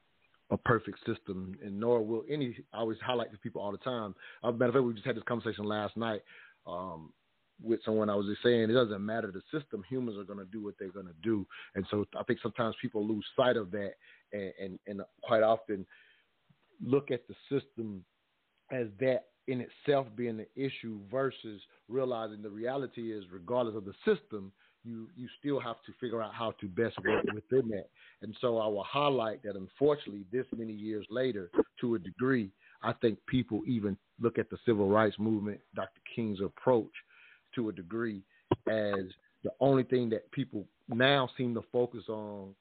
a 0.51 0.57
perfect 0.57 0.99
system, 1.07 1.57
and 1.65 1.79
nor 1.79 2.03
will 2.03 2.25
any. 2.31 2.57
I 2.73 2.79
always 2.79 2.99
highlight 3.05 3.33
to 3.33 3.39
people 3.39 3.63
all 3.63 3.73
the 3.73 3.79
time. 3.79 4.15
As 4.43 4.51
a 4.51 4.53
matter 4.53 4.67
of 4.67 4.75
fact, 4.75 4.85
we 4.85 4.95
just 4.95 5.07
had 5.07 5.17
this 5.17 5.25
conversation 5.27 5.65
last 5.65 5.97
night 5.97 6.23
um, 6.67 7.13
with 7.63 7.81
someone. 7.85 8.11
I 8.11 8.15
was 8.15 8.27
just 8.27 8.43
saying 8.43 8.71
it 8.71 8.75
doesn't 8.75 9.05
matter 9.05 9.33
the 9.33 9.43
system; 9.59 9.83
humans 9.89 10.19
are 10.19 10.25
going 10.25 10.39
to 10.39 10.51
do 10.53 10.63
what 10.63 10.75
they're 10.79 10.91
going 10.91 11.07
to 11.07 11.15
do, 11.23 11.47
and 11.75 11.87
so 11.91 12.05
I 12.19 12.23
think 12.25 12.41
sometimes 12.43 12.75
people 12.81 13.07
lose 13.07 13.25
sight 13.37 13.57
of 13.57 13.71
that, 13.73 13.93
and, 14.33 14.53
and, 14.61 14.79
and 14.87 15.01
quite 15.23 15.43
often 15.43 15.87
look 16.85 17.11
at 17.11 17.23
the 17.29 17.35
system 17.49 18.05
as 18.71 18.89
that 19.01 19.27
in 19.47 19.61
itself 19.61 20.07
being 20.17 20.37
the 20.37 20.49
issue 20.57 20.99
versus 21.11 21.61
realizing 21.89 22.43
the 22.43 22.51
reality 22.51 23.13
is 23.13 23.25
regardless 23.31 23.77
of 23.77 23.85
the 23.85 23.95
system 24.05 24.53
you 24.85 25.09
you 25.17 25.29
still 25.39 25.59
have 25.59 25.77
to 25.87 25.93
figure 26.01 26.23
out 26.23 26.35
how 26.35 26.53
to 26.61 26.67
best 26.69 26.97
work 27.07 27.25
within 27.35 27.69
that. 27.71 27.89
And 28.23 28.35
so 28.41 28.59
i 28.59 28.67
will 28.67 28.85
highlight 28.85 29.43
that 29.43 29.57
unfortunately 29.57 30.25
this 30.33 30.47
many 30.57 30.73
years 30.73 31.07
later 31.11 31.51
to 31.81 31.95
a 31.95 31.99
degree 31.99 32.51
i 32.83 32.93
think 32.93 33.19
people 33.27 33.63
even 33.67 33.97
look 34.21 34.39
at 34.39 34.51
the 34.51 34.59
civil 34.65 34.89
rights 34.89 35.17
movement 35.19 35.61
dr 35.75 35.89
king's 36.15 36.41
approach 36.41 36.93
to 37.55 37.69
a 37.69 37.73
degree 37.73 38.23
as 38.69 39.05
the 39.43 39.51
only 39.61 39.85
thing 39.85 40.09
that 40.11 40.31
people 40.33 40.65
now 40.89 41.29
seem 41.37 41.55
to 41.55 41.63
focus 41.73 42.05
on 42.09 42.55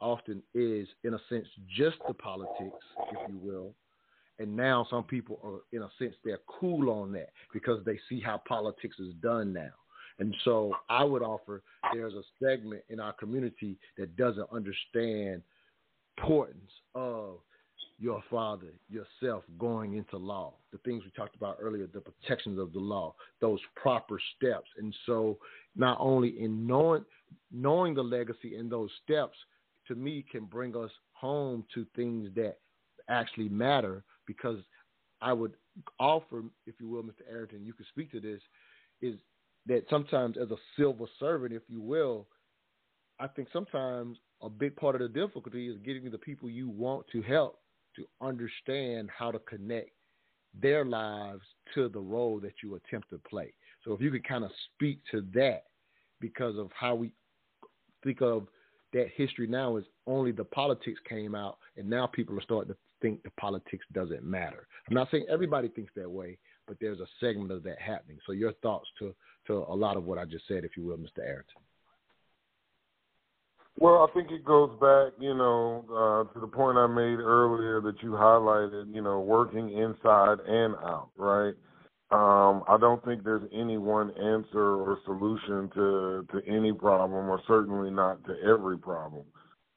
often 0.00 0.42
is 0.54 0.86
in 1.04 1.14
a 1.14 1.18
sense 1.28 1.46
just 1.76 1.96
the 2.06 2.14
politics 2.14 2.84
if 3.12 3.18
you 3.28 3.38
will 3.42 3.74
and 4.38 4.56
now 4.56 4.86
some 4.88 5.04
people 5.04 5.40
are, 5.44 5.76
in 5.76 5.82
a 5.82 5.90
sense, 5.98 6.14
they're 6.24 6.38
cool 6.46 6.90
on 6.90 7.12
that 7.12 7.30
because 7.52 7.84
they 7.84 7.98
see 8.08 8.20
how 8.20 8.40
politics 8.46 8.98
is 8.98 9.14
done 9.22 9.52
now. 9.52 9.72
And 10.20 10.34
so 10.44 10.72
I 10.88 11.04
would 11.04 11.22
offer 11.22 11.62
there's 11.92 12.14
a 12.14 12.22
segment 12.42 12.82
in 12.88 13.00
our 13.00 13.12
community 13.12 13.78
that 13.96 14.16
doesn't 14.16 14.48
understand 14.52 15.42
importance 16.16 16.70
of 16.94 17.38
your 18.00 18.22
father, 18.30 18.72
yourself 18.88 19.42
going 19.58 19.94
into 19.94 20.16
law, 20.16 20.54
the 20.72 20.78
things 20.78 21.02
we 21.04 21.10
talked 21.10 21.34
about 21.34 21.58
earlier, 21.60 21.88
the 21.92 22.00
protections 22.00 22.58
of 22.58 22.72
the 22.72 22.78
law, 22.78 23.14
those 23.40 23.58
proper 23.74 24.20
steps. 24.36 24.68
And 24.78 24.94
so 25.06 25.38
not 25.76 25.96
only 26.00 26.40
in 26.40 26.66
knowing 26.66 27.04
knowing 27.52 27.94
the 27.94 28.02
legacy 28.02 28.56
and 28.56 28.70
those 28.70 28.90
steps 29.04 29.36
to 29.86 29.94
me 29.94 30.24
can 30.30 30.44
bring 30.44 30.74
us 30.76 30.90
home 31.12 31.64
to 31.74 31.86
things 31.94 32.30
that 32.36 32.58
actually 33.08 33.48
matter 33.48 34.02
because 34.28 34.58
I 35.20 35.32
would 35.32 35.54
offer, 35.98 36.44
if 36.66 36.76
you 36.78 36.88
will, 36.88 37.02
Mr. 37.02 37.22
Arrington, 37.28 37.64
you 37.64 37.72
could 37.72 37.86
speak 37.88 38.12
to 38.12 38.20
this, 38.20 38.40
is 39.02 39.16
that 39.66 39.84
sometimes 39.90 40.36
as 40.40 40.50
a 40.52 40.56
civil 40.76 41.08
servant, 41.18 41.52
if 41.52 41.62
you 41.68 41.80
will, 41.80 42.28
I 43.18 43.26
think 43.26 43.48
sometimes 43.52 44.18
a 44.42 44.48
big 44.48 44.76
part 44.76 44.94
of 44.94 45.00
the 45.00 45.08
difficulty 45.08 45.68
is 45.68 45.76
getting 45.84 46.08
the 46.08 46.18
people 46.18 46.48
you 46.48 46.68
want 46.68 47.06
to 47.08 47.22
help 47.22 47.58
to 47.96 48.06
understand 48.20 49.10
how 49.16 49.32
to 49.32 49.40
connect 49.40 49.90
their 50.60 50.84
lives 50.84 51.42
to 51.74 51.88
the 51.88 51.98
role 51.98 52.38
that 52.40 52.54
you 52.62 52.76
attempt 52.76 53.10
to 53.10 53.18
play. 53.28 53.52
So 53.84 53.92
if 53.92 54.00
you 54.00 54.10
could 54.10 54.26
kind 54.26 54.44
of 54.44 54.50
speak 54.74 55.00
to 55.10 55.24
that 55.34 55.64
because 56.20 56.56
of 56.56 56.70
how 56.78 56.94
we 56.94 57.12
think 58.04 58.20
of 58.22 58.46
that 58.92 59.08
history 59.14 59.46
now 59.46 59.76
is 59.76 59.84
only 60.06 60.32
the 60.32 60.44
politics 60.44 61.00
came 61.08 61.34
out 61.34 61.58
and 61.76 61.88
now 61.88 62.06
people 62.06 62.38
are 62.38 62.42
starting 62.42 62.72
to 62.72 62.78
think 63.00 63.22
the 63.22 63.30
politics 63.38 63.84
doesn't 63.92 64.24
matter. 64.24 64.66
I'm 64.88 64.94
not 64.94 65.08
saying 65.10 65.26
everybody 65.30 65.68
thinks 65.68 65.92
that 65.96 66.10
way, 66.10 66.38
but 66.66 66.76
there's 66.80 67.00
a 67.00 67.06
segment 67.20 67.50
of 67.50 67.62
that 67.64 67.80
happening. 67.80 68.18
So 68.26 68.32
your 68.32 68.52
thoughts 68.54 68.88
to 68.98 69.14
to 69.46 69.64
a 69.68 69.74
lot 69.74 69.96
of 69.96 70.04
what 70.04 70.18
I 70.18 70.24
just 70.24 70.46
said, 70.46 70.64
if 70.64 70.76
you 70.76 70.84
will, 70.84 70.98
Mr. 70.98 71.20
Arrington. 71.20 71.62
Well, 73.80 74.06
I 74.08 74.12
think 74.12 74.32
it 74.32 74.44
goes 74.44 74.70
back, 74.80 75.12
you 75.20 75.34
know, 75.34 75.84
uh, 75.88 76.34
to 76.34 76.40
the 76.40 76.48
point 76.48 76.76
I 76.76 76.88
made 76.88 77.20
earlier 77.20 77.80
that 77.80 78.02
you 78.02 78.10
highlighted, 78.10 78.92
you 78.92 79.00
know, 79.00 79.20
working 79.20 79.70
inside 79.70 80.40
and 80.46 80.74
out, 80.76 81.10
right? 81.16 81.54
Um, 82.10 82.64
I 82.66 82.76
don't 82.80 83.04
think 83.04 83.22
there's 83.22 83.48
any 83.52 83.78
one 83.78 84.10
answer 84.10 84.76
or 84.76 84.98
solution 85.04 85.70
to 85.74 86.26
to 86.32 86.42
any 86.46 86.72
problem, 86.72 87.28
or 87.28 87.40
certainly 87.46 87.90
not 87.90 88.24
to 88.24 88.34
every 88.42 88.78
problem. 88.78 89.24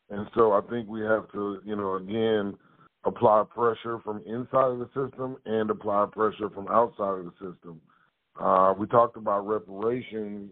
And 0.10 0.28
so 0.36 0.54
I 0.54 0.62
think 0.70 0.88
we 0.90 1.02
have 1.02 1.32
to, 1.34 1.62
you 1.64 1.76
know, 1.76 1.96
again, 1.96 2.58
apply 3.04 3.44
pressure 3.54 4.00
from 4.04 4.22
inside 4.26 4.72
of 4.72 4.80
the 4.80 4.88
system 4.88 5.38
and 5.46 5.70
apply 5.70 6.08
pressure 6.12 6.50
from 6.50 6.68
outside 6.68 7.20
of 7.20 7.26
the 7.26 7.32
system. 7.32 7.82
Uh, 8.40 8.74
we 8.78 8.88
talked 8.88 9.18
about 9.18 9.48
reparations 9.48 10.52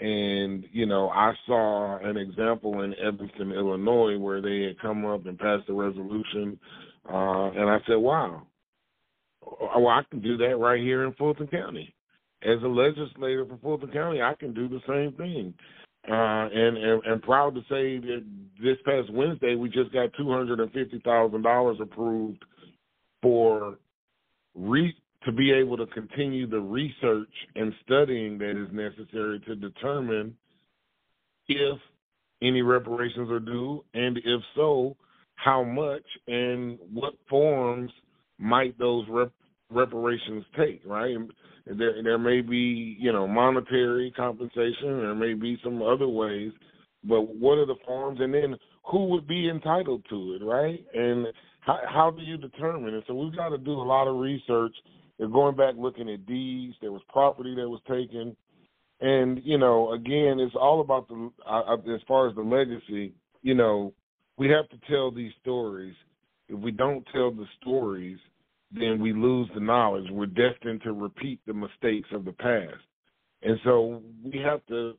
and, 0.00 0.64
you 0.72 0.86
know, 0.86 1.08
I 1.08 1.32
saw 1.46 1.98
an 1.98 2.16
example 2.16 2.82
in 2.82 2.94
Evanston, 2.94 3.50
Illinois, 3.50 4.16
where 4.16 4.40
they 4.40 4.62
had 4.62 4.78
come 4.80 5.04
up 5.04 5.26
and 5.26 5.38
passed 5.38 5.68
a 5.68 5.72
resolution. 5.72 6.58
Uh, 7.08 7.50
and 7.50 7.68
I 7.68 7.78
said, 7.86 7.96
wow, 7.96 8.46
well, 9.42 9.88
I 9.88 10.02
can 10.08 10.20
do 10.20 10.36
that 10.36 10.56
right 10.56 10.80
here 10.80 11.04
in 11.04 11.14
Fulton 11.14 11.48
County. 11.48 11.94
As 12.42 12.62
a 12.62 12.68
legislator 12.68 13.44
for 13.44 13.58
Fulton 13.60 13.90
County, 13.90 14.22
I 14.22 14.34
can 14.38 14.54
do 14.54 14.68
the 14.68 14.80
same 14.86 15.16
thing. 15.16 15.52
Uh, 16.10 16.48
and, 16.54 16.78
and, 16.78 17.04
and 17.04 17.22
proud 17.22 17.54
to 17.54 17.60
say 17.62 17.98
that 17.98 18.24
this 18.62 18.78
past 18.86 19.12
Wednesday, 19.12 19.54
we 19.56 19.68
just 19.68 19.92
got 19.92 20.10
$250,000 20.18 21.80
approved 21.80 22.44
for 23.20 23.76
re- 24.54 24.96
to 25.24 25.32
be 25.32 25.52
able 25.52 25.76
to 25.76 25.86
continue 25.86 26.46
the 26.46 26.60
research 26.60 27.28
and 27.56 27.74
studying 27.84 28.38
that 28.38 28.50
is 28.50 28.72
necessary 28.72 29.40
to 29.40 29.54
determine 29.54 30.34
if 31.48 31.78
any 32.42 32.62
reparations 32.62 33.30
are 33.30 33.40
due, 33.40 33.84
and 33.94 34.16
if 34.18 34.40
so, 34.54 34.96
how 35.34 35.62
much 35.62 36.04
and 36.26 36.78
what 36.92 37.14
forms 37.28 37.90
might 38.38 38.78
those 38.78 39.04
rep- 39.08 39.32
reparations 39.70 40.44
take, 40.56 40.82
right? 40.86 41.16
There, 41.66 42.02
there 42.02 42.18
may 42.18 42.40
be, 42.40 42.96
you 42.98 43.12
know, 43.12 43.26
monetary 43.26 44.12
compensation. 44.16 45.00
There 45.00 45.14
may 45.14 45.34
be 45.34 45.58
some 45.62 45.82
other 45.82 46.08
ways, 46.08 46.52
but 47.04 47.22
what 47.36 47.58
are 47.58 47.66
the 47.66 47.76
forms? 47.86 48.20
And 48.20 48.32
then 48.32 48.56
who 48.84 49.06
would 49.08 49.26
be 49.26 49.48
entitled 49.48 50.04
to 50.08 50.38
it, 50.40 50.44
right? 50.44 50.84
And 50.94 51.26
how, 51.60 51.80
how 51.86 52.10
do 52.10 52.22
you 52.22 52.36
determine 52.36 52.94
it? 52.94 53.04
So 53.06 53.14
we've 53.14 53.36
got 53.36 53.50
to 53.50 53.58
do 53.58 53.72
a 53.72 53.82
lot 53.82 54.08
of 54.08 54.16
research 54.16 54.74
they're 55.18 55.28
going 55.28 55.56
back 55.56 55.74
looking 55.76 56.08
at 56.08 56.26
deeds. 56.26 56.76
There 56.80 56.92
was 56.92 57.02
property 57.08 57.54
that 57.56 57.68
was 57.68 57.80
taken, 57.88 58.36
and 59.00 59.40
you 59.44 59.58
know, 59.58 59.92
again, 59.92 60.38
it's 60.38 60.54
all 60.54 60.80
about 60.80 61.08
the 61.08 61.30
uh, 61.44 61.74
as 61.92 62.00
far 62.06 62.28
as 62.28 62.36
the 62.36 62.42
legacy. 62.42 63.12
You 63.42 63.54
know, 63.54 63.92
we 64.36 64.48
have 64.48 64.68
to 64.68 64.78
tell 64.88 65.10
these 65.10 65.32
stories. 65.42 65.94
If 66.48 66.58
we 66.60 66.70
don't 66.70 67.04
tell 67.12 67.30
the 67.30 67.46
stories, 67.60 68.18
then 68.72 69.00
we 69.00 69.12
lose 69.12 69.48
the 69.54 69.60
knowledge. 69.60 70.06
We're 70.10 70.26
destined 70.26 70.82
to 70.82 70.92
repeat 70.92 71.40
the 71.46 71.54
mistakes 71.54 72.08
of 72.12 72.24
the 72.24 72.32
past, 72.32 72.84
and 73.42 73.58
so 73.64 74.02
we 74.24 74.38
have 74.38 74.64
to 74.66 74.94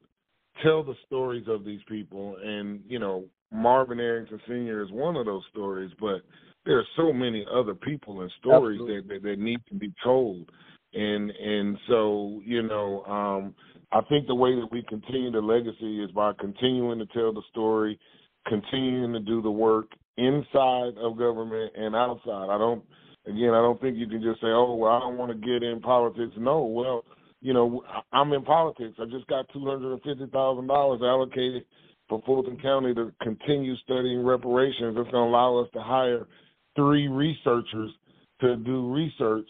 tell 0.63 0.84
the 0.84 0.95
stories 1.05 1.45
of 1.47 1.63
these 1.63 1.82
people. 1.88 2.38
And 2.43 2.82
you 2.88 2.99
know, 2.99 3.26
Marvin 3.51 3.99
Arrington 3.99 4.41
Sr. 4.47 4.84
is 4.84 4.91
one 4.91 5.15
of 5.15 5.26
those 5.26 5.43
stories, 5.51 5.91
but 5.99 6.22
there 6.65 6.78
are 6.78 6.88
so 6.97 7.13
many 7.13 7.45
other 7.53 7.74
people 7.74 8.22
and 8.22 8.32
stories 8.39 8.80
that, 8.80 9.03
that, 9.07 9.24
that 9.24 9.39
need 9.39 9.59
to 9.70 9.76
be 9.76 9.93
told 10.03 10.49
and 10.93 11.30
and 11.30 11.78
so 11.88 12.41
you 12.43 12.63
know 12.63 13.03
um 13.05 13.53
i 13.91 14.01
think 14.09 14.26
the 14.28 14.36
way 14.36 14.55
that 14.55 14.67
we 14.72 14.84
continue 14.89 15.32
the 15.32 15.39
legacy 15.39 16.03
is 16.03 16.09
by 16.11 16.32
continuing 16.39 16.97
to 16.97 17.05
tell 17.07 17.32
the 17.32 17.41
story 17.51 17.99
continuing 18.47 19.13
to 19.13 19.20
do 19.20 19.41
the 19.41 19.51
work 19.51 19.91
inside 20.17 20.97
of 20.97 21.17
government 21.17 21.72
and 21.76 21.95
outside 21.95 22.49
i 22.49 22.57
don't 22.57 22.84
again 23.30 23.53
i 23.53 23.61
don't 23.61 23.80
think 23.82 23.97
you 23.97 24.07
can 24.07 24.21
just 24.21 24.41
say 24.41 24.47
oh 24.47 24.75
well 24.75 24.91
i 24.91 24.99
don't 24.99 25.17
want 25.17 25.32
to 25.32 25.38
get 25.38 25.63
in 25.63 25.80
politics 25.80 26.34
no 26.38 26.63
well 26.63 27.03
you 27.41 27.53
know 27.53 27.84
i'm 28.11 28.34
in 28.34 28.43
politics 28.43 28.95
i 28.99 29.05
just 29.05 29.27
got 29.27 29.45
two 29.53 29.65
hundred 29.65 29.93
and 29.93 30.01
fifty 30.01 30.25
thousand 30.32 30.67
dollars 30.67 31.01
allocated 31.03 31.63
for 32.07 32.21
fulton 32.25 32.57
county 32.61 32.93
to 32.93 33.11
continue 33.21 33.75
studying 33.77 34.23
reparations 34.23 34.95
it's 34.97 35.11
going 35.11 35.25
to 35.25 35.30
allow 35.30 35.57
us 35.57 35.69
to 35.73 35.82
hire 35.82 36.27
three 36.75 37.07
researchers 37.07 37.91
to 38.41 38.55
do 38.57 38.91
research 38.91 39.47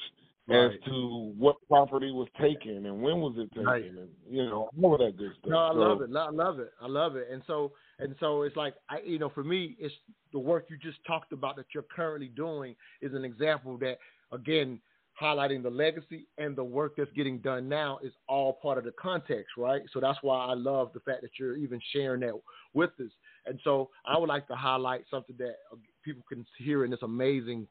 right. 0.50 0.66
as 0.66 0.72
to 0.86 1.34
what 1.38 1.56
property 1.68 2.12
was 2.12 2.28
taken 2.40 2.86
and 2.86 3.02
when 3.02 3.20
was 3.20 3.36
it 3.38 3.50
taken 3.50 3.66
right. 3.66 3.86
and 3.86 4.10
you 4.30 4.44
know 4.46 4.70
all 4.82 4.94
of 4.94 5.00
that 5.00 5.18
good 5.18 5.32
stuff. 5.40 5.52
No, 5.52 5.58
I 5.58 5.72
so, 5.72 5.78
love 5.78 6.02
it. 6.02 6.10
I 6.16 6.30
love 6.32 6.60
it. 6.60 6.72
I 6.82 6.88
love 6.88 7.16
it. 7.16 7.28
And 7.32 7.42
so 7.48 7.72
and 8.00 8.16
so 8.20 8.44
it's 8.44 8.56
like 8.56 8.76
I 8.90 9.00
you 9.06 9.20
know 9.20 9.30
for 9.30 9.44
me 9.44 9.76
it's 9.80 9.94
the 10.34 10.40
work 10.40 10.68
you 10.70 10.78
just 10.78 11.00
talked 11.06 11.34
about 11.34 11.56
that 11.58 11.66
you're 11.74 11.86
currently 11.96 12.28
doing 12.28 12.76
is 13.02 13.14
an 13.14 13.26
example 13.26 13.78
that 13.80 13.98
again 14.32 14.80
highlighting 15.22 15.62
the 15.62 15.70
legacy 15.70 16.28
and 16.38 16.56
the 16.56 16.64
work 16.64 16.94
that's 16.98 17.12
getting 17.12 17.40
done 17.40 17.68
now 17.68 18.00
is 18.04 18.14
all 18.28 18.54
part 18.54 18.78
of 18.78 18.84
the 18.84 18.92
context, 18.92 19.58
right? 19.58 19.82
So 19.92 20.00
that's 20.00 20.18
why 20.22 20.46
I 20.46 20.54
love 20.54 20.92
the 20.94 21.02
fact 21.02 21.22
that 21.22 21.32
you're 21.38 21.58
even 21.58 21.80
sharing 21.92 22.22
that 22.22 22.34
with 22.74 22.92
us. 23.00 23.12
And 23.46 23.60
so 23.64 23.90
I 24.06 24.18
would 24.18 24.30
like 24.30 24.48
to 24.48 24.56
highlight 24.56 25.02
something 25.12 25.36
that 25.40 25.56
people 26.04 26.24
can 26.30 26.46
hear 26.58 26.86
in 26.86 26.92
this 26.92 27.02
amazing 27.04 27.68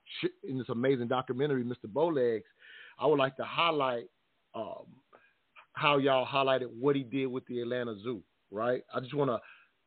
in 0.47 0.59
this 0.59 0.69
amazing 0.69 1.09
documentary, 1.09 1.65
Mr. 1.65 1.87
Bowlegs. 1.91 2.43
I 2.99 3.07
would 3.07 3.19
like 3.19 3.37
to 3.37 3.45
highlight 3.45 4.09
um, 4.55 4.87
how 5.73 5.99
y'all 5.99 6.27
highlighted 6.27 6.69
what 6.79 6.97
he 6.97 7.03
did 7.03 7.27
with 7.27 7.47
the 7.47 7.61
Atlanta 7.61 7.95
Zoo. 8.03 8.21
Right? 8.51 8.83
I 8.95 9.01
just 9.01 9.15
want 9.15 9.31
to 9.31 9.39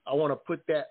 I 0.07 0.13
want 0.13 0.31
to 0.31 0.35
put 0.35 0.61
that 0.67 0.87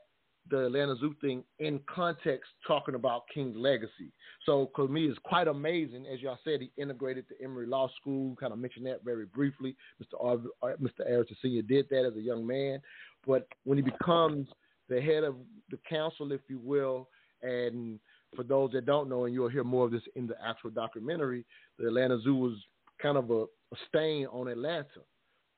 the 0.49 0.67
Atlanta 0.67 0.97
Zoo 0.97 1.15
thing 1.21 1.45
in 1.59 1.81
context, 1.93 2.51
talking 2.67 2.95
about 2.95 3.25
King's 3.33 3.57
legacy. 3.57 4.13
So, 4.47 4.71
for 4.75 4.89
me, 4.89 5.07
it's 5.07 5.19
quite 5.23 5.49
amazing. 5.49 6.07
As 6.13 6.21
y'all 6.21 6.39
said, 6.45 6.61
he 6.61 6.73
integrated 6.77 7.27
the 7.29 7.43
Emory 7.45 7.67
Law 7.67 7.89
School. 8.01 8.35
Kind 8.37 8.53
of 8.53 8.59
mentioned 8.59 8.87
that 8.87 9.05
very 9.05 9.27
briefly. 9.27 9.77
Mr. 10.03 10.23
Ar- 10.23 10.71
uh, 10.71 10.77
Mr. 10.77 11.07
Arrington 11.07 11.37
Senior 11.43 11.63
did 11.63 11.87
that 11.91 12.05
as 12.05 12.17
a 12.17 12.21
young 12.21 12.47
man, 12.47 12.81
but 13.27 13.47
when 13.65 13.79
he 13.79 13.83
becomes 13.83 14.49
the 14.89 15.01
head 15.01 15.25
of 15.25 15.37
the 15.71 15.79
council, 15.89 16.33
if 16.33 16.41
you 16.49 16.59
will, 16.59 17.09
and 17.43 18.01
for 18.35 18.43
those 18.43 18.73
that 18.73 18.87
don't 18.87 19.09
know, 19.09 19.25
and 19.25 19.35
you'll 19.35 19.49
hear 19.49 19.65
more 19.65 19.85
of 19.85 19.93
this 19.93 20.03
in 20.17 20.27
the 20.27 20.35
actual 20.45 20.71
documentary, 20.71 21.45
the 21.79 21.87
Atlanta 21.87 22.21
Zoo 22.21 22.35
was 22.35 22.55
kind 23.01 23.17
of 23.17 23.31
a, 23.31 23.43
a 23.43 23.77
stain 23.89 24.27
on 24.27 24.49
Atlanta 24.49 25.01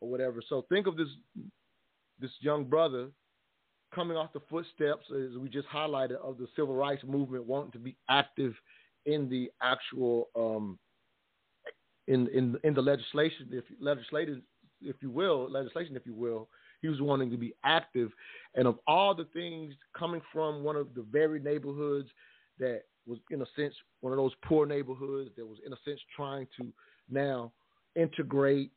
or 0.00 0.10
whatever. 0.10 0.42
So 0.48 0.66
think 0.68 0.86
of 0.86 0.96
this 0.96 1.08
this 2.20 2.30
young 2.40 2.64
brother 2.64 3.08
coming 3.94 4.16
off 4.16 4.32
the 4.32 4.40
footsteps, 4.50 5.06
as 5.10 5.36
we 5.38 5.48
just 5.48 5.68
highlighted, 5.68 6.16
of 6.16 6.38
the 6.38 6.46
civil 6.56 6.74
rights 6.74 7.02
movement, 7.06 7.44
wanting 7.44 7.72
to 7.72 7.78
be 7.78 7.96
active 8.08 8.54
in 9.06 9.28
the 9.28 9.50
actual 9.62 10.28
um, 10.36 10.78
in 12.08 12.28
in 12.28 12.56
in 12.64 12.74
the 12.74 12.82
legislation, 12.82 13.48
if 13.50 13.64
legislative, 13.80 14.40
if 14.80 14.96
you 15.00 15.10
will, 15.10 15.50
legislation, 15.50 15.96
if 15.96 16.06
you 16.06 16.14
will, 16.14 16.48
he 16.80 16.88
was 16.88 17.00
wanting 17.00 17.30
to 17.30 17.36
be 17.36 17.54
active. 17.64 18.10
And 18.54 18.66
of 18.66 18.78
all 18.86 19.14
the 19.14 19.26
things 19.32 19.74
coming 19.96 20.20
from 20.32 20.62
one 20.62 20.76
of 20.76 20.94
the 20.94 21.02
very 21.02 21.40
neighborhoods 21.40 22.08
that 22.58 22.82
was, 23.06 23.18
in 23.30 23.42
a 23.42 23.46
sense, 23.56 23.74
one 24.00 24.12
of 24.12 24.16
those 24.16 24.32
poor 24.44 24.66
neighborhoods 24.66 25.30
that 25.36 25.46
was, 25.46 25.58
in 25.64 25.72
a 25.72 25.76
sense, 25.84 26.00
trying 26.14 26.46
to 26.58 26.72
now 27.10 27.52
integrate 27.96 28.70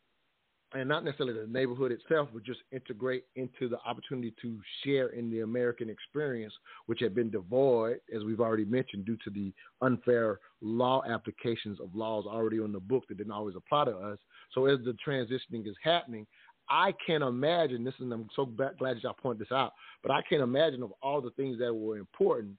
and 0.76 0.90
not 0.90 1.04
necessarily 1.06 1.34
the 1.34 1.48
neighborhood 1.48 1.92
itself, 1.92 2.30
but 2.34 2.44
just 2.44 2.60
integrate 2.72 3.24
into 3.36 3.70
the 3.70 3.80
opportunity 3.86 4.34
to 4.42 4.60
share 4.84 5.08
in 5.08 5.32
the 5.32 5.40
American 5.42 5.90
experience, 5.90 6.54
which 6.86 7.00
had 7.00 7.16
been 7.16 7.32
devoid, 7.32 8.00
as 8.16 8.24
we've 8.24 8.42
already 8.42 8.66
mentioned, 8.66 9.06
due 9.06 9.18
to 9.24 9.30
the 9.30 9.54
unfair 9.82 10.40
law 10.62 11.02
applications 11.08 11.80
of 11.80 11.96
laws 11.96 12.26
already 12.28 12.60
on 12.60 12.72
the 12.72 12.80
book 12.80 13.04
that 13.08 13.18
didn't 13.18 13.32
always 13.32 13.56
apply 13.56 13.86
to 13.86 13.96
us. 13.96 14.20
So 14.54 14.66
as 14.66 14.80
the 14.84 14.96
transitioning 15.06 15.68
is 15.68 15.76
happening, 15.82 16.28
I 16.70 16.94
can't 17.06 17.24
imagine 17.24 17.84
this, 17.84 17.94
and 18.00 18.12
I'm 18.12 18.28
so 18.36 18.46
glad 18.46 18.76
that 18.80 19.04
y'all 19.04 19.14
point 19.14 19.40
this 19.40 19.52
out. 19.52 19.74
But 20.02 20.12
I 20.12 20.22
can't 20.24 20.42
imagine 20.42 20.84
of 20.84 20.94
all 21.02 21.22
the 21.22 21.32
things 21.32 21.58
that 21.60 21.74
were 21.74 21.98
important 21.98 22.56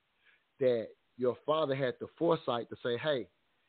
that 0.60 0.88
your 1.18 1.36
father 1.44 1.74
had 1.74 1.94
the 2.00 2.06
foresight 2.16 2.68
to 2.70 2.76
say, 2.82 2.96
"Hey, 2.98 3.28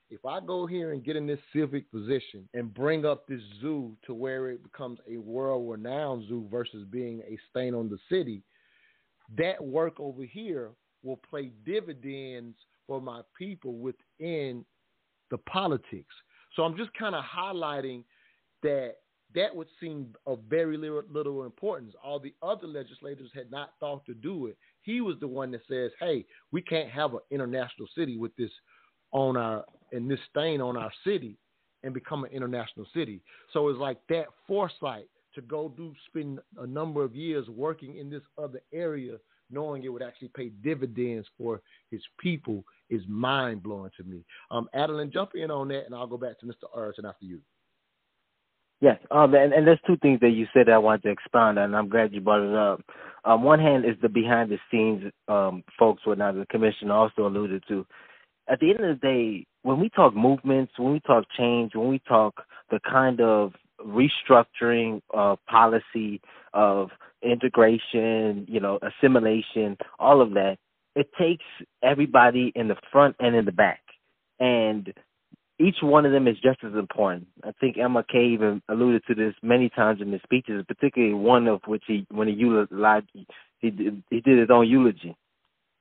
if 0.10 0.26
I 0.26 0.40
go 0.40 0.66
here 0.66 0.94
and 0.94 1.04
get 1.04 1.16
in 1.16 1.28
this 1.28 1.40
civic 1.54 1.90
position 1.92 2.48
and 2.54 2.74
bring 2.74 3.06
up 3.06 3.28
this 3.28 3.42
zoo 3.60 3.96
to 4.06 4.14
where 4.14 4.50
it 4.50 4.64
becomes 4.64 5.00
a 5.10 5.18
world-renowned 5.18 6.28
zoo 6.28 6.48
versus 6.50 6.86
being 6.90 7.22
a 7.22 7.38
stain 7.50 7.74
on 7.74 7.90
the 7.90 8.00
city, 8.10 8.42
that 9.38 9.62
work 9.64 10.00
over 10.00 10.24
here 10.24 10.72
will 11.04 11.20
play 11.30 11.52
dividends 11.66 12.58
for 12.86 13.02
my 13.02 13.22
people 13.38 13.78
within 13.80 14.66
the 15.30 15.38
politics." 15.40 16.16
So 16.56 16.64
I'm 16.64 16.78
just 16.78 16.94
kind 16.94 17.14
of 17.14 17.24
highlighting 17.24 18.04
that 18.64 18.96
that 19.36 19.54
would 19.54 19.68
seem 19.80 20.16
of 20.26 20.40
very 20.44 20.78
little, 20.78 21.04
little 21.10 21.44
importance. 21.44 21.94
All 22.02 22.18
the 22.18 22.34
other 22.42 22.66
legislators 22.66 23.30
had 23.34 23.52
not 23.52 23.78
thought 23.78 24.06
to 24.06 24.14
do 24.14 24.48
it. 24.48 24.58
He 24.84 25.02
was 25.02 25.20
the 25.20 25.28
one 25.28 25.52
that 25.52 25.66
says, 25.68 25.92
"Hey, 26.00 26.26
we 26.52 26.62
can't 26.62 26.90
have 26.90 27.14
an 27.14 27.20
international 27.30 27.90
city 27.90 28.18
with 28.18 28.34
this 28.38 28.52
on 29.12 29.38
our 29.38 29.66
and 29.92 30.10
this 30.10 30.20
stain 30.30 30.62
on 30.62 30.76
our 30.78 30.92
city 31.06 31.38
and 31.84 31.94
become 31.94 32.24
an 32.24 32.32
international 32.32 32.86
city." 32.94 33.22
So 33.54 33.70
it's 33.70 33.80
like 33.80 33.98
that 34.10 34.26
foresight 34.48 35.08
to 35.36 35.42
go 35.42 35.72
do 35.78 35.94
spend 36.08 36.40
a 36.58 36.66
number 36.66 37.04
of 37.04 37.16
years 37.16 37.48
working 37.48 37.98
in 37.98 38.10
this 38.10 38.24
other 38.38 38.60
area, 38.74 39.18
knowing 39.52 39.84
it 39.84 39.90
would 39.90 40.02
actually 40.02 40.32
pay 40.36 40.50
dividends 40.64 41.28
for 41.38 41.62
his 41.92 42.02
people, 42.20 42.64
is 42.90 43.02
mind 43.08 43.62
blowing 43.62 43.92
to 43.98 44.04
me. 44.04 44.26
Um, 44.50 44.68
Adeline, 44.74 45.12
jump 45.12 45.32
in 45.36 45.52
on 45.52 45.68
that, 45.68 45.86
and 45.86 45.94
I'll 45.94 46.08
go 46.08 46.18
back 46.18 46.40
to 46.40 46.46
Mr. 46.48 46.66
Arrington 46.76 47.06
after 47.06 47.26
you. 47.26 47.40
Yes, 48.80 49.00
um, 49.10 49.34
and, 49.34 49.54
and 49.54 49.66
there's 49.66 49.80
two 49.88 49.98
things 49.98 50.20
that 50.22 50.30
you 50.30 50.46
said 50.54 50.68
that 50.68 50.74
I 50.74 50.78
wanted 50.78 51.04
to 51.04 51.10
expound 51.10 51.58
on, 51.58 51.66
and 51.66 51.76
I'm 51.76 51.90
glad 51.90 52.14
you 52.14 52.22
brought 52.22 52.48
it 52.48 52.56
up. 52.56 52.82
Um, 53.26 53.44
one 53.44 53.60
hand 53.60 53.86
is 53.86 53.96
the 54.02 54.10
behind 54.10 54.52
the 54.52 54.60
scenes 54.72 55.12
um, 55.28 55.64
folks, 55.80 56.06
what 56.06 56.20
now 56.20 56.32
the 56.32 56.46
commission 56.48 56.92
also 56.92 57.28
alluded 57.28 57.64
to. 57.68 57.86
At 58.50 58.60
the 58.60 58.70
end 58.70 58.80
of 58.80 59.00
the 59.00 59.08
day, 59.08 59.46
when 59.64 59.80
we 59.80 59.90
talk 59.90 60.16
movements, 60.16 60.74
when 60.78 60.94
we 60.94 61.00
talk 61.02 61.26
change, 61.38 61.76
when 61.76 61.90
we 61.90 62.00
talk 62.08 62.44
the 62.72 62.80
kind 62.80 63.20
of 63.20 63.54
restructuring 63.86 65.02
of 65.12 65.40
policy, 65.46 66.22
of 66.54 66.90
integration, 67.22 68.46
you 68.48 68.60
know, 68.60 68.80
assimilation, 68.82 69.78
all 70.00 70.22
of 70.22 70.32
that, 70.32 70.58
it 70.96 71.10
takes 71.20 71.46
everybody 71.84 72.52
in 72.56 72.68
the 72.68 72.76
front 72.92 73.16
and 73.20 73.36
in 73.36 73.46
the 73.46 73.52
back. 73.52 73.82
And 74.40 74.94
each 75.60 75.78
one 75.82 76.06
of 76.06 76.12
them 76.12 76.28
is 76.28 76.38
just 76.42 76.64
as 76.64 76.74
important. 76.74 77.28
I 77.44 77.52
think 77.60 77.78
MLK 77.78 78.34
even 78.34 78.62
alluded 78.70 79.04
to 79.08 79.16
this 79.16 79.34
many 79.42 79.70
times 79.70 80.02
in 80.02 80.12
his 80.12 80.22
speeches, 80.24 80.64
particularly 80.68 81.14
one 81.14 81.48
of 81.48 81.62
which 81.66 81.84
he, 81.88 82.06
when 82.12 82.28
he 82.28 82.34
utilized, 82.34 83.08
he 83.60 83.70
did, 83.70 84.04
he 84.10 84.22
did 84.22 84.40
his 84.40 84.50
own 84.52 84.68
eulogy, 84.68 85.16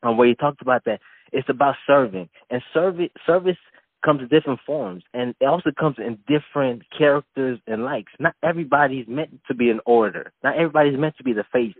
um, 0.03 0.17
where 0.17 0.29
he 0.29 0.35
talked 0.35 0.63
about 0.63 0.85
that 0.85 1.01
it's 1.33 1.49
about 1.49 1.75
serving, 1.87 2.29
and 2.51 2.63
service 2.73 3.11
service 3.27 3.57
comes 4.05 4.21
in 4.21 4.29
different 4.29 4.61
forms, 4.65 5.03
and 5.15 5.35
it 5.41 5.47
also 5.47 5.71
comes 5.79 5.97
in 5.99 6.19
different 6.29 6.83
characters 6.97 7.59
and 7.67 7.85
likes. 7.85 8.13
Not 8.21 8.35
everybody's 8.43 9.09
meant 9.09 9.41
to 9.49 9.55
be 9.55 9.71
an 9.71 9.81
orator. 9.87 10.33
Not 10.45 10.57
everybody's 10.57 10.99
meant 10.99 11.17
to 11.17 11.25
be 11.25 11.33
the 11.33 11.45
face 11.53 11.75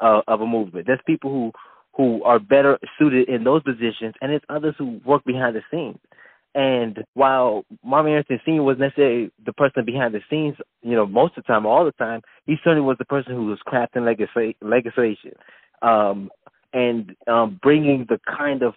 uh, 0.00 0.20
of 0.28 0.40
a 0.40 0.46
movement. 0.46 0.86
There's 0.86 1.00
people 1.06 1.30
who 1.30 1.52
who 1.94 2.24
are 2.24 2.38
better 2.38 2.78
suited 2.98 3.28
in 3.28 3.44
those 3.44 3.62
positions, 3.62 4.14
and 4.20 4.30
there's 4.30 4.42
others 4.48 4.74
who 4.78 5.00
work 5.04 5.24
behind 5.24 5.56
the 5.56 5.62
scenes. 5.70 5.98
And 6.54 7.04
while 7.14 7.64
Marvin 7.84 8.12
Arrington 8.12 8.40
Sr. 8.44 8.62
was 8.62 8.78
necessarily 8.78 9.30
the 9.44 9.52
person 9.54 9.84
behind 9.84 10.14
the 10.14 10.20
scenes, 10.30 10.56
you 10.82 10.94
know, 10.94 11.06
most 11.06 11.36
of 11.36 11.44
the 11.44 11.52
time, 11.52 11.66
all 11.66 11.84
the 11.84 11.92
time, 11.92 12.20
he 12.46 12.56
certainly 12.62 12.86
was 12.86 12.96
the 12.98 13.06
person 13.06 13.34
who 13.34 13.46
was 13.46 13.58
crafting 13.66 14.04
legislation 14.60 15.32
um, 15.82 16.30
and 16.72 17.14
um, 17.26 17.58
bringing 17.62 18.06
the 18.08 18.18
kind 18.26 18.62
of 18.62 18.74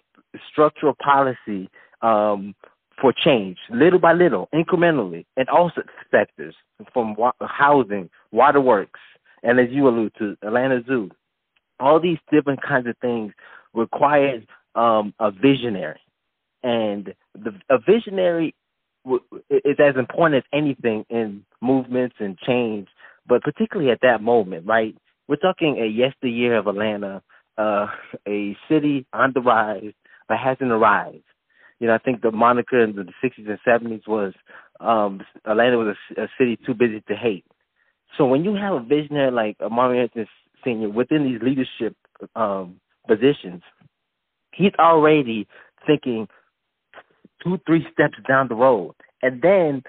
structural 0.50 0.94
policy 1.02 1.68
um, 2.02 2.54
for 3.00 3.12
change, 3.12 3.58
little 3.70 3.98
by 3.98 4.12
little, 4.12 4.48
incrementally, 4.54 5.24
in 5.36 5.48
all 5.48 5.70
sectors, 6.10 6.54
from 6.92 7.14
wa- 7.14 7.32
housing, 7.40 8.08
waterworks, 8.32 9.00
and 9.42 9.60
as 9.60 9.68
you 9.70 9.88
allude 9.88 10.12
to, 10.18 10.36
Atlanta 10.42 10.82
Zoo. 10.86 11.10
All 11.78 12.00
these 12.00 12.18
different 12.32 12.62
kinds 12.62 12.86
of 12.86 12.96
things 12.98 13.32
require 13.74 14.42
um, 14.74 15.12
a 15.20 15.30
visionary 15.30 16.00
and 16.66 17.14
the, 17.34 17.54
a 17.70 17.78
visionary 17.78 18.54
is 19.50 19.76
as 19.78 19.94
important 19.96 20.44
as 20.44 20.48
anything 20.52 21.04
in 21.08 21.44
movements 21.62 22.16
and 22.18 22.36
change, 22.38 22.88
but 23.26 23.42
particularly 23.42 23.92
at 23.92 24.00
that 24.02 24.20
moment, 24.20 24.66
right? 24.66 24.96
We're 25.28 25.36
talking 25.36 25.78
a 25.78 25.86
yesteryear 25.86 26.56
of 26.56 26.66
Atlanta, 26.66 27.22
uh, 27.58 27.86
a 28.26 28.56
city 28.68 29.06
on 29.12 29.32
the 29.34 29.40
rise 29.40 29.92
but 30.28 30.38
hasn't 30.38 30.70
arrived. 30.70 31.24
You 31.78 31.88
know, 31.88 31.94
I 31.94 31.98
think 31.98 32.22
the 32.22 32.32
moniker 32.32 32.82
in 32.82 32.96
the 32.96 33.04
60s 33.22 33.48
and 33.48 33.58
70s 33.66 34.08
was 34.08 34.32
um, 34.80 35.22
Atlanta 35.44 35.78
was 35.78 35.96
a, 36.16 36.22
a 36.22 36.28
city 36.38 36.58
too 36.64 36.74
busy 36.74 37.02
to 37.08 37.14
hate. 37.14 37.44
So 38.16 38.24
when 38.24 38.44
you 38.44 38.54
have 38.54 38.74
a 38.74 38.80
visionary 38.80 39.30
like 39.30 39.56
Marvin 39.70 39.98
Arrington 39.98 40.26
Sr. 40.64 40.88
within 40.88 41.24
these 41.24 41.42
leadership 41.42 41.96
um, 42.34 42.80
positions, 43.06 43.62
he's 44.52 44.72
already 44.78 45.46
thinking 45.86 46.28
two, 47.42 47.60
three 47.66 47.86
steps 47.92 48.14
down 48.26 48.48
the 48.48 48.54
road. 48.54 48.94
And 49.22 49.42
then 49.42 49.82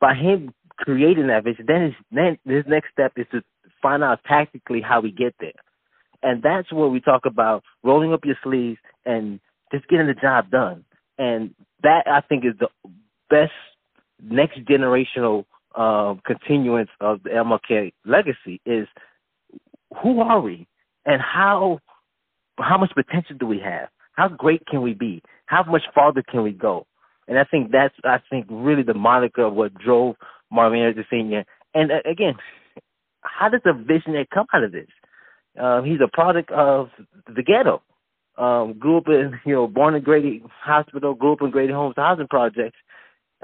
by 0.00 0.14
him 0.14 0.52
creating 0.76 1.28
that 1.28 1.44
vision, 1.44 1.64
then 1.66 1.82
his, 1.82 1.94
then 2.12 2.38
his 2.44 2.64
next 2.68 2.90
step 2.92 3.12
is 3.16 3.26
to 3.32 3.42
find 3.80 4.04
out 4.04 4.20
tactically 4.24 4.80
how 4.80 5.00
we 5.00 5.10
get 5.10 5.34
there. 5.40 5.52
And 6.22 6.42
that's 6.42 6.72
where 6.72 6.88
we 6.88 7.00
talk 7.00 7.26
about 7.26 7.62
rolling 7.82 8.12
up 8.12 8.24
your 8.24 8.36
sleeves 8.42 8.78
and 9.04 9.40
just 9.72 9.88
getting 9.88 10.06
the 10.06 10.14
job 10.14 10.50
done. 10.50 10.84
And 11.18 11.54
that 11.82 12.04
I 12.06 12.20
think 12.20 12.44
is 12.44 12.54
the 12.58 12.68
best 13.30 13.52
next 14.22 14.58
generational 14.64 15.44
uh, 15.74 16.14
continuance 16.26 16.90
of 17.00 17.22
the 17.22 17.30
MLK 17.30 17.92
legacy 18.04 18.60
is 18.64 18.86
who 20.02 20.20
are 20.20 20.40
we 20.40 20.66
and 21.04 21.20
how 21.20 21.80
how 22.58 22.78
much 22.78 22.90
potential 22.94 23.36
do 23.38 23.46
we 23.46 23.58
have? 23.58 23.88
How 24.12 24.28
great 24.28 24.66
can 24.66 24.80
we 24.80 24.94
be? 24.94 25.22
How 25.44 25.62
much 25.64 25.82
farther 25.94 26.22
can 26.22 26.42
we 26.42 26.52
go? 26.52 26.86
And 27.28 27.38
I 27.38 27.44
think 27.44 27.70
that's 27.72 27.94
I 28.04 28.18
think 28.30 28.46
really 28.48 28.82
the 28.82 28.94
moniker 28.94 29.42
of 29.42 29.54
what 29.54 29.74
drove 29.74 30.16
Marvin 30.50 30.80
Arrington 30.80 31.04
Sr. 31.10 31.44
And 31.74 31.92
uh, 31.92 32.10
again, 32.10 32.34
how 33.20 33.48
does 33.48 33.60
a 33.66 33.72
visionary 33.72 34.26
come 34.32 34.46
out 34.54 34.64
of 34.64 34.72
this? 34.72 34.88
Um, 35.58 35.84
he's 35.84 36.00
a 36.04 36.08
product 36.08 36.50
of 36.50 36.90
the 37.34 37.42
ghetto. 37.42 37.82
Um, 38.38 38.74
grew 38.78 38.98
up 38.98 39.08
in 39.08 39.38
you 39.46 39.54
know 39.54 39.66
born 39.66 39.94
in 39.94 40.02
Grady 40.02 40.42
Hospital, 40.62 41.14
grew 41.14 41.32
up 41.32 41.42
in 41.42 41.50
Grady 41.50 41.72
Homes 41.72 41.94
housing 41.96 42.28
projects. 42.28 42.76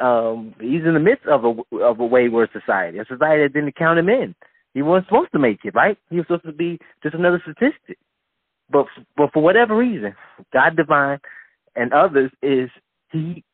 Um, 0.00 0.54
he's 0.60 0.84
in 0.84 0.94
the 0.94 1.00
midst 1.00 1.26
of 1.26 1.44
a 1.44 1.76
of 1.78 2.00
a 2.00 2.06
wayward 2.06 2.50
society, 2.52 2.98
a 2.98 3.04
society 3.04 3.42
that 3.42 3.52
didn't 3.52 3.76
count 3.76 3.98
him 3.98 4.08
in. 4.08 4.34
He 4.74 4.82
wasn't 4.82 5.06
supposed 5.06 5.32
to 5.32 5.38
make 5.38 5.60
it, 5.64 5.74
right? 5.74 5.98
He 6.08 6.16
was 6.16 6.26
supposed 6.26 6.44
to 6.44 6.52
be 6.52 6.78
just 7.02 7.14
another 7.14 7.42
statistic. 7.42 7.98
But 8.70 8.86
but 9.16 9.32
for 9.32 9.42
whatever 9.42 9.76
reason, 9.76 10.14
God 10.52 10.76
divine 10.76 11.18
and 11.76 11.92
others 11.92 12.30
is 12.42 12.70
he 13.10 13.44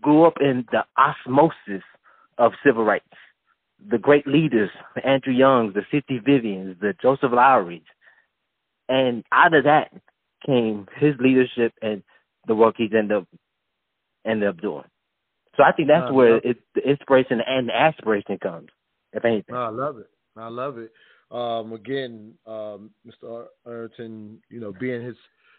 grew 0.00 0.24
up 0.24 0.34
in 0.40 0.66
the 0.72 0.84
osmosis 0.98 1.84
of 2.38 2.52
civil 2.64 2.84
rights. 2.84 3.06
The 3.90 3.98
great 3.98 4.26
leaders, 4.26 4.70
Andrew 5.04 5.32
Youngs, 5.32 5.74
the 5.74 5.82
C.T. 5.90 6.20
Vivians, 6.24 6.76
the 6.80 6.94
Joseph 7.00 7.32
Lowrys, 7.32 7.82
and 8.92 9.24
out 9.32 9.54
of 9.54 9.64
that 9.64 9.90
came 10.44 10.86
his 10.96 11.14
leadership 11.18 11.72
and 11.80 12.02
the 12.46 12.54
work 12.54 12.74
he's 12.76 12.90
ended 12.96 13.16
up 13.16 13.28
ended 14.26 14.48
up 14.48 14.60
doing. 14.60 14.84
So 15.56 15.62
I 15.62 15.72
think 15.72 15.88
that's 15.88 16.12
where 16.12 16.36
it, 16.36 16.58
the 16.74 16.88
inspiration 16.88 17.40
and 17.46 17.68
the 17.68 17.74
aspiration 17.74 18.38
comes, 18.42 18.68
if 19.12 19.24
anything. 19.24 19.54
I 19.54 19.68
love 19.68 19.98
it. 19.98 20.08
I 20.36 20.48
love 20.48 20.78
it. 20.78 20.92
Um, 21.30 21.72
again, 21.72 22.34
um, 22.46 22.90
Mr. 23.06 23.46
Arrington, 23.66 24.38
you 24.50 24.60
know, 24.60 24.72
being 24.78 25.02
his 25.02 25.16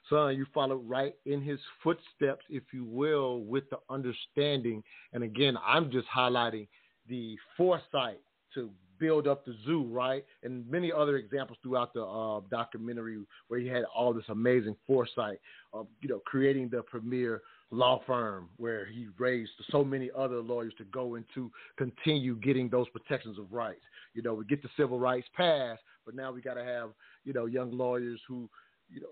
son, 0.09 0.35
you 0.35 0.45
followed 0.53 0.87
right 0.87 1.15
in 1.25 1.41
his 1.41 1.59
footsteps, 1.83 2.45
if 2.49 2.63
you 2.71 2.85
will, 2.85 3.41
with 3.41 3.63
the 3.71 3.77
understanding. 3.89 4.83
And 5.13 5.23
again, 5.23 5.57
I'm 5.65 5.91
just 5.91 6.07
highlighting 6.15 6.67
the 7.07 7.35
foresight 7.57 8.19
to 8.53 8.69
build 9.03 9.27
up 9.27 9.43
the 9.43 9.53
zoo, 9.65 9.83
right? 9.91 10.23
And 10.43 10.65
many 10.71 10.89
other 10.89 11.17
examples 11.17 11.57
throughout 11.61 11.93
the 11.93 12.05
uh, 12.05 12.39
documentary 12.49 13.17
where 13.49 13.59
he 13.59 13.67
had 13.67 13.83
all 13.93 14.13
this 14.13 14.23
amazing 14.29 14.77
foresight 14.87 15.39
of, 15.73 15.87
you 16.01 16.07
know, 16.07 16.21
creating 16.25 16.69
the 16.69 16.81
premier 16.83 17.41
law 17.69 18.01
firm 18.07 18.47
where 18.55 18.85
he 18.85 19.07
raised 19.17 19.51
so 19.71 19.83
many 19.83 20.09
other 20.17 20.39
lawyers 20.39 20.73
to 20.77 20.85
go 20.85 21.15
into 21.15 21.51
continue 21.77 22.37
getting 22.37 22.69
those 22.69 22.87
protections 22.89 23.37
of 23.37 23.51
rights. 23.51 23.83
You 24.13 24.21
know, 24.21 24.35
we 24.35 24.45
get 24.45 24.61
the 24.63 24.69
civil 24.77 24.99
rights 24.99 25.27
passed, 25.35 25.81
but 26.05 26.15
now 26.15 26.31
we 26.31 26.39
got 26.39 26.53
to 26.53 26.63
have, 26.63 26.91
you 27.25 27.33
know, 27.33 27.45
young 27.45 27.77
lawyers 27.77 28.21
who, 28.25 28.49
you 28.89 29.01
know, 29.01 29.07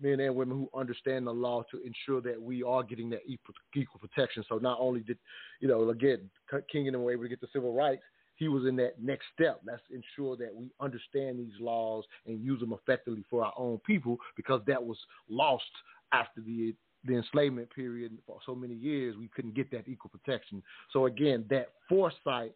men 0.00 0.18
and 0.18 0.34
women 0.34 0.56
who 0.58 0.80
understand 0.80 1.28
the 1.28 1.32
law 1.32 1.62
to 1.70 1.80
ensure 1.84 2.20
that 2.22 2.42
we 2.42 2.64
are 2.64 2.82
getting 2.82 3.08
that 3.10 3.20
equal, 3.24 3.54
equal 3.76 4.00
protection. 4.00 4.42
So 4.48 4.58
not 4.58 4.78
only 4.80 5.00
did, 5.00 5.18
you 5.60 5.68
know, 5.68 5.90
again, 5.90 6.28
King 6.72 6.88
and 6.88 6.94
them 6.94 7.04
were 7.04 7.12
able 7.12 7.22
to 7.22 7.28
get 7.28 7.40
the 7.40 7.46
civil 7.52 7.72
rights, 7.72 8.02
he 8.36 8.48
was 8.48 8.66
in 8.66 8.76
that 8.76 9.02
next 9.02 9.26
step. 9.34 9.60
Let's 9.66 9.82
ensure 9.90 10.36
that 10.36 10.54
we 10.54 10.70
understand 10.80 11.38
these 11.38 11.60
laws 11.60 12.04
and 12.26 12.44
use 12.44 12.60
them 12.60 12.72
effectively 12.72 13.24
for 13.30 13.44
our 13.44 13.52
own 13.56 13.78
people 13.86 14.18
because 14.36 14.60
that 14.66 14.82
was 14.82 14.98
lost 15.28 15.64
after 16.12 16.40
the 16.40 16.74
the 17.04 17.16
enslavement 17.16 17.68
period 17.74 18.16
for 18.26 18.38
so 18.46 18.54
many 18.54 18.74
years. 18.74 19.16
We 19.16 19.26
couldn't 19.26 19.54
get 19.54 19.72
that 19.72 19.88
equal 19.88 20.10
protection. 20.10 20.62
So 20.92 21.06
again, 21.06 21.44
that 21.50 21.70
foresight 21.88 22.54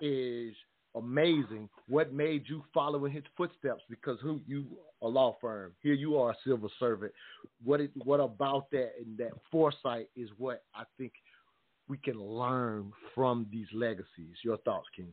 is 0.00 0.54
amazing. 0.96 1.68
What 1.88 2.12
made 2.12 2.48
you 2.48 2.64
follow 2.74 3.04
in 3.04 3.12
his 3.12 3.22
footsteps? 3.36 3.82
Because 3.88 4.18
who 4.20 4.40
you 4.44 4.66
a 5.02 5.06
law 5.06 5.36
firm. 5.40 5.72
Here 5.82 5.94
you 5.94 6.18
are 6.18 6.30
a 6.30 6.36
civil 6.44 6.70
servant. 6.78 7.12
What 7.62 7.80
it, 7.80 7.90
what 8.04 8.18
about 8.18 8.70
that 8.70 8.92
and 8.98 9.16
that 9.18 9.32
foresight 9.52 10.08
is 10.16 10.30
what 10.38 10.64
I 10.74 10.84
think 10.98 11.12
we 11.88 11.98
can 11.98 12.20
learn 12.20 12.92
from 13.14 13.46
these 13.50 13.66
legacies. 13.72 14.36
Your 14.44 14.58
thoughts, 14.58 14.86
King? 14.94 15.12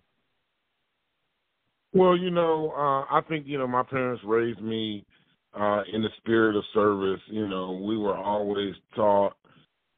Well, 1.93 2.17
you 2.17 2.31
know, 2.31 2.71
uh, 2.75 3.15
I 3.15 3.21
think 3.27 3.45
you 3.47 3.57
know 3.57 3.67
my 3.67 3.83
parents 3.83 4.23
raised 4.25 4.61
me 4.61 5.05
uh, 5.53 5.81
in 5.91 6.01
the 6.01 6.09
spirit 6.17 6.55
of 6.55 6.63
service. 6.73 7.21
You 7.27 7.47
know, 7.47 7.83
we 7.85 7.97
were 7.97 8.17
always 8.17 8.73
taught, 8.95 9.35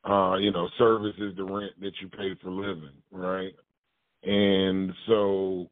uh, 0.04 0.36
you 0.36 0.52
know, 0.52 0.68
service 0.78 1.16
is 1.18 1.36
the 1.38 1.46
rent 1.46 1.72
that 1.80 1.94
you 2.02 2.10
pay 2.10 2.36
for 2.42 2.52
living, 2.52 2.92
right? 3.12 3.54
And 4.24 4.92
so 5.08 5.70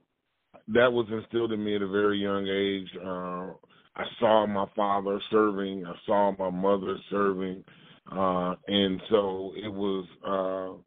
that 0.69 0.91
was 0.91 1.07
instilled 1.11 1.51
in 1.51 1.63
me 1.63 1.75
at 1.75 1.81
a 1.81 1.87
very 1.87 2.19
young 2.19 2.47
age. 2.47 2.87
Uh, 3.03 3.53
I 3.95 4.05
saw 4.19 4.47
my 4.47 4.65
father 4.75 5.19
serving. 5.29 5.85
I 5.85 5.93
saw 6.05 6.33
my 6.37 6.49
mother 6.49 6.97
serving, 7.09 7.63
uh, 8.11 8.55
and 8.67 9.01
so 9.09 9.53
it 9.55 9.71
was, 9.71 10.05
uh, 10.25 10.81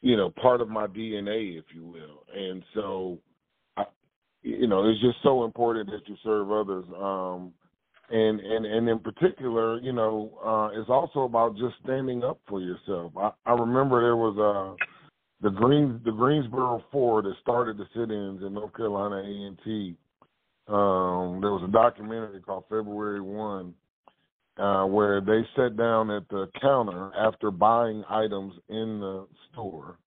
you 0.00 0.16
know, 0.16 0.30
part 0.30 0.60
of 0.60 0.68
my 0.68 0.86
DNA, 0.86 1.58
if 1.58 1.64
you 1.74 1.84
will. 1.84 2.24
And 2.34 2.62
so, 2.74 3.18
I, 3.76 3.84
you 4.42 4.66
know, 4.66 4.88
it's 4.88 5.00
just 5.00 5.18
so 5.22 5.44
important 5.44 5.90
that 5.90 6.06
you 6.06 6.16
serve 6.22 6.50
others. 6.50 6.84
Um, 6.96 7.52
and 8.10 8.40
and 8.40 8.64
and 8.64 8.88
in 8.88 8.98
particular, 9.00 9.80
you 9.80 9.92
know, 9.92 10.32
uh, 10.44 10.80
it's 10.80 10.88
also 10.88 11.20
about 11.20 11.56
just 11.56 11.74
standing 11.84 12.24
up 12.24 12.40
for 12.48 12.60
yourself. 12.60 13.12
I, 13.16 13.30
I 13.44 13.52
remember 13.52 14.00
there 14.00 14.16
was 14.16 14.36
a 14.38 14.76
the 15.42 15.50
Green 15.50 16.00
the 16.04 16.12
Greensboro 16.12 16.82
Four 16.90 17.22
that 17.22 17.34
started 17.42 17.76
the 17.76 17.84
sit-ins 17.94 18.42
in 18.42 18.54
North 18.54 18.74
Carolina 18.74 19.16
A 19.16 19.46
and 19.46 19.58
T. 19.62 19.94
Um, 20.68 21.40
there 21.40 21.52
was 21.52 21.62
a 21.66 21.72
documentary 21.72 22.40
called 22.40 22.64
February 22.68 23.20
One, 23.20 23.74
uh, 24.58 24.84
where 24.84 25.20
they 25.20 25.42
sat 25.56 25.76
down 25.76 26.10
at 26.10 26.28
the 26.28 26.48
counter 26.60 27.12
after 27.16 27.50
buying 27.50 28.02
items 28.10 28.54
in 28.68 29.00
the 29.00 29.26
store, 29.52 29.98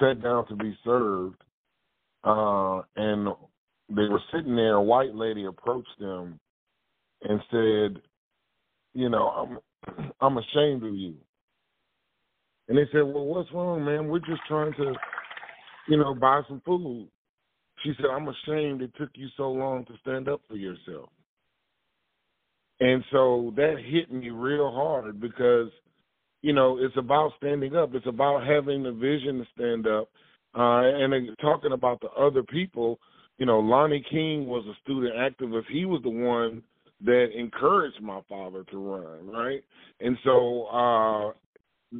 sat 0.00 0.22
down 0.22 0.46
to 0.48 0.56
be 0.56 0.76
served, 0.84 1.36
uh, 2.24 2.82
and 2.96 3.28
they 3.88 4.08
were 4.08 4.20
sitting 4.34 4.56
there. 4.56 4.74
A 4.74 4.82
white 4.82 5.14
lady 5.14 5.44
approached 5.44 5.98
them 6.00 6.40
and 7.22 7.40
said, 7.50 8.02
"You 8.94 9.08
know, 9.08 9.28
I'm 9.28 10.12
I'm 10.20 10.38
ashamed 10.38 10.84
of 10.84 10.94
you." 10.94 11.14
And 12.68 12.76
they 12.76 12.86
said, 12.92 13.02
"Well, 13.02 13.26
what's 13.26 13.52
wrong, 13.52 13.84
man? 13.84 14.08
We're 14.08 14.18
just 14.20 14.42
trying 14.48 14.72
to, 14.74 14.94
you 15.88 15.96
know, 15.98 16.14
buy 16.14 16.42
some 16.48 16.62
food." 16.64 17.08
She 17.84 17.92
said, 17.96 18.06
"I'm 18.06 18.28
ashamed 18.28 18.82
it 18.82 18.92
took 18.96 19.10
you 19.14 19.28
so 19.36 19.50
long 19.50 19.84
to 19.84 19.92
stand 20.00 20.28
up 20.28 20.40
for 20.48 20.56
yourself." 20.56 21.10
And 22.82 23.04
so 23.12 23.52
that 23.54 23.76
hit 23.78 24.10
me 24.10 24.30
real 24.30 24.72
hard 24.72 25.20
because, 25.20 25.68
you 26.42 26.52
know, 26.52 26.78
it's 26.80 26.96
about 26.96 27.30
standing 27.36 27.76
up. 27.76 27.94
It's 27.94 28.08
about 28.08 28.44
having 28.44 28.82
the 28.82 28.90
vision 28.90 29.38
to 29.38 29.44
stand 29.54 29.86
up. 29.86 30.08
Uh, 30.58 30.82
and 30.82 31.12
then 31.12 31.34
talking 31.40 31.72
about 31.72 32.00
the 32.00 32.10
other 32.10 32.42
people, 32.42 32.98
you 33.38 33.46
know, 33.46 33.60
Lonnie 33.60 34.04
King 34.10 34.46
was 34.46 34.64
a 34.66 34.74
student 34.82 35.14
activist. 35.14 35.66
He 35.70 35.84
was 35.84 36.02
the 36.02 36.10
one 36.10 36.60
that 37.04 37.28
encouraged 37.38 38.02
my 38.02 38.20
father 38.28 38.64
to 38.72 38.78
run, 38.78 39.28
right? 39.28 39.62
And 40.00 40.18
so, 40.24 40.64
uh, 40.66 41.32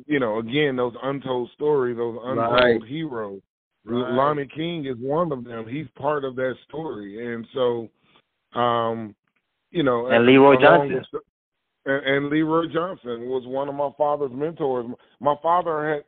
you 0.07 0.19
know, 0.19 0.41
again, 0.41 0.75
those 0.75 0.95
untold 1.01 1.51
stories, 1.55 1.97
those 1.97 2.19
untold 2.25 2.51
Right. 2.51 2.83
heroes. 2.85 3.41
Right. 3.85 4.15
Lonnie 4.15 4.47
King 4.47 4.87
is 4.87 4.97
one 4.99 5.31
of 5.31 5.45
them. 5.45 5.67
He's 5.67 5.89
part 5.97 6.25
of 6.25 6.35
that 6.37 6.57
story, 6.69 7.33
and 7.33 7.47
so, 7.53 7.89
um, 8.59 9.15
you 9.73 9.83
know, 9.83 10.07
And 10.07 10.27
Leroy 10.27 10.61
Johnson. 10.61 11.05
with- 11.13 11.23
and, 11.85 12.07
and 12.07 12.29
Leroy 12.29 12.67
Johnson 12.73 13.29
was 13.29 13.45
one 13.47 13.69
of 13.69 13.75
my 13.75 13.91
father's 13.99 14.31
mentors. 14.33 14.87
My 15.21 15.35
father 15.43 15.95
had. 15.95 16.05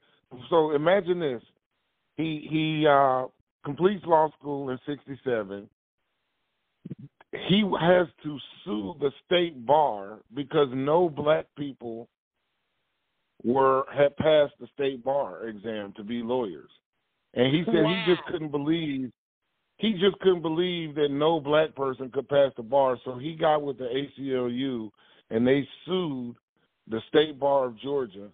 So 0.48 0.70
imagine 0.70 1.18
this: 1.18 1.42
he 2.16 2.46
he 2.48 2.86
uh, 2.86 3.26
completes 3.64 4.04
law 4.06 4.30
school 4.38 4.70
in 4.70 4.78
'67 4.86 5.68
he 7.48 7.64
has 7.80 8.06
to 8.22 8.38
sue 8.64 8.94
the 9.00 9.10
state 9.26 9.66
bar 9.66 10.20
because 10.34 10.68
no 10.72 11.08
black 11.08 11.46
people 11.58 12.08
were 13.42 13.84
had 13.92 14.16
passed 14.16 14.54
the 14.60 14.68
state 14.74 15.04
bar 15.04 15.48
exam 15.48 15.92
to 15.96 16.04
be 16.04 16.22
lawyers. 16.22 16.70
And 17.34 17.52
he 17.54 17.64
said 17.66 17.84
he 17.84 18.02
just 18.06 18.24
couldn't 18.26 18.50
believe 18.52 19.10
he 19.76 19.92
just 19.92 20.18
couldn't 20.20 20.42
believe 20.42 20.94
that 20.94 21.08
no 21.10 21.40
black 21.40 21.74
person 21.74 22.10
could 22.10 22.28
pass 22.28 22.52
the 22.56 22.62
bar, 22.62 22.96
so 23.04 23.18
he 23.18 23.34
got 23.34 23.62
with 23.62 23.78
the 23.78 23.84
ACLU 23.84 24.90
and 25.30 25.46
they 25.46 25.66
sued 25.84 26.36
the 26.88 27.00
state 27.08 27.38
bar 27.40 27.66
of 27.66 27.78
Georgia 27.80 28.28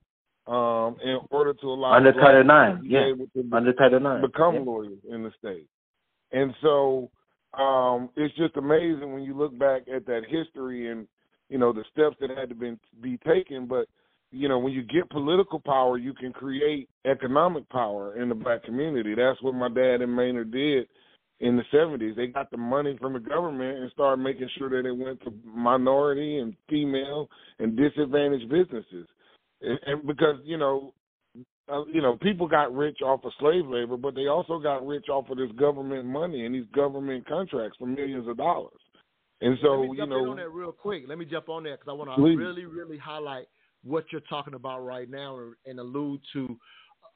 um, 0.47 0.97
in 1.03 1.19
order 1.31 1.55
to 1.55 1.67
allow 1.67 1.93
Under 1.93 2.13
Title 2.13 2.45
Nine, 2.45 2.81
yeah. 2.85 3.13
Under 3.53 3.73
Title 3.73 4.01
Nine. 4.01 4.21
become 4.21 4.57
Yeah. 4.57 4.61
lawyers 4.61 4.99
in 5.09 5.23
the 5.23 5.33
state. 5.39 5.67
And 6.33 6.55
so 6.61 7.11
um, 7.55 8.11
it's 8.17 8.35
just 8.37 8.57
amazing 8.57 9.13
when 9.13 9.23
you 9.23 9.35
look 9.35 9.57
back 9.59 9.83
at 9.95 10.07
that 10.07 10.23
history 10.29 10.91
and 10.91 11.07
you 11.49 11.59
know 11.59 11.73
the 11.73 11.85
steps 11.93 12.17
that 12.21 12.31
had 12.31 12.49
to 12.49 12.55
be 12.55 12.77
be 13.01 13.17
taken. 13.19 13.67
But 13.67 13.87
you 14.31 14.49
know 14.49 14.59
when 14.59 14.73
you 14.73 14.83
get 14.83 15.09
political 15.11 15.61
power, 15.61 15.99
you 15.99 16.13
can 16.15 16.33
create 16.33 16.89
economic 17.05 17.69
power 17.71 18.21
in 18.21 18.29
the 18.29 18.35
black 18.35 18.65
community. 18.65 19.15
That's 19.15 19.41
what 19.43 19.55
my 19.55 19.69
dad 19.69 20.03
and 20.03 20.15
Maynard 20.15 20.51
did 20.51 20.87
in 21.41 21.57
the 21.57 21.65
seventies. 21.71 22.15
They 22.17 22.29
got 22.29 22.51
the 22.51 22.57
money 22.57 22.97
from 23.01 23.15
the 23.15 23.21
government 23.21 23.79
and 23.79 23.91
started 23.93 24.23
making 24.23 24.49
sure 24.59 24.71
that 24.71 24.89
it 24.89 24.97
went 24.97 25.21
to 25.23 25.33
minority 25.45 26.39
and 26.39 26.55
female 26.69 27.29
and 27.59 27.77
disadvantaged 27.77 28.49
businesses. 28.49 29.07
And, 29.63 29.79
and 29.87 30.07
because 30.07 30.37
you 30.45 30.59
know 30.59 30.95
uh, 31.71 31.85
you 31.87 32.03
know, 32.03 32.17
people 32.17 32.49
got 32.49 32.75
rich 32.75 32.99
off 33.03 33.25
of 33.25 33.33
slave 33.39 33.67
labor, 33.67 33.97
but 33.97 34.15
they 34.15 34.27
also 34.27 34.59
got 34.59 34.85
rich 34.85 35.09
off 35.09 35.31
of 35.31 35.37
this 35.37 35.53
government 35.53 36.05
money 36.05 36.45
and 36.45 36.55
these 36.55 36.67
government 36.75 37.27
contracts 37.29 37.77
for 37.79 37.87
millions 37.87 38.27
of 38.27 38.37
dollars. 38.37 38.81
And 39.41 39.57
so, 39.63 39.69
Let 39.69 39.83
me 39.83 39.89
you 39.89 39.97
jump 39.99 40.11
know, 40.11 40.31
on 40.31 40.37
that 40.37 40.51
real 40.51 40.73
quick. 40.73 41.05
Let 41.09 41.19
me 41.19 41.25
jump 41.25 41.49
on 41.49 41.63
that 41.65 41.79
because 41.81 41.89
I 41.89 41.93
want 41.93 42.11
to 42.15 42.23
really, 42.23 42.67
really 42.67 42.99
highlight 42.99 43.47
what 43.85 44.05
you're 44.11 44.21
talking 44.23 44.55
about 44.55 44.85
right 44.85 45.09
now 45.09 45.39
and, 45.39 45.55
and 45.65 45.79
allude 45.79 46.21
to 46.35 46.59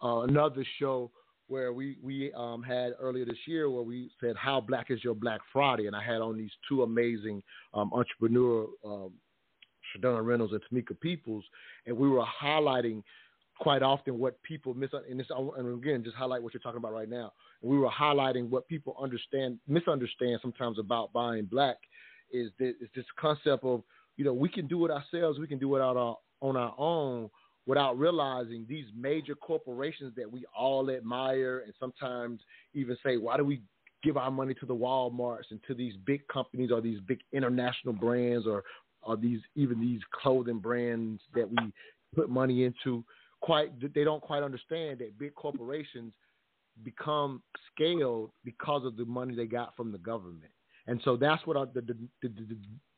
uh, 0.02 0.20
another 0.20 0.64
show 0.78 1.10
where 1.48 1.72
we 1.72 1.96
we 2.02 2.32
um, 2.34 2.62
had 2.62 2.92
earlier 3.00 3.24
this 3.24 3.38
year 3.46 3.70
where 3.70 3.82
we 3.82 4.10
said 4.20 4.36
how 4.36 4.60
black 4.60 4.86
is 4.90 5.02
your 5.04 5.14
Black 5.14 5.40
Friday, 5.52 5.86
and 5.86 5.96
I 5.96 6.02
had 6.02 6.20
on 6.20 6.36
these 6.36 6.50
two 6.68 6.82
amazing 6.82 7.42
um, 7.74 7.90
entrepreneur, 7.92 8.66
um, 8.84 9.12
Reynolds 10.02 10.52
and 10.52 10.62
Tamika 10.62 10.98
Peoples, 10.98 11.44
and 11.86 11.96
we 11.96 12.08
were 12.08 12.24
highlighting 12.42 13.02
quite 13.58 13.82
often 13.82 14.18
what 14.18 14.42
people 14.42 14.74
mis 14.74 14.90
and 15.08 15.20
this 15.20 15.26
and 15.30 15.84
again 15.84 16.02
just 16.02 16.16
highlight 16.16 16.42
what 16.42 16.52
you're 16.54 16.60
talking 16.60 16.78
about 16.78 16.92
right 16.92 17.08
now. 17.08 17.32
And 17.62 17.70
we 17.70 17.78
were 17.78 17.90
highlighting 17.90 18.48
what 18.48 18.66
people 18.68 18.96
understand 19.00 19.58
misunderstand 19.68 20.40
sometimes 20.42 20.78
about 20.78 21.12
buying 21.12 21.44
black 21.44 21.76
is 22.32 22.50
this, 22.58 22.74
is 22.80 22.88
this 22.96 23.04
concept 23.18 23.64
of 23.64 23.82
you 24.16 24.24
know 24.24 24.32
we 24.32 24.48
can 24.48 24.66
do 24.66 24.84
it 24.84 24.90
ourselves, 24.90 25.38
we 25.38 25.46
can 25.46 25.58
do 25.58 25.76
it 25.76 25.80
out 25.80 25.96
our, 25.96 26.16
on 26.40 26.56
our 26.56 26.74
own 26.78 27.30
without 27.66 27.98
realizing 27.98 28.66
these 28.68 28.86
major 28.96 29.34
corporations 29.34 30.12
that 30.16 30.30
we 30.30 30.44
all 30.56 30.90
admire 30.90 31.62
and 31.64 31.72
sometimes 31.80 32.40
even 32.74 32.96
say 33.04 33.16
why 33.16 33.36
do 33.36 33.44
we 33.44 33.60
give 34.02 34.16
our 34.16 34.30
money 34.30 34.54
to 34.54 34.66
the 34.66 34.74
Walmarts 34.74 35.50
and 35.50 35.60
to 35.66 35.74
these 35.74 35.94
big 36.04 36.26
companies 36.28 36.70
or 36.70 36.80
these 36.80 37.00
big 37.08 37.20
international 37.32 37.94
brands 37.94 38.46
or 38.46 38.62
or 39.02 39.16
these 39.16 39.40
even 39.54 39.80
these 39.80 40.00
clothing 40.12 40.58
brands 40.58 41.20
that 41.34 41.48
we 41.48 41.72
put 42.14 42.28
money 42.28 42.64
into? 42.64 43.02
Quite 43.40 43.94
they 43.94 44.04
don't 44.04 44.22
quite 44.22 44.42
understand 44.42 44.98
that 45.00 45.18
big 45.18 45.34
corporations 45.34 46.12
become 46.82 47.42
scaled 47.72 48.30
because 48.44 48.84
of 48.84 48.96
the 48.96 49.04
money 49.04 49.34
they 49.34 49.46
got 49.46 49.76
from 49.76 49.92
the 49.92 49.98
government. 49.98 50.50
And 50.86 51.00
so 51.04 51.16
that's 51.16 51.46
what 51.46 51.72
the, 51.72 51.80
the, 51.80 51.96
the, 52.22 52.56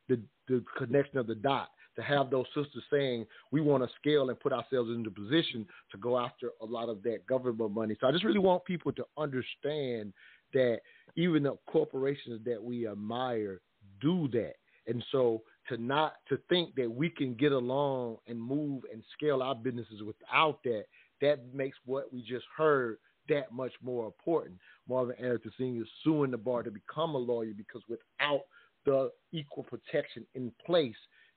the 0.08 0.20
the 0.48 0.64
connection 0.76 1.18
of 1.18 1.26
the 1.26 1.34
dot 1.34 1.68
to 1.96 2.02
have 2.02 2.30
those 2.30 2.46
sisters 2.54 2.82
saying 2.90 3.26
we 3.50 3.60
want 3.60 3.82
to 3.82 3.88
scale 3.96 4.28
and 4.28 4.38
put 4.38 4.52
ourselves 4.52 4.90
into 4.90 5.10
position 5.10 5.66
to 5.90 5.98
go 5.98 6.18
after 6.18 6.50
a 6.60 6.64
lot 6.64 6.88
of 6.88 7.02
that 7.02 7.26
government 7.26 7.72
money. 7.72 7.96
So 8.00 8.06
I 8.06 8.12
just 8.12 8.24
really 8.24 8.38
want 8.38 8.64
people 8.64 8.92
to 8.92 9.04
understand 9.18 10.12
that 10.54 10.80
even 11.16 11.44
the 11.44 11.56
corporations 11.66 12.40
that 12.44 12.62
we 12.62 12.86
admire 12.88 13.60
do 14.00 14.28
that. 14.32 14.54
And 14.86 15.04
so 15.10 15.42
to 15.68 15.76
not 15.76 16.14
to 16.28 16.38
think 16.48 16.74
that 16.76 16.90
we 16.90 17.10
can 17.10 17.34
get 17.34 17.52
along 17.52 18.18
and 18.28 18.40
move 18.40 18.82
and 18.92 19.02
scale 19.16 19.42
our 19.42 19.54
businesses 19.54 20.02
without 20.02 20.62
that, 20.64 20.84
that 21.20 21.52
makes 21.54 21.76
what 21.86 22.12
we 22.12 22.22
just 22.22 22.44
heard 22.56 22.98
that 23.28 23.52
much 23.52 23.72
more 23.82 24.06
important. 24.06 24.56
Marvin 24.88 25.16
Arrington 25.18 25.52
Sr. 25.58 25.84
suing 26.04 26.30
the 26.30 26.36
bar 26.36 26.62
to 26.62 26.70
become 26.70 27.14
a 27.14 27.18
lawyer 27.18 27.52
because 27.56 27.82
without 27.88 28.42
the 28.84 29.10
equal 29.32 29.64
protection 29.64 30.24
in 30.34 30.52
place, 30.64 30.94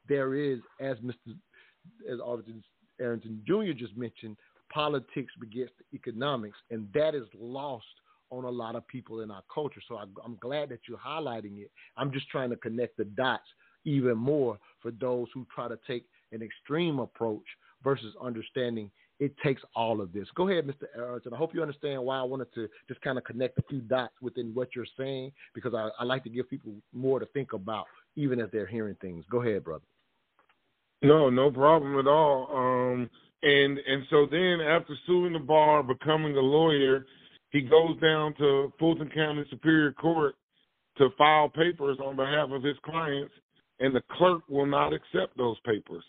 there 0.09 0.33
is, 0.35 0.59
as 0.81 0.97
Mr. 0.97 1.35
as 2.11 2.19
Arlington 2.23 2.63
Arrington 2.99 3.41
Jr. 3.47 3.71
just 3.77 3.95
mentioned, 3.95 4.35
politics 4.73 5.31
begets 5.39 5.71
the 5.77 5.95
economics, 5.95 6.57
and 6.69 6.87
that 6.93 7.15
is 7.15 7.25
lost 7.39 7.85
on 8.31 8.43
a 8.43 8.49
lot 8.49 8.75
of 8.75 8.87
people 8.87 9.21
in 9.21 9.31
our 9.31 9.43
culture. 9.53 9.81
So 9.87 9.95
I, 9.95 10.03
I'm 10.23 10.37
glad 10.39 10.69
that 10.69 10.81
you're 10.87 10.97
highlighting 10.97 11.59
it. 11.59 11.71
I'm 11.97 12.11
just 12.11 12.29
trying 12.29 12.49
to 12.49 12.55
connect 12.57 12.97
the 12.97 13.05
dots 13.05 13.47
even 13.85 14.17
more 14.17 14.59
for 14.81 14.91
those 14.91 15.27
who 15.33 15.47
try 15.53 15.67
to 15.67 15.79
take 15.87 16.05
an 16.31 16.41
extreme 16.41 16.99
approach 16.99 17.45
versus 17.83 18.13
understanding 18.21 18.91
it 19.19 19.35
takes 19.43 19.61
all 19.75 19.99
of 19.99 20.13
this. 20.13 20.27
Go 20.35 20.47
ahead, 20.47 20.65
Mr. 20.65 20.85
Arrington. 20.95 21.33
I 21.33 21.37
hope 21.37 21.53
you 21.53 21.61
understand 21.61 22.01
why 22.01 22.19
I 22.19 22.23
wanted 22.23 22.53
to 22.53 22.69
just 22.87 23.01
kind 23.01 23.17
of 23.17 23.25
connect 23.25 23.57
a 23.59 23.63
few 23.63 23.79
dots 23.81 24.13
within 24.21 24.51
what 24.53 24.69
you're 24.75 24.85
saying 24.97 25.33
because 25.53 25.73
I, 25.73 25.89
I 25.99 26.05
like 26.05 26.23
to 26.23 26.29
give 26.29 26.49
people 26.49 26.73
more 26.93 27.19
to 27.19 27.25
think 27.27 27.53
about 27.53 27.85
even 28.15 28.39
as 28.39 28.49
they're 28.51 28.65
hearing 28.65 28.95
things. 29.01 29.25
Go 29.29 29.41
ahead, 29.41 29.63
brother. 29.63 29.83
No, 31.01 31.29
no 31.29 31.49
problem 31.49 31.97
at 31.97 32.07
all. 32.07 32.49
Um, 32.53 33.09
and 33.41 33.77
and 33.77 34.03
so 34.09 34.27
then 34.29 34.59
after 34.61 34.95
suing 35.07 35.33
the 35.33 35.39
bar, 35.39 35.81
becoming 35.81 36.35
a 36.35 36.41
lawyer, 36.41 37.05
He 37.51 37.61
goes 37.61 37.99
down 37.99 38.35
to 38.35 38.71
Fulton 38.79 39.09
County 39.09 39.43
Superior 39.49 39.91
Court 39.93 40.35
to 40.97 41.09
file 41.17 41.49
papers 41.49 41.97
on 42.03 42.15
behalf 42.15 42.49
of 42.51 42.63
his 42.63 42.75
clients, 42.83 43.33
and 43.79 43.95
the 43.95 44.03
clerk 44.11 44.41
will 44.49 44.65
not 44.65 44.93
accept 44.93 45.37
those 45.37 45.57
papers. 45.61 46.03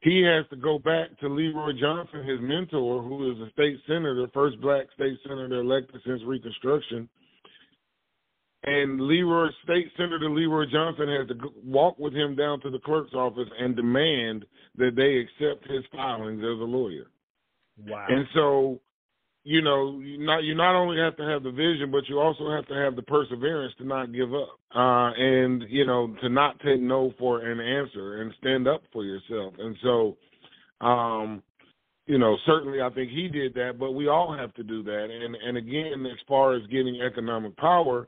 He 0.00 0.22
has 0.22 0.44
to 0.50 0.56
go 0.56 0.78
back 0.78 1.18
to 1.20 1.28
Leroy 1.28 1.72
Johnson, 1.78 2.24
his 2.24 2.38
mentor, 2.40 3.02
who 3.02 3.32
is 3.32 3.38
a 3.38 3.50
state 3.52 3.78
senator, 3.86 4.28
first 4.32 4.60
black 4.60 4.86
state 4.94 5.18
senator 5.26 5.60
elected 5.60 6.00
since 6.06 6.22
Reconstruction. 6.24 7.08
And 8.64 9.00
Leroy, 9.00 9.48
State 9.62 9.86
Senator 9.96 10.28
Leroy 10.28 10.64
Johnson 10.70 11.08
has 11.08 11.28
to 11.28 11.52
walk 11.64 11.98
with 11.98 12.12
him 12.12 12.34
down 12.34 12.60
to 12.60 12.70
the 12.70 12.80
clerk's 12.80 13.14
office 13.14 13.48
and 13.58 13.76
demand 13.76 14.44
that 14.76 14.96
they 14.96 15.18
accept 15.18 15.70
his 15.70 15.84
filings 15.92 16.40
as 16.40 16.60
a 16.60 16.64
lawyer. 16.64 17.06
Wow. 17.86 18.06
And 18.08 18.26
so 18.34 18.80
you 19.48 19.62
know, 19.62 19.98
you 20.00 20.18
not 20.18 20.44
you 20.44 20.54
not 20.54 20.74
only 20.74 20.98
have 20.98 21.16
to 21.16 21.22
have 21.22 21.42
the 21.42 21.50
vision, 21.50 21.90
but 21.90 22.06
you 22.06 22.20
also 22.20 22.50
have 22.50 22.66
to 22.68 22.74
have 22.74 22.96
the 22.96 23.02
perseverance 23.02 23.72
to 23.78 23.84
not 23.86 24.12
give 24.12 24.34
up, 24.34 24.58
uh, 24.74 25.10
and 25.16 25.64
you 25.70 25.86
know, 25.86 26.14
to 26.20 26.28
not 26.28 26.60
take 26.60 26.82
no 26.82 27.14
for 27.18 27.40
an 27.40 27.58
answer 27.58 28.20
and 28.20 28.34
stand 28.38 28.68
up 28.68 28.82
for 28.92 29.04
yourself. 29.04 29.54
And 29.58 29.74
so, 29.82 30.18
um, 30.86 31.42
you 32.04 32.18
know, 32.18 32.36
certainly 32.44 32.82
I 32.82 32.90
think 32.90 33.10
he 33.10 33.26
did 33.28 33.54
that, 33.54 33.78
but 33.78 33.92
we 33.92 34.08
all 34.08 34.36
have 34.36 34.52
to 34.52 34.62
do 34.62 34.82
that. 34.82 35.04
And 35.10 35.34
and 35.34 35.56
again, 35.56 36.04
as 36.04 36.18
far 36.28 36.54
as 36.54 36.62
getting 36.66 37.00
economic 37.00 37.56
power, 37.56 38.06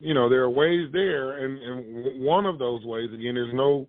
you 0.00 0.14
know, 0.14 0.28
there 0.28 0.42
are 0.42 0.50
ways 0.50 0.88
there, 0.92 1.44
and 1.44 1.58
and 1.58 2.24
one 2.24 2.46
of 2.46 2.58
those 2.58 2.84
ways 2.84 3.10
again, 3.12 3.34
there's 3.34 3.54
no 3.54 3.86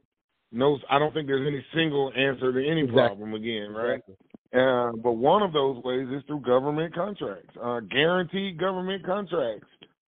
no, 0.51 0.77
I 0.89 0.99
don't 0.99 1.13
think 1.13 1.27
there's 1.27 1.47
any 1.47 1.63
single 1.73 2.11
answer 2.15 2.51
to 2.51 2.59
any 2.59 2.81
Exactly. 2.81 3.07
problem. 3.07 3.33
Again, 3.33 3.71
right? 3.71 3.99
Exactly. 3.99 4.15
Uh, 4.53 4.91
but 5.01 5.13
one 5.13 5.41
of 5.41 5.53
those 5.53 5.81
ways 5.83 6.07
is 6.09 6.21
through 6.27 6.41
government 6.41 6.93
contracts, 6.93 7.55
uh, 7.61 7.79
guaranteed 7.79 8.59
government 8.59 9.05
contracts. 9.05 9.67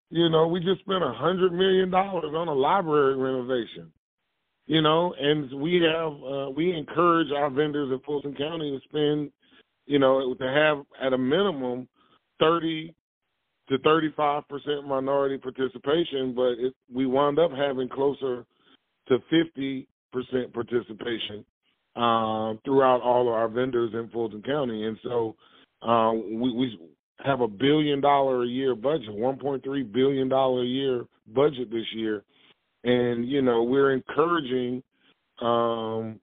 You 0.10 0.30
know, 0.30 0.48
we 0.48 0.60
just 0.60 0.82
spent 0.82 1.02
a 1.02 1.14
hundred 1.14 1.54
million 1.54 1.90
dollars 1.90 2.34
on 2.36 2.50
a 2.50 2.54
library 2.54 3.16
renovation. 3.16 3.92
You 4.66 4.82
know, 4.82 5.14
and 5.20 5.62
we 5.62 5.82
have 5.82 6.14
uh, 6.24 6.50
we 6.50 6.74
encourage 6.74 7.32
our 7.32 7.50
vendors 7.50 7.92
in 7.92 8.00
Fulton 8.06 8.36
County 8.36 8.72
to 8.72 8.80
spend, 8.88 9.32
you 9.86 10.00
know, 10.00 10.34
to 10.34 10.46
have 10.46 10.86
at 11.02 11.14
a 11.14 11.18
minimum 11.18 11.88
thirty 12.40 12.94
to 13.70 13.78
thirty 13.80 14.14
five 14.16 14.48
percent 14.48 14.88
minority 14.88 15.38
participation, 15.38 16.34
but 16.36 16.52
it, 16.60 16.74
we 16.94 17.06
wound 17.06 17.40
up 17.40 17.52
having 17.52 17.90
closer 17.90 18.46
to 19.08 19.18
fifty 19.30 19.88
percent 20.12 20.54
participation 20.54 21.46
uh, 21.96 22.54
throughout 22.66 23.02
all 23.02 23.28
of 23.28 23.34
our 23.34 23.48
vendors 23.48 23.92
in 23.94 24.10
Fulton 24.10 24.42
County, 24.42 24.86
and 24.86 24.98
so 25.04 25.36
uh, 25.82 26.12
we, 26.14 26.54
we 26.54 26.80
have 27.24 27.42
a 27.42 27.48
billion 27.48 28.02
dollar 28.02 28.44
a 28.44 28.48
year 28.48 28.76
budget, 28.76 29.14
one 29.14 29.38
point 29.38 29.64
three 29.64 29.84
billion 29.84 30.28
dollar 30.28 30.64
a 30.64 30.66
year 30.66 31.06
budget 31.28 31.72
this 31.72 31.86
year, 31.94 32.24
and 32.84 33.28
you 33.28 33.42
know 33.42 33.64
we're 33.64 33.94
encouraging 33.94 34.84
um, 35.42 36.20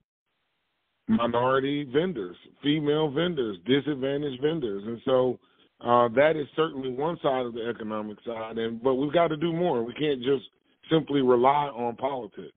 minority 1.09 1.85
vendors, 1.85 2.37
female 2.63 3.11
vendors, 3.11 3.57
disadvantaged 3.67 4.43
vendors, 4.43 4.83
and 4.87 5.01
so 5.05 5.39
uh, 5.83 6.09
that 6.09 6.37
is 6.37 6.47
certainly 6.57 6.91
one 6.91 7.19
side 7.23 7.47
of 7.47 7.55
the 7.55 7.69
economic 7.69 8.19
side, 8.27 8.59
and 8.59 8.83
but 8.83 8.95
we've 8.95 9.13
got 9.13 9.29
to 9.29 9.37
do 9.37 9.53
more. 9.53 9.83
We 9.83 9.95
can't 9.95 10.23
just 10.23 10.45
simply 10.91 11.23
rely 11.23 11.69
on 11.69 11.97
politics. 11.97 12.53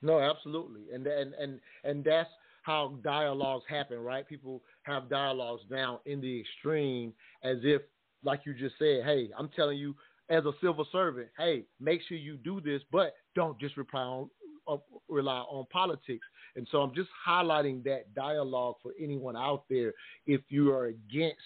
No, 0.00 0.20
absolutely, 0.20 0.82
and 0.92 1.06
and 1.06 1.34
and 1.34 1.60
and 1.84 2.04
that's 2.04 2.30
how 2.62 2.94
dialogues 3.02 3.64
happen, 3.68 3.98
right? 3.98 4.28
People 4.28 4.62
have 4.82 5.08
dialogues 5.08 5.62
now 5.70 6.00
in 6.04 6.20
the 6.20 6.40
extreme, 6.40 7.14
as 7.42 7.56
if, 7.62 7.80
like 8.22 8.40
you 8.44 8.52
just 8.52 8.74
said, 8.78 9.04
hey, 9.04 9.30
I'm 9.38 9.48
telling 9.56 9.78
you, 9.78 9.94
as 10.28 10.44
a 10.44 10.52
civil 10.60 10.86
servant, 10.92 11.28
hey, 11.38 11.64
make 11.80 12.02
sure 12.06 12.18
you 12.18 12.36
do 12.36 12.60
this, 12.60 12.82
but 12.92 13.14
don't 13.34 13.58
just 13.58 13.76
rely 13.76 14.02
on 14.02 14.30
uh, 14.68 14.76
rely 15.08 15.38
on 15.38 15.66
politics. 15.72 16.26
And 16.56 16.68
so 16.70 16.78
I'm 16.82 16.94
just 16.94 17.08
highlighting 17.26 17.82
that 17.84 18.14
dialogue 18.14 18.76
for 18.82 18.92
anyone 19.00 19.36
out 19.36 19.64
there. 19.70 19.94
If 20.26 20.42
you 20.48 20.70
are 20.70 20.86
against 20.86 21.40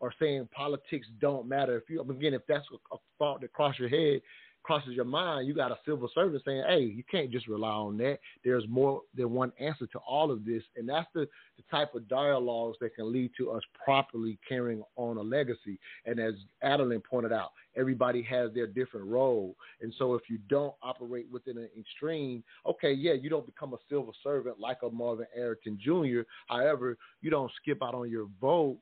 or 0.00 0.12
saying 0.18 0.48
politics 0.52 1.06
don't 1.20 1.48
matter, 1.48 1.76
if 1.76 1.88
you 1.88 2.00
again, 2.00 2.34
if 2.34 2.42
that's 2.46 2.66
a, 2.92 2.96
thought 3.18 3.40
that 3.40 3.52
crosses 3.52 3.80
your 3.80 3.88
head, 3.88 4.20
crosses 4.62 4.94
your 4.94 5.04
mind, 5.04 5.48
you 5.48 5.54
got 5.54 5.72
a 5.72 5.78
civil 5.86 6.10
servant 6.14 6.42
saying, 6.44 6.62
"Hey, 6.68 6.80
you 6.80 7.02
can't 7.10 7.30
just 7.30 7.48
rely 7.48 7.70
on 7.70 7.96
that. 7.98 8.18
There's 8.44 8.64
more 8.68 9.00
than 9.14 9.32
one 9.32 9.50
answer 9.58 9.86
to 9.86 9.98
all 10.00 10.30
of 10.30 10.44
this," 10.44 10.62
and 10.76 10.88
that's 10.88 11.08
the, 11.14 11.26
the 11.56 11.62
type 11.70 11.94
of 11.94 12.06
dialogues 12.06 12.76
that 12.80 12.94
can 12.94 13.10
lead 13.10 13.30
to 13.38 13.50
us 13.50 13.62
properly 13.82 14.38
carrying 14.46 14.84
on 14.96 15.16
a 15.16 15.22
legacy. 15.22 15.78
And 16.04 16.20
as 16.20 16.34
Adeline 16.62 17.00
pointed 17.00 17.32
out, 17.32 17.52
everybody 17.76 18.22
has 18.24 18.52
their 18.52 18.66
different 18.66 19.06
role, 19.06 19.56
and 19.80 19.92
so 19.98 20.14
if 20.14 20.28
you 20.28 20.38
don't 20.50 20.74
operate 20.82 21.26
within 21.32 21.56
an 21.56 21.70
extreme, 21.78 22.44
okay, 22.66 22.92
yeah, 22.92 23.14
you 23.14 23.30
don't 23.30 23.46
become 23.46 23.72
a 23.72 23.78
civil 23.88 24.14
servant 24.22 24.60
like 24.60 24.78
a 24.82 24.90
Marvin 24.90 25.26
Arrington 25.34 25.78
Jr. 25.82 26.28
However, 26.48 26.98
you 27.22 27.30
don't 27.30 27.50
skip 27.62 27.82
out 27.82 27.94
on 27.94 28.10
your 28.10 28.28
vote 28.40 28.76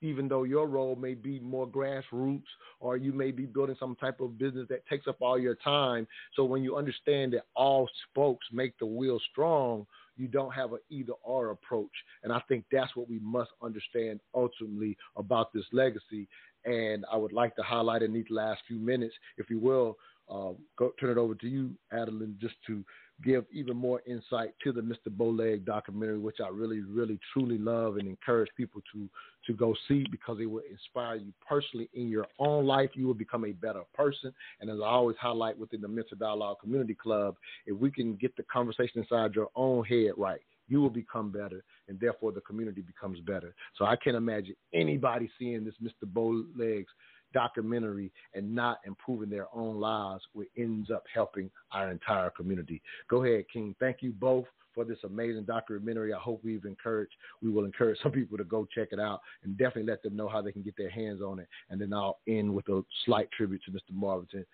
even 0.00 0.28
though 0.28 0.44
your 0.44 0.66
role 0.66 0.96
may 0.96 1.14
be 1.14 1.40
more 1.40 1.66
grassroots 1.66 2.42
or 2.80 2.96
you 2.96 3.12
may 3.12 3.30
be 3.30 3.46
building 3.46 3.76
some 3.78 3.96
type 3.96 4.20
of 4.20 4.38
business 4.38 4.66
that 4.68 4.86
takes 4.86 5.06
up 5.06 5.16
all 5.20 5.38
your 5.38 5.56
time. 5.56 6.06
So 6.34 6.44
when 6.44 6.62
you 6.62 6.76
understand 6.76 7.32
that 7.34 7.46
all 7.54 7.88
spokes 8.10 8.46
make 8.52 8.78
the 8.78 8.86
wheel 8.86 9.20
strong, 9.30 9.86
you 10.16 10.28
don't 10.28 10.52
have 10.52 10.72
an 10.72 10.80
either 10.90 11.14
or 11.22 11.50
approach. 11.50 11.90
And 12.22 12.32
I 12.32 12.40
think 12.48 12.64
that's 12.70 12.94
what 12.94 13.08
we 13.08 13.18
must 13.20 13.50
understand 13.62 14.20
ultimately 14.34 14.96
about 15.16 15.52
this 15.52 15.64
legacy. 15.72 16.28
And 16.64 17.06
I 17.10 17.16
would 17.16 17.32
like 17.32 17.56
to 17.56 17.62
highlight 17.62 18.02
in 18.02 18.12
these 18.12 18.26
last 18.28 18.60
few 18.68 18.78
minutes, 18.78 19.14
if 19.38 19.48
you 19.48 19.58
will, 19.58 19.96
uh, 20.30 20.52
go, 20.78 20.92
turn 21.00 21.10
it 21.10 21.18
over 21.18 21.34
to 21.34 21.48
you, 21.48 21.70
Adeline, 21.92 22.36
just 22.40 22.54
to 22.66 22.84
give 23.24 23.44
even 23.52 23.76
more 23.76 24.00
insight 24.06 24.54
to 24.64 24.72
the 24.72 24.80
Mr. 24.80 25.08
Bowleg 25.10 25.64
documentary, 25.64 26.18
which 26.18 26.38
I 26.42 26.48
really, 26.48 26.80
really, 26.80 27.18
truly 27.32 27.58
love 27.58 27.96
and 27.96 28.08
encourage 28.08 28.50
people 28.56 28.80
to 28.92 29.08
to 29.46 29.54
go 29.54 29.74
see 29.88 30.04
because 30.10 30.38
it 30.40 30.46
will 30.46 30.62
inspire 30.70 31.16
you 31.16 31.32
personally 31.46 31.88
in 31.94 32.08
your 32.08 32.26
own 32.38 32.66
life. 32.66 32.90
You 32.94 33.06
will 33.06 33.14
become 33.14 33.44
a 33.44 33.52
better 33.52 33.82
person. 33.94 34.32
And 34.60 34.70
as 34.70 34.78
I 34.82 34.86
always 34.86 35.16
highlight 35.18 35.58
within 35.58 35.80
the 35.80 35.88
Mental 35.88 36.16
Dialogue 36.16 36.58
Community 36.60 36.94
Club, 36.94 37.36
if 37.66 37.76
we 37.76 37.90
can 37.90 38.14
get 38.16 38.36
the 38.36 38.42
conversation 38.44 39.00
inside 39.00 39.34
your 39.34 39.48
own 39.56 39.84
head 39.84 40.12
right, 40.18 40.40
you 40.68 40.80
will 40.80 40.90
become 40.90 41.30
better, 41.30 41.64
and 41.88 41.98
therefore 41.98 42.32
the 42.32 42.40
community 42.42 42.80
becomes 42.80 43.18
better. 43.20 43.54
So 43.76 43.84
I 43.84 43.96
can't 43.96 44.16
imagine 44.16 44.54
anybody 44.72 45.28
seeing 45.38 45.64
this 45.64 45.74
Mr. 45.82 46.06
Bowleg's 46.06 46.92
documentary 47.32 48.12
and 48.34 48.54
not 48.54 48.80
improving 48.84 49.30
their 49.30 49.46
own 49.54 49.80
lives, 49.80 50.22
which 50.32 50.48
ends 50.56 50.90
up 50.90 51.04
helping 51.12 51.50
our 51.72 51.90
entire 51.90 52.30
community. 52.30 52.82
Go 53.08 53.24
ahead, 53.24 53.44
King. 53.52 53.74
Thank 53.80 53.98
you 54.00 54.12
both 54.12 54.46
for 54.74 54.84
this 54.84 54.98
amazing 55.04 55.44
documentary. 55.44 56.12
I 56.12 56.18
hope 56.18 56.40
we've 56.44 56.64
encouraged, 56.64 57.12
we 57.42 57.50
will 57.50 57.64
encourage 57.64 57.98
some 58.02 58.12
people 58.12 58.38
to 58.38 58.44
go 58.44 58.66
check 58.72 58.88
it 58.92 59.00
out 59.00 59.20
and 59.42 59.56
definitely 59.58 59.90
let 59.90 60.02
them 60.02 60.16
know 60.16 60.28
how 60.28 60.40
they 60.42 60.52
can 60.52 60.62
get 60.62 60.76
their 60.76 60.90
hands 60.90 61.20
on 61.20 61.38
it. 61.38 61.48
And 61.70 61.80
then 61.80 61.92
I'll 61.92 62.18
end 62.28 62.54
with 62.54 62.68
a 62.68 62.82
slight 63.04 63.30
tribute 63.32 63.62
to 63.64 63.72
Mr. 63.72 63.92
Marvin, 63.92 64.44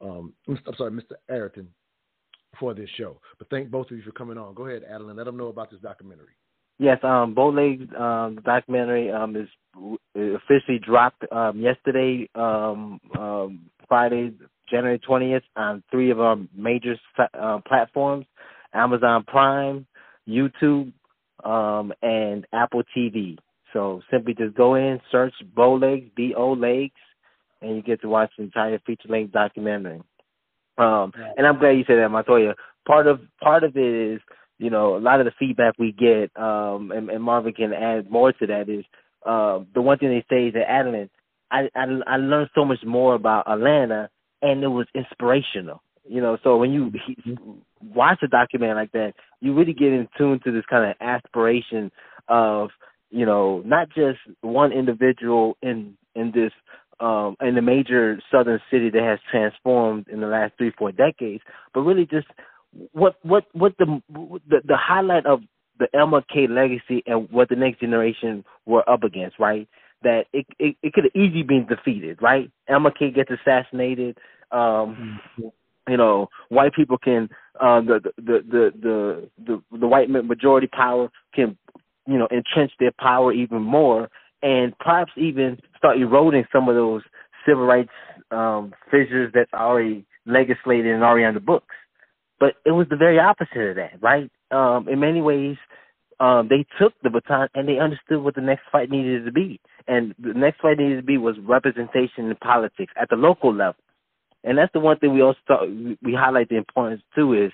um, 0.00 0.32
I'm 0.48 0.74
sorry, 0.76 0.92
Mr. 0.92 1.14
Arrington 1.28 1.68
for 2.58 2.74
this 2.74 2.88
show. 2.96 3.20
But 3.38 3.50
thank 3.50 3.70
both 3.70 3.90
of 3.90 3.96
you 3.96 4.02
for 4.02 4.12
coming 4.12 4.38
on. 4.38 4.54
Go 4.54 4.66
ahead, 4.66 4.82
Adeline. 4.88 5.16
Let 5.16 5.26
them 5.26 5.36
know 5.36 5.48
about 5.48 5.70
this 5.70 5.80
documentary. 5.80 6.34
Yes, 6.78 6.98
um, 7.02 7.34
Bowleg's 7.34 7.92
um, 7.98 8.38
documentary 8.44 9.10
um, 9.10 9.34
is 9.34 9.48
officially 10.14 10.78
dropped 10.78 11.24
um, 11.32 11.60
yesterday, 11.60 12.28
um, 12.34 13.00
um, 13.18 13.60
Friday, 13.88 14.32
January 14.70 14.98
20th, 14.98 15.42
on 15.56 15.82
three 15.90 16.10
of 16.10 16.20
our 16.20 16.36
major 16.54 16.96
uh, 17.34 17.58
platforms 17.66 18.26
Amazon 18.74 19.24
Prime, 19.26 19.86
YouTube, 20.28 20.92
um, 21.44 21.92
and 22.02 22.46
Apple 22.52 22.82
TV. 22.96 23.38
So 23.72 24.02
simply 24.10 24.34
just 24.34 24.54
go 24.54 24.74
in, 24.74 25.00
search 25.10 25.34
Bowlegs, 25.56 26.14
B 26.14 26.34
O 26.36 26.52
Legs, 26.52 26.94
and 27.60 27.76
you 27.76 27.82
get 27.82 28.00
to 28.02 28.08
watch 28.08 28.30
the 28.36 28.44
entire 28.44 28.78
feature 28.80 29.08
length 29.08 29.32
documentary. 29.32 30.00
Um, 30.76 31.12
and 31.36 31.46
I'm 31.46 31.58
glad 31.58 31.70
you 31.70 31.84
said 31.86 31.98
that, 31.98 32.10
Montoya. 32.10 32.54
Part 32.86 33.06
of 33.06 33.20
part 33.42 33.64
of 33.64 33.76
it 33.76 34.12
is, 34.14 34.20
you 34.58 34.70
know, 34.70 34.96
a 34.96 34.98
lot 34.98 35.20
of 35.20 35.26
the 35.26 35.32
feedback 35.38 35.74
we 35.78 35.92
get, 35.92 36.30
um, 36.40 36.92
and, 36.92 37.08
and 37.10 37.22
Marvin 37.22 37.52
can 37.52 37.72
add 37.72 38.10
more 38.10 38.32
to 38.32 38.46
that 38.46 38.68
is 38.68 38.84
uh, 39.24 39.60
the 39.74 39.82
one 39.82 39.98
thing 39.98 40.08
they 40.10 40.24
say 40.28 40.48
is 40.48 40.54
that 40.54 40.70
Adeline, 40.70 41.10
I, 41.50 41.68
I 41.74 41.84
I 42.06 42.16
learned 42.16 42.50
so 42.54 42.64
much 42.64 42.78
more 42.84 43.14
about 43.14 43.50
Atlanta, 43.50 44.10
and 44.42 44.62
it 44.62 44.68
was 44.68 44.86
inspirational. 44.94 45.82
You 46.08 46.20
know, 46.22 46.38
so 46.42 46.56
when 46.56 46.72
you 46.72 46.90
watch 47.82 48.18
a 48.22 48.28
documentary 48.28 48.74
like 48.76 48.92
that, 48.92 49.12
you 49.40 49.54
really 49.54 49.74
get 49.74 49.92
in 49.92 50.08
tune 50.16 50.40
to 50.44 50.52
this 50.52 50.64
kind 50.68 50.90
of 50.90 50.96
aspiration 51.00 51.90
of, 52.28 52.70
you 53.10 53.26
know, 53.26 53.62
not 53.64 53.88
just 53.88 54.18
one 54.40 54.72
individual 54.72 55.56
in 55.62 55.96
in 56.14 56.32
this 56.34 56.52
um 57.00 57.36
in 57.40 57.54
the 57.54 57.62
major 57.62 58.20
southern 58.30 58.60
city 58.70 58.90
that 58.90 59.02
has 59.02 59.18
transformed 59.30 60.08
in 60.08 60.20
the 60.20 60.26
last 60.26 60.54
three 60.58 60.72
four 60.78 60.92
decades, 60.92 61.42
but 61.74 61.82
really 61.82 62.06
just 62.06 62.26
what 62.92 63.16
what 63.22 63.44
what 63.52 63.74
the 63.78 64.00
the, 64.10 64.60
the 64.64 64.76
highlight 64.76 65.26
of 65.26 65.40
the 65.78 65.88
MLK 65.94 66.48
legacy 66.48 67.02
and 67.06 67.30
what 67.30 67.48
the 67.48 67.56
next 67.56 67.80
generation 67.80 68.44
were 68.66 68.88
up 68.88 69.04
against, 69.04 69.38
right? 69.38 69.68
that 70.02 70.26
it 70.32 70.46
it, 70.58 70.76
it 70.82 70.92
could 70.92 71.04
have 71.04 71.14
easily 71.14 71.42
been 71.42 71.66
defeated, 71.66 72.20
right? 72.22 72.50
MLK 72.68 73.14
gets 73.14 73.30
assassinated. 73.30 74.18
Um, 74.50 75.20
you 75.88 75.96
know, 75.96 76.28
white 76.48 76.74
people 76.74 76.98
can 76.98 77.28
uh, 77.60 77.80
the, 77.80 78.00
the 78.16 78.38
the 78.50 78.72
the 78.80 79.28
the 79.44 79.78
the 79.78 79.86
white 79.86 80.10
majority 80.10 80.68
power 80.68 81.10
can 81.34 81.56
you 82.06 82.18
know 82.18 82.28
entrench 82.30 82.72
their 82.78 82.92
power 82.98 83.32
even 83.32 83.62
more, 83.62 84.08
and 84.42 84.76
perhaps 84.78 85.12
even 85.16 85.58
start 85.76 85.98
eroding 85.98 86.44
some 86.52 86.68
of 86.68 86.74
those 86.74 87.02
civil 87.46 87.64
rights 87.64 87.90
um, 88.30 88.72
fissures 88.90 89.32
that's 89.34 89.52
already 89.52 90.04
legislated 90.26 90.86
and 90.86 91.02
already 91.02 91.24
on 91.24 91.34
the 91.34 91.40
books. 91.40 91.74
But 92.40 92.54
it 92.64 92.70
was 92.70 92.86
the 92.88 92.96
very 92.96 93.18
opposite 93.18 93.70
of 93.70 93.76
that, 93.76 94.00
right? 94.00 94.30
Um, 94.50 94.88
in 94.88 95.00
many 95.00 95.20
ways, 95.20 95.56
um, 96.20 96.48
they 96.48 96.66
took 96.80 96.94
the 97.02 97.10
baton 97.10 97.48
and 97.54 97.68
they 97.68 97.78
understood 97.78 98.22
what 98.22 98.34
the 98.34 98.40
next 98.40 98.62
fight 98.70 98.90
needed 98.90 99.24
to 99.24 99.32
be. 99.32 99.60
And 99.86 100.14
the 100.18 100.34
next 100.34 100.60
fight 100.60 100.78
needed 100.78 100.96
to 100.96 101.02
be 101.02 101.18
was 101.18 101.36
representation 101.40 102.30
in 102.30 102.36
politics 102.36 102.92
at 103.00 103.08
the 103.08 103.16
local 103.16 103.54
level. 103.54 103.80
And 104.44 104.58
that's 104.58 104.72
the 104.72 104.80
one 104.80 104.98
thing 104.98 105.14
we 105.14 105.22
also 105.22 105.38
talk, 105.46 105.60
we 106.02 106.14
highlight 106.14 106.48
the 106.48 106.56
importance 106.56 107.02
too 107.14 107.34
is 107.34 107.52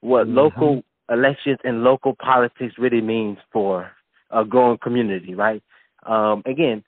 what 0.00 0.26
mm-hmm. 0.26 0.36
local 0.36 0.82
elections 1.10 1.58
and 1.64 1.82
local 1.82 2.14
politics 2.14 2.74
really 2.78 3.00
means 3.00 3.38
for 3.52 3.90
a 4.30 4.44
growing 4.44 4.78
community, 4.78 5.34
right? 5.34 5.62
Um, 6.06 6.42
again, 6.46 6.84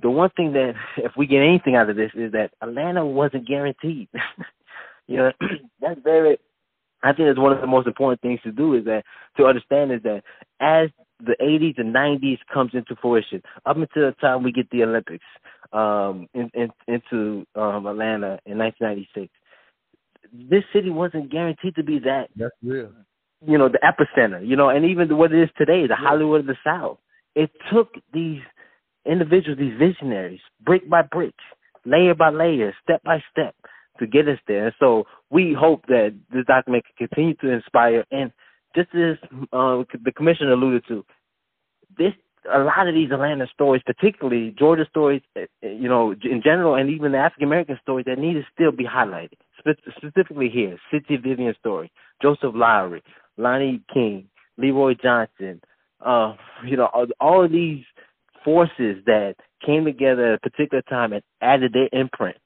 the 0.00 0.10
one 0.10 0.30
thing 0.30 0.52
that 0.52 0.74
if 0.98 1.12
we 1.16 1.26
get 1.26 1.42
anything 1.42 1.74
out 1.74 1.90
of 1.90 1.96
this 1.96 2.10
is 2.14 2.32
that 2.32 2.50
Atlanta 2.60 3.04
wasn't 3.04 3.46
guaranteed. 3.48 4.08
you 5.06 5.16
know, 5.16 5.32
that's 5.80 6.00
very 6.02 6.38
I 7.02 7.12
think 7.12 7.28
that's 7.28 7.38
one 7.38 7.52
of 7.52 7.60
the 7.60 7.66
most 7.66 7.86
important 7.86 8.20
things 8.20 8.40
to 8.44 8.52
do 8.52 8.74
is 8.74 8.84
that 8.84 9.04
to 9.36 9.46
understand 9.46 9.92
is 9.92 10.02
that 10.04 10.22
as 10.60 10.88
the 11.20 11.36
80s 11.40 11.78
and 11.78 11.94
90s 11.94 12.38
comes 12.52 12.72
into 12.74 12.96
fruition, 13.00 13.42
up 13.66 13.76
until 13.76 14.06
the 14.10 14.16
time 14.20 14.42
we 14.42 14.52
get 14.52 14.70
the 14.70 14.82
Olympics 14.82 15.24
um, 15.72 16.28
in, 16.34 16.50
in, 16.54 16.70
into 16.88 17.46
um, 17.54 17.86
Atlanta 17.86 18.38
in 18.46 18.58
1996, 18.58 19.32
this 20.32 20.64
city 20.72 20.90
wasn't 20.90 21.30
guaranteed 21.30 21.74
to 21.76 21.82
be 21.82 21.98
that. 22.00 22.28
That's 22.36 22.54
real. 22.62 22.92
You 23.46 23.58
know, 23.58 23.68
the 23.68 23.78
epicenter. 23.78 24.46
You 24.46 24.56
know, 24.56 24.68
and 24.68 24.84
even 24.84 25.16
what 25.16 25.32
it 25.32 25.42
is 25.42 25.50
today, 25.58 25.86
the 25.86 25.96
Hollywood 25.96 26.40
of 26.40 26.46
the 26.46 26.56
South. 26.64 26.98
It 27.34 27.50
took 27.72 27.94
these 28.12 28.40
individuals, 29.06 29.58
these 29.58 29.78
visionaries, 29.78 30.40
brick 30.64 30.88
by 30.88 31.02
brick, 31.02 31.34
layer 31.84 32.14
by 32.14 32.30
layer, 32.30 32.74
step 32.82 33.02
by 33.02 33.22
step, 33.30 33.54
to 33.98 34.06
get 34.06 34.28
us 34.28 34.38
there. 34.46 34.66
And 34.66 34.74
so 34.78 35.04
we 35.32 35.56
hope 35.58 35.86
that 35.88 36.14
this 36.32 36.44
document 36.46 36.84
can 36.84 37.08
continue 37.08 37.34
to 37.36 37.50
inspire. 37.50 38.04
And 38.12 38.30
just 38.76 38.90
as 38.94 39.16
uh, 39.52 39.82
the 40.04 40.12
commissioner 40.14 40.52
alluded 40.52 40.84
to, 40.88 41.04
this 41.96 42.12
a 42.52 42.58
lot 42.58 42.88
of 42.88 42.94
these 42.94 43.10
Atlanta 43.12 43.46
stories, 43.52 43.82
particularly 43.86 44.54
Georgia 44.58 44.84
stories, 44.90 45.22
eh, 45.36 45.46
eh, 45.62 45.68
you 45.68 45.88
know, 45.88 46.10
in 46.10 46.42
general, 46.42 46.74
and 46.74 46.90
even 46.90 47.12
the 47.12 47.18
African 47.18 47.46
American 47.46 47.78
stories 47.82 48.04
that 48.06 48.18
need 48.18 48.34
to 48.34 48.42
still 48.52 48.72
be 48.72 48.84
highlighted. 48.84 49.38
Spe- 49.58 49.80
specifically 49.96 50.48
here, 50.48 50.76
C.T. 50.90 51.18
Vivian 51.18 51.54
story, 51.58 51.92
Joseph 52.20 52.52
Lowery, 52.54 53.02
Lonnie 53.36 53.82
King, 53.94 54.28
Leroy 54.58 54.94
Johnson, 55.00 55.60
uh, 56.04 56.34
you 56.66 56.76
know, 56.76 56.86
all, 56.86 57.06
all 57.20 57.44
of 57.44 57.52
these 57.52 57.84
forces 58.44 58.96
that 59.06 59.36
came 59.64 59.84
together 59.84 60.32
at 60.32 60.34
a 60.34 60.50
particular 60.50 60.82
time 60.82 61.12
and 61.12 61.22
added 61.40 61.72
their 61.72 61.88
imprint 61.92 62.38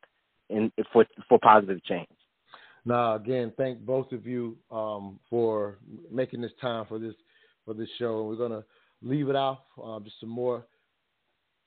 in 0.50 0.70
for 0.92 1.06
for 1.28 1.38
positive 1.38 1.82
change. 1.84 2.08
Now, 2.86 3.16
again, 3.16 3.52
thank 3.56 3.80
both 3.80 4.12
of 4.12 4.26
you 4.26 4.56
um, 4.70 5.18
for 5.28 5.78
making 6.10 6.40
this 6.40 6.52
time 6.60 6.86
for 6.86 7.00
this 7.00 7.14
for 7.64 7.74
this 7.74 7.88
show. 7.98 8.22
We're 8.22 8.36
gonna 8.36 8.64
leave 9.02 9.28
it 9.28 9.34
off 9.34 9.58
uh, 9.84 9.98
just 10.00 10.20
some 10.20 10.28
more 10.28 10.64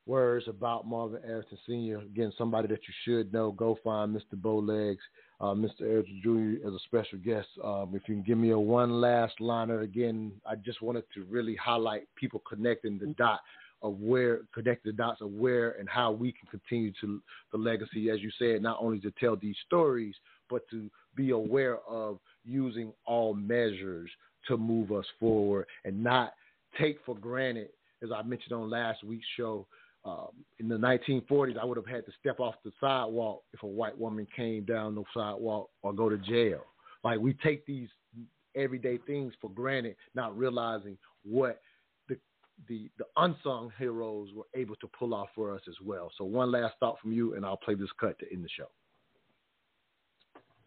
words 0.05 0.47
about 0.47 0.88
Marvin 0.88 1.20
Arrington 1.28 1.57
Sr. 1.67 1.99
Again, 1.99 2.32
somebody 2.38 2.70
that 2.70 2.80
you 2.88 2.93
should 3.03 3.34
know. 3.34 3.51
Go 3.51 3.78
find 3.84 4.15
Mr. 4.15 4.39
Bowlegs, 4.41 4.97
uh, 5.41 5.53
Mr. 5.53 5.82
Arrington 5.82 6.22
Jr. 6.24 6.67
as 6.67 6.74
a 6.74 6.80
special 6.86 7.20
guest. 7.20 7.49
Um, 7.61 7.91
if 7.93 8.03
you 8.07 8.15
can 8.15 8.24
give 8.24 8.38
me 8.38 8.51
a 8.51 8.59
one 8.59 9.01
last 9.01 9.41
liner, 9.41 9.82
again, 9.82 10.32
I 10.45 10.55
just 10.55 10.82
wanted 10.82 11.03
to 11.15 11.26
really 11.26 11.55
highlight 11.57 12.07
people 12.15 12.41
connecting 12.47 12.97
the 12.97 13.07
dot 13.17 13.41
of 13.82 13.99
where 13.99 14.41
connect 14.53 14.84
the 14.84 14.91
dots 14.91 15.22
of 15.22 15.32
where 15.32 15.72
and 15.72 15.88
how 15.88 16.11
we 16.11 16.32
can 16.32 16.47
continue 16.49 16.91
to 17.01 17.22
the 17.51 17.57
legacy, 17.57 18.09
as 18.09 18.22
you 18.22 18.32
said, 18.39 18.61
not 18.61 18.78
only 18.80 18.99
to 19.01 19.11
tell 19.20 19.36
these 19.36 19.55
stories, 19.65 20.15
but 20.49 20.67
to 20.70 20.89
be 21.16 21.32
aware 21.32 21.80
of 21.88 22.20
using 22.45 22.93
all 23.05 23.34
measures 23.34 24.10
to 24.47 24.57
move 24.57 24.91
us 24.91 25.05
forward 25.20 25.66
and 25.86 26.03
not 26.03 26.34
take 26.80 26.99
for 27.05 27.16
granted, 27.16 27.70
as 28.03 28.10
I 28.12 28.22
mentioned 28.24 28.53
on 28.53 28.70
last 28.70 29.03
week's 29.03 29.26
show. 29.36 29.68
Um, 30.05 30.30
in 30.60 30.70
the 30.70 30.78
1940s, 30.78 31.57
I 31.57 31.66
would 31.66 31.76
have 31.76 31.86
had 31.86 32.05
to 32.05 32.12
step 32.20 32.39
off 32.39 32.55
the 32.64 32.72
sidewalk 32.80 33.43
if 33.53 33.64
a 33.64 33.68
white 33.68 33.97
woman 33.97 34.26
came 34.34 34.64
down 34.64 34.95
the 34.95 35.03
sidewalk 35.14 35.70
or 35.82 35.93
go 35.93 36.10
to 36.10 36.18
jail. 36.18 36.62
Like 37.03 37.20
we 37.20 37.34
take 37.34 37.66
these 37.66 37.89
everyday 38.55 38.97
things 38.99 39.34
for 39.41 39.49
granted, 39.49 39.95
not 40.16 40.38
realizing 40.38 40.97
what 41.24 41.60
the 42.68 42.89
the 42.97 43.05
unsung 43.18 43.72
heroes 43.78 44.30
were 44.36 44.47
able 44.55 44.76
to 44.78 44.88
pull 44.88 45.14
off 45.14 45.30
for 45.34 45.53
us 45.53 45.62
as 45.68 45.76
well. 45.84 46.12
So 46.18 46.26
one 46.26 46.51
last 46.51 46.76
thought 46.80 46.99
from 46.99 47.14
you, 47.14 47.36
and 47.36 47.45
I'll 47.45 47.57
play 47.57 47.76
this 47.76 47.89
cut 47.99 48.18
to 48.20 48.26
end 48.32 48.43
the 48.43 48.49
show. 48.49 48.70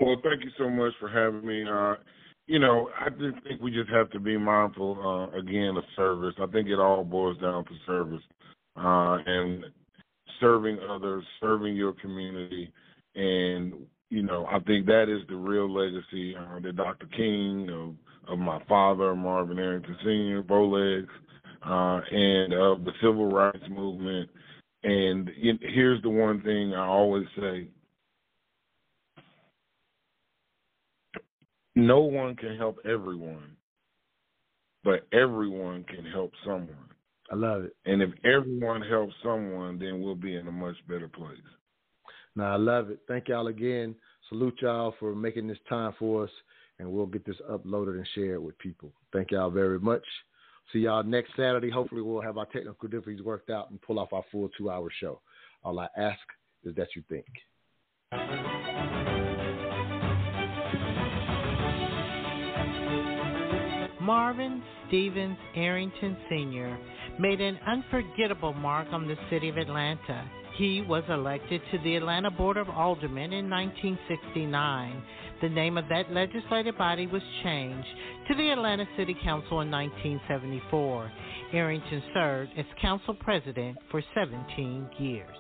Well, 0.03 0.17
thank 0.25 0.43
you 0.43 0.51
so 0.59 0.69
much 0.69 0.93
for 0.99 1.09
having 1.09 1.47
me. 1.47 1.65
Uh, 1.65 1.95
you 2.49 2.59
know, 2.59 2.91
I 2.99 3.09
just 3.09 3.41
think 3.47 3.61
we 3.61 3.71
just 3.71 3.89
have 3.91 4.11
to 4.11 4.19
be 4.19 4.37
mindful 4.37 4.99
uh, 5.33 5.39
again 5.39 5.77
of 5.77 5.85
service. 5.95 6.35
I 6.43 6.47
think 6.47 6.67
it 6.69 6.81
all 6.81 7.05
boils 7.05 7.39
down 7.41 7.65
to 7.67 7.71
service 7.87 8.23
uh, 8.77 9.19
and 9.25 9.65
serving 10.41 10.81
others, 10.91 11.23
serving 11.41 11.77
your 11.77 11.93
community, 11.93 12.73
and 13.15 13.75
you 14.11 14.25
know, 14.25 14.45
I 14.51 14.59
think 14.59 14.87
that 14.87 15.05
is 15.05 15.27
the 15.29 15.37
real 15.37 15.73
legacy 15.73 16.35
uh, 16.37 16.59
that 16.61 16.75
Dr. 16.77 17.07
King 17.17 17.69
of, 17.71 18.33
of 18.33 18.41
my 18.41 18.61
father, 18.69 19.15
Marvin 19.15 19.61
Arrington 19.61 19.97
Sr., 20.03 20.43
Bowlegs, 20.43 21.07
uh, 21.65 22.01
and 22.11 22.53
of 22.55 22.85
the 22.85 22.93
civil 23.01 23.31
rights 23.31 23.63
movement. 23.71 24.29
And 24.83 25.31
it, 25.37 25.61
here's 25.63 26.03
the 26.03 26.11
one 26.11 26.43
thing 26.43 26.75
I 26.75 26.87
always 26.87 27.27
say 27.39 27.69
no 31.75 32.01
one 32.01 32.37
can 32.37 32.57
help 32.57 32.79
everyone, 32.85 33.57
but 34.85 35.07
everyone 35.13 35.85
can 35.85 36.05
help 36.05 36.33
someone. 36.45 36.89
I 37.31 37.35
love 37.35 37.65
it. 37.65 37.77
And 37.87 38.03
if 38.03 38.11
everyone 38.25 38.83
helps 38.83 39.15
someone, 39.23 39.79
then 39.79 40.03
we'll 40.03 40.15
be 40.15 40.37
in 40.37 40.47
a 40.49 40.53
much 40.53 40.77
better 40.87 41.09
place. 41.09 41.39
Now, 42.37 42.53
I 42.53 42.57
love 42.57 42.91
it. 42.91 43.01
Thank 43.09 43.29
y'all 43.29 43.47
again. 43.47 43.95
Salute 44.29 44.59
y'all 44.61 44.95
for 44.99 45.15
making 45.15 45.47
this 45.47 45.59
time 45.69 45.95
for 45.99 46.25
us, 46.25 46.31
and 46.79 46.91
we'll 46.91 47.07
get 47.07 47.25
this 47.25 47.37
uploaded 47.51 47.97
and 47.97 48.09
shared 48.15 48.43
with 48.43 48.59
people. 48.59 48.93
Thank 49.13 49.31
y'all 49.31 49.51
very 49.51 49.79
much. 49.79 50.05
See 50.73 50.81
y'all 50.81 51.03
next 51.03 51.31
Saturday. 51.37 51.71
Hopefully, 51.71 52.03
we'll 52.03 52.23
have 52.23 52.39
our 52.39 52.47
technical 52.47 52.89
difficulties 52.89 53.25
worked 53.25 53.51
out 53.51 53.71
and 53.71 53.81
pull 53.83 53.99
off 53.99 54.13
our 54.13 54.25
full 54.31 54.49
two 54.57 54.71
hour 54.71 54.89
show. 55.01 55.21
All 55.65 55.79
I 55.79 55.89
ask 55.97 56.21
is 56.65 56.75
that 56.77 56.89
you 56.97 57.03
think. 57.09 57.27
Marvin 64.03 64.63
Stevens 64.89 65.39
Arrington 65.55 66.17
Sr. 66.29 66.79
made 67.19 67.41
an 67.41 67.59
unforgettable 67.67 68.53
mark 68.53 68.89
on 68.93 69.09
the 69.09 69.17
city 69.31 69.49
of 69.49 69.57
Atlanta. 69.57 70.31
He 70.57 70.83
was 70.83 71.05
elected 71.09 71.63
to 71.73 71.79
the 71.79 71.97
Atlanta 71.97 72.31
Board 72.31 72.57
of 72.59 72.69
Aldermen 72.69 73.33
in 73.33 73.49
1969 73.49 75.03
the 75.43 75.49
name 75.49 75.77
of 75.77 75.89
that 75.89 76.11
legislative 76.13 76.79
body 76.79 77.09
was 77.09 77.23
changed 77.43 77.89
to 78.29 78.35
the 78.37 78.51
Atlanta 78.51 78.87
City 78.97 79.15
Council 79.25 79.61
in 79.61 79.71
1974. 79.73 81.13
Arrington 81.53 82.03
served 82.15 82.53
as 82.57 82.65
council 82.81 83.15
president 83.15 83.77
for 83.91 84.03
17 84.15 84.89
years. 85.01 85.37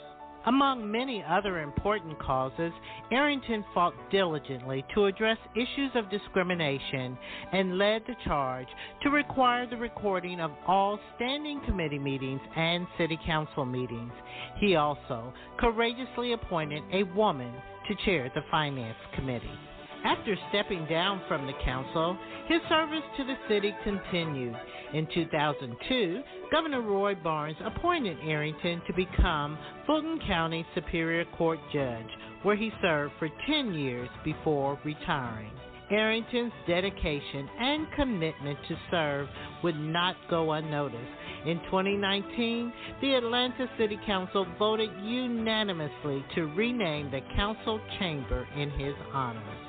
Among 0.47 0.91
many 0.91 1.23
other 1.23 1.61
important 1.61 2.19
causes, 2.19 2.73
Arrington 3.13 3.65
fought 3.73 3.95
diligently 4.11 4.85
to 4.95 5.05
address 5.07 5.39
issues 5.55 5.93
of 5.95 6.11
discrimination 6.11 7.17
and 7.53 7.79
led 7.79 8.03
the 8.07 8.17
charge 8.25 8.67
to 9.03 9.11
require 9.11 9.67
the 9.67 9.77
recording 9.77 10.41
of 10.41 10.51
all 10.67 10.99
standing 11.17 11.61
committee 11.65 11.99
meetings 11.99 12.41
and 12.57 12.87
city 12.99 13.19
council 13.25 13.65
meetings. 13.65 14.13
He 14.59 14.75
also 14.77 15.33
courageously 15.59 16.33
appointed 16.33 16.83
a 16.93 17.05
woman 17.15 17.53
to 17.89 17.95
chair 18.05 18.31
the 18.35 18.43
finance 18.51 18.99
committee. 19.15 19.59
After 20.05 20.37
stepping 20.49 20.87
down 20.87 21.23
from 21.29 21.47
the 21.47 21.53
council, 21.65 22.19
his 22.49 22.61
service 22.69 23.05
to 23.17 23.25
the 23.25 23.37
city 23.49 23.75
continued. 23.85 24.57
In 24.95 25.07
2002, 25.15 26.23
Governor 26.51 26.83
Roy 26.83 27.15
Barnes 27.15 27.57
appointed 27.65 28.19
Arrington 28.23 28.83
to 28.87 28.93
become 28.95 29.57
Fulton 29.87 30.21
County 30.27 30.67
Superior 30.75 31.25
Court 31.37 31.59
Judge, 31.73 32.09
where 32.43 32.57
he 32.57 32.73
served 32.83 33.15
for 33.19 33.29
10 33.47 33.75
years 33.75 34.09
before 34.25 34.79
retiring. 34.85 35.53
Arrington's 35.91 36.53
dedication 36.67 37.49
and 37.61 37.87
commitment 37.93 38.59
to 38.69 38.77
serve 38.91 39.29
would 39.63 39.77
not 39.77 40.17
go 40.31 40.53
unnoticed. 40.53 41.13
In 41.47 41.59
2019, 41.67 42.73
the 43.03 43.15
Atlanta 43.15 43.69
City 43.79 43.99
Council 44.07 44.47
voted 44.59 44.91
unanimously 45.03 46.25
to 46.35 46.47
rename 46.55 47.11
the 47.11 47.21
council 47.37 47.81
chamber 47.99 48.49
in 48.57 48.71
his 48.71 48.95
honor. 49.13 49.62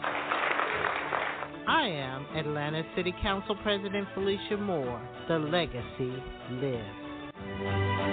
I 1.67 1.87
am 1.87 2.25
Atlanta 2.35 2.83
City 2.95 3.13
Council 3.21 3.55
President 3.63 4.07
Felicia 4.13 4.57
Moore. 4.57 5.01
The 5.27 5.39
legacy 5.39 6.13
lives. 6.61 8.12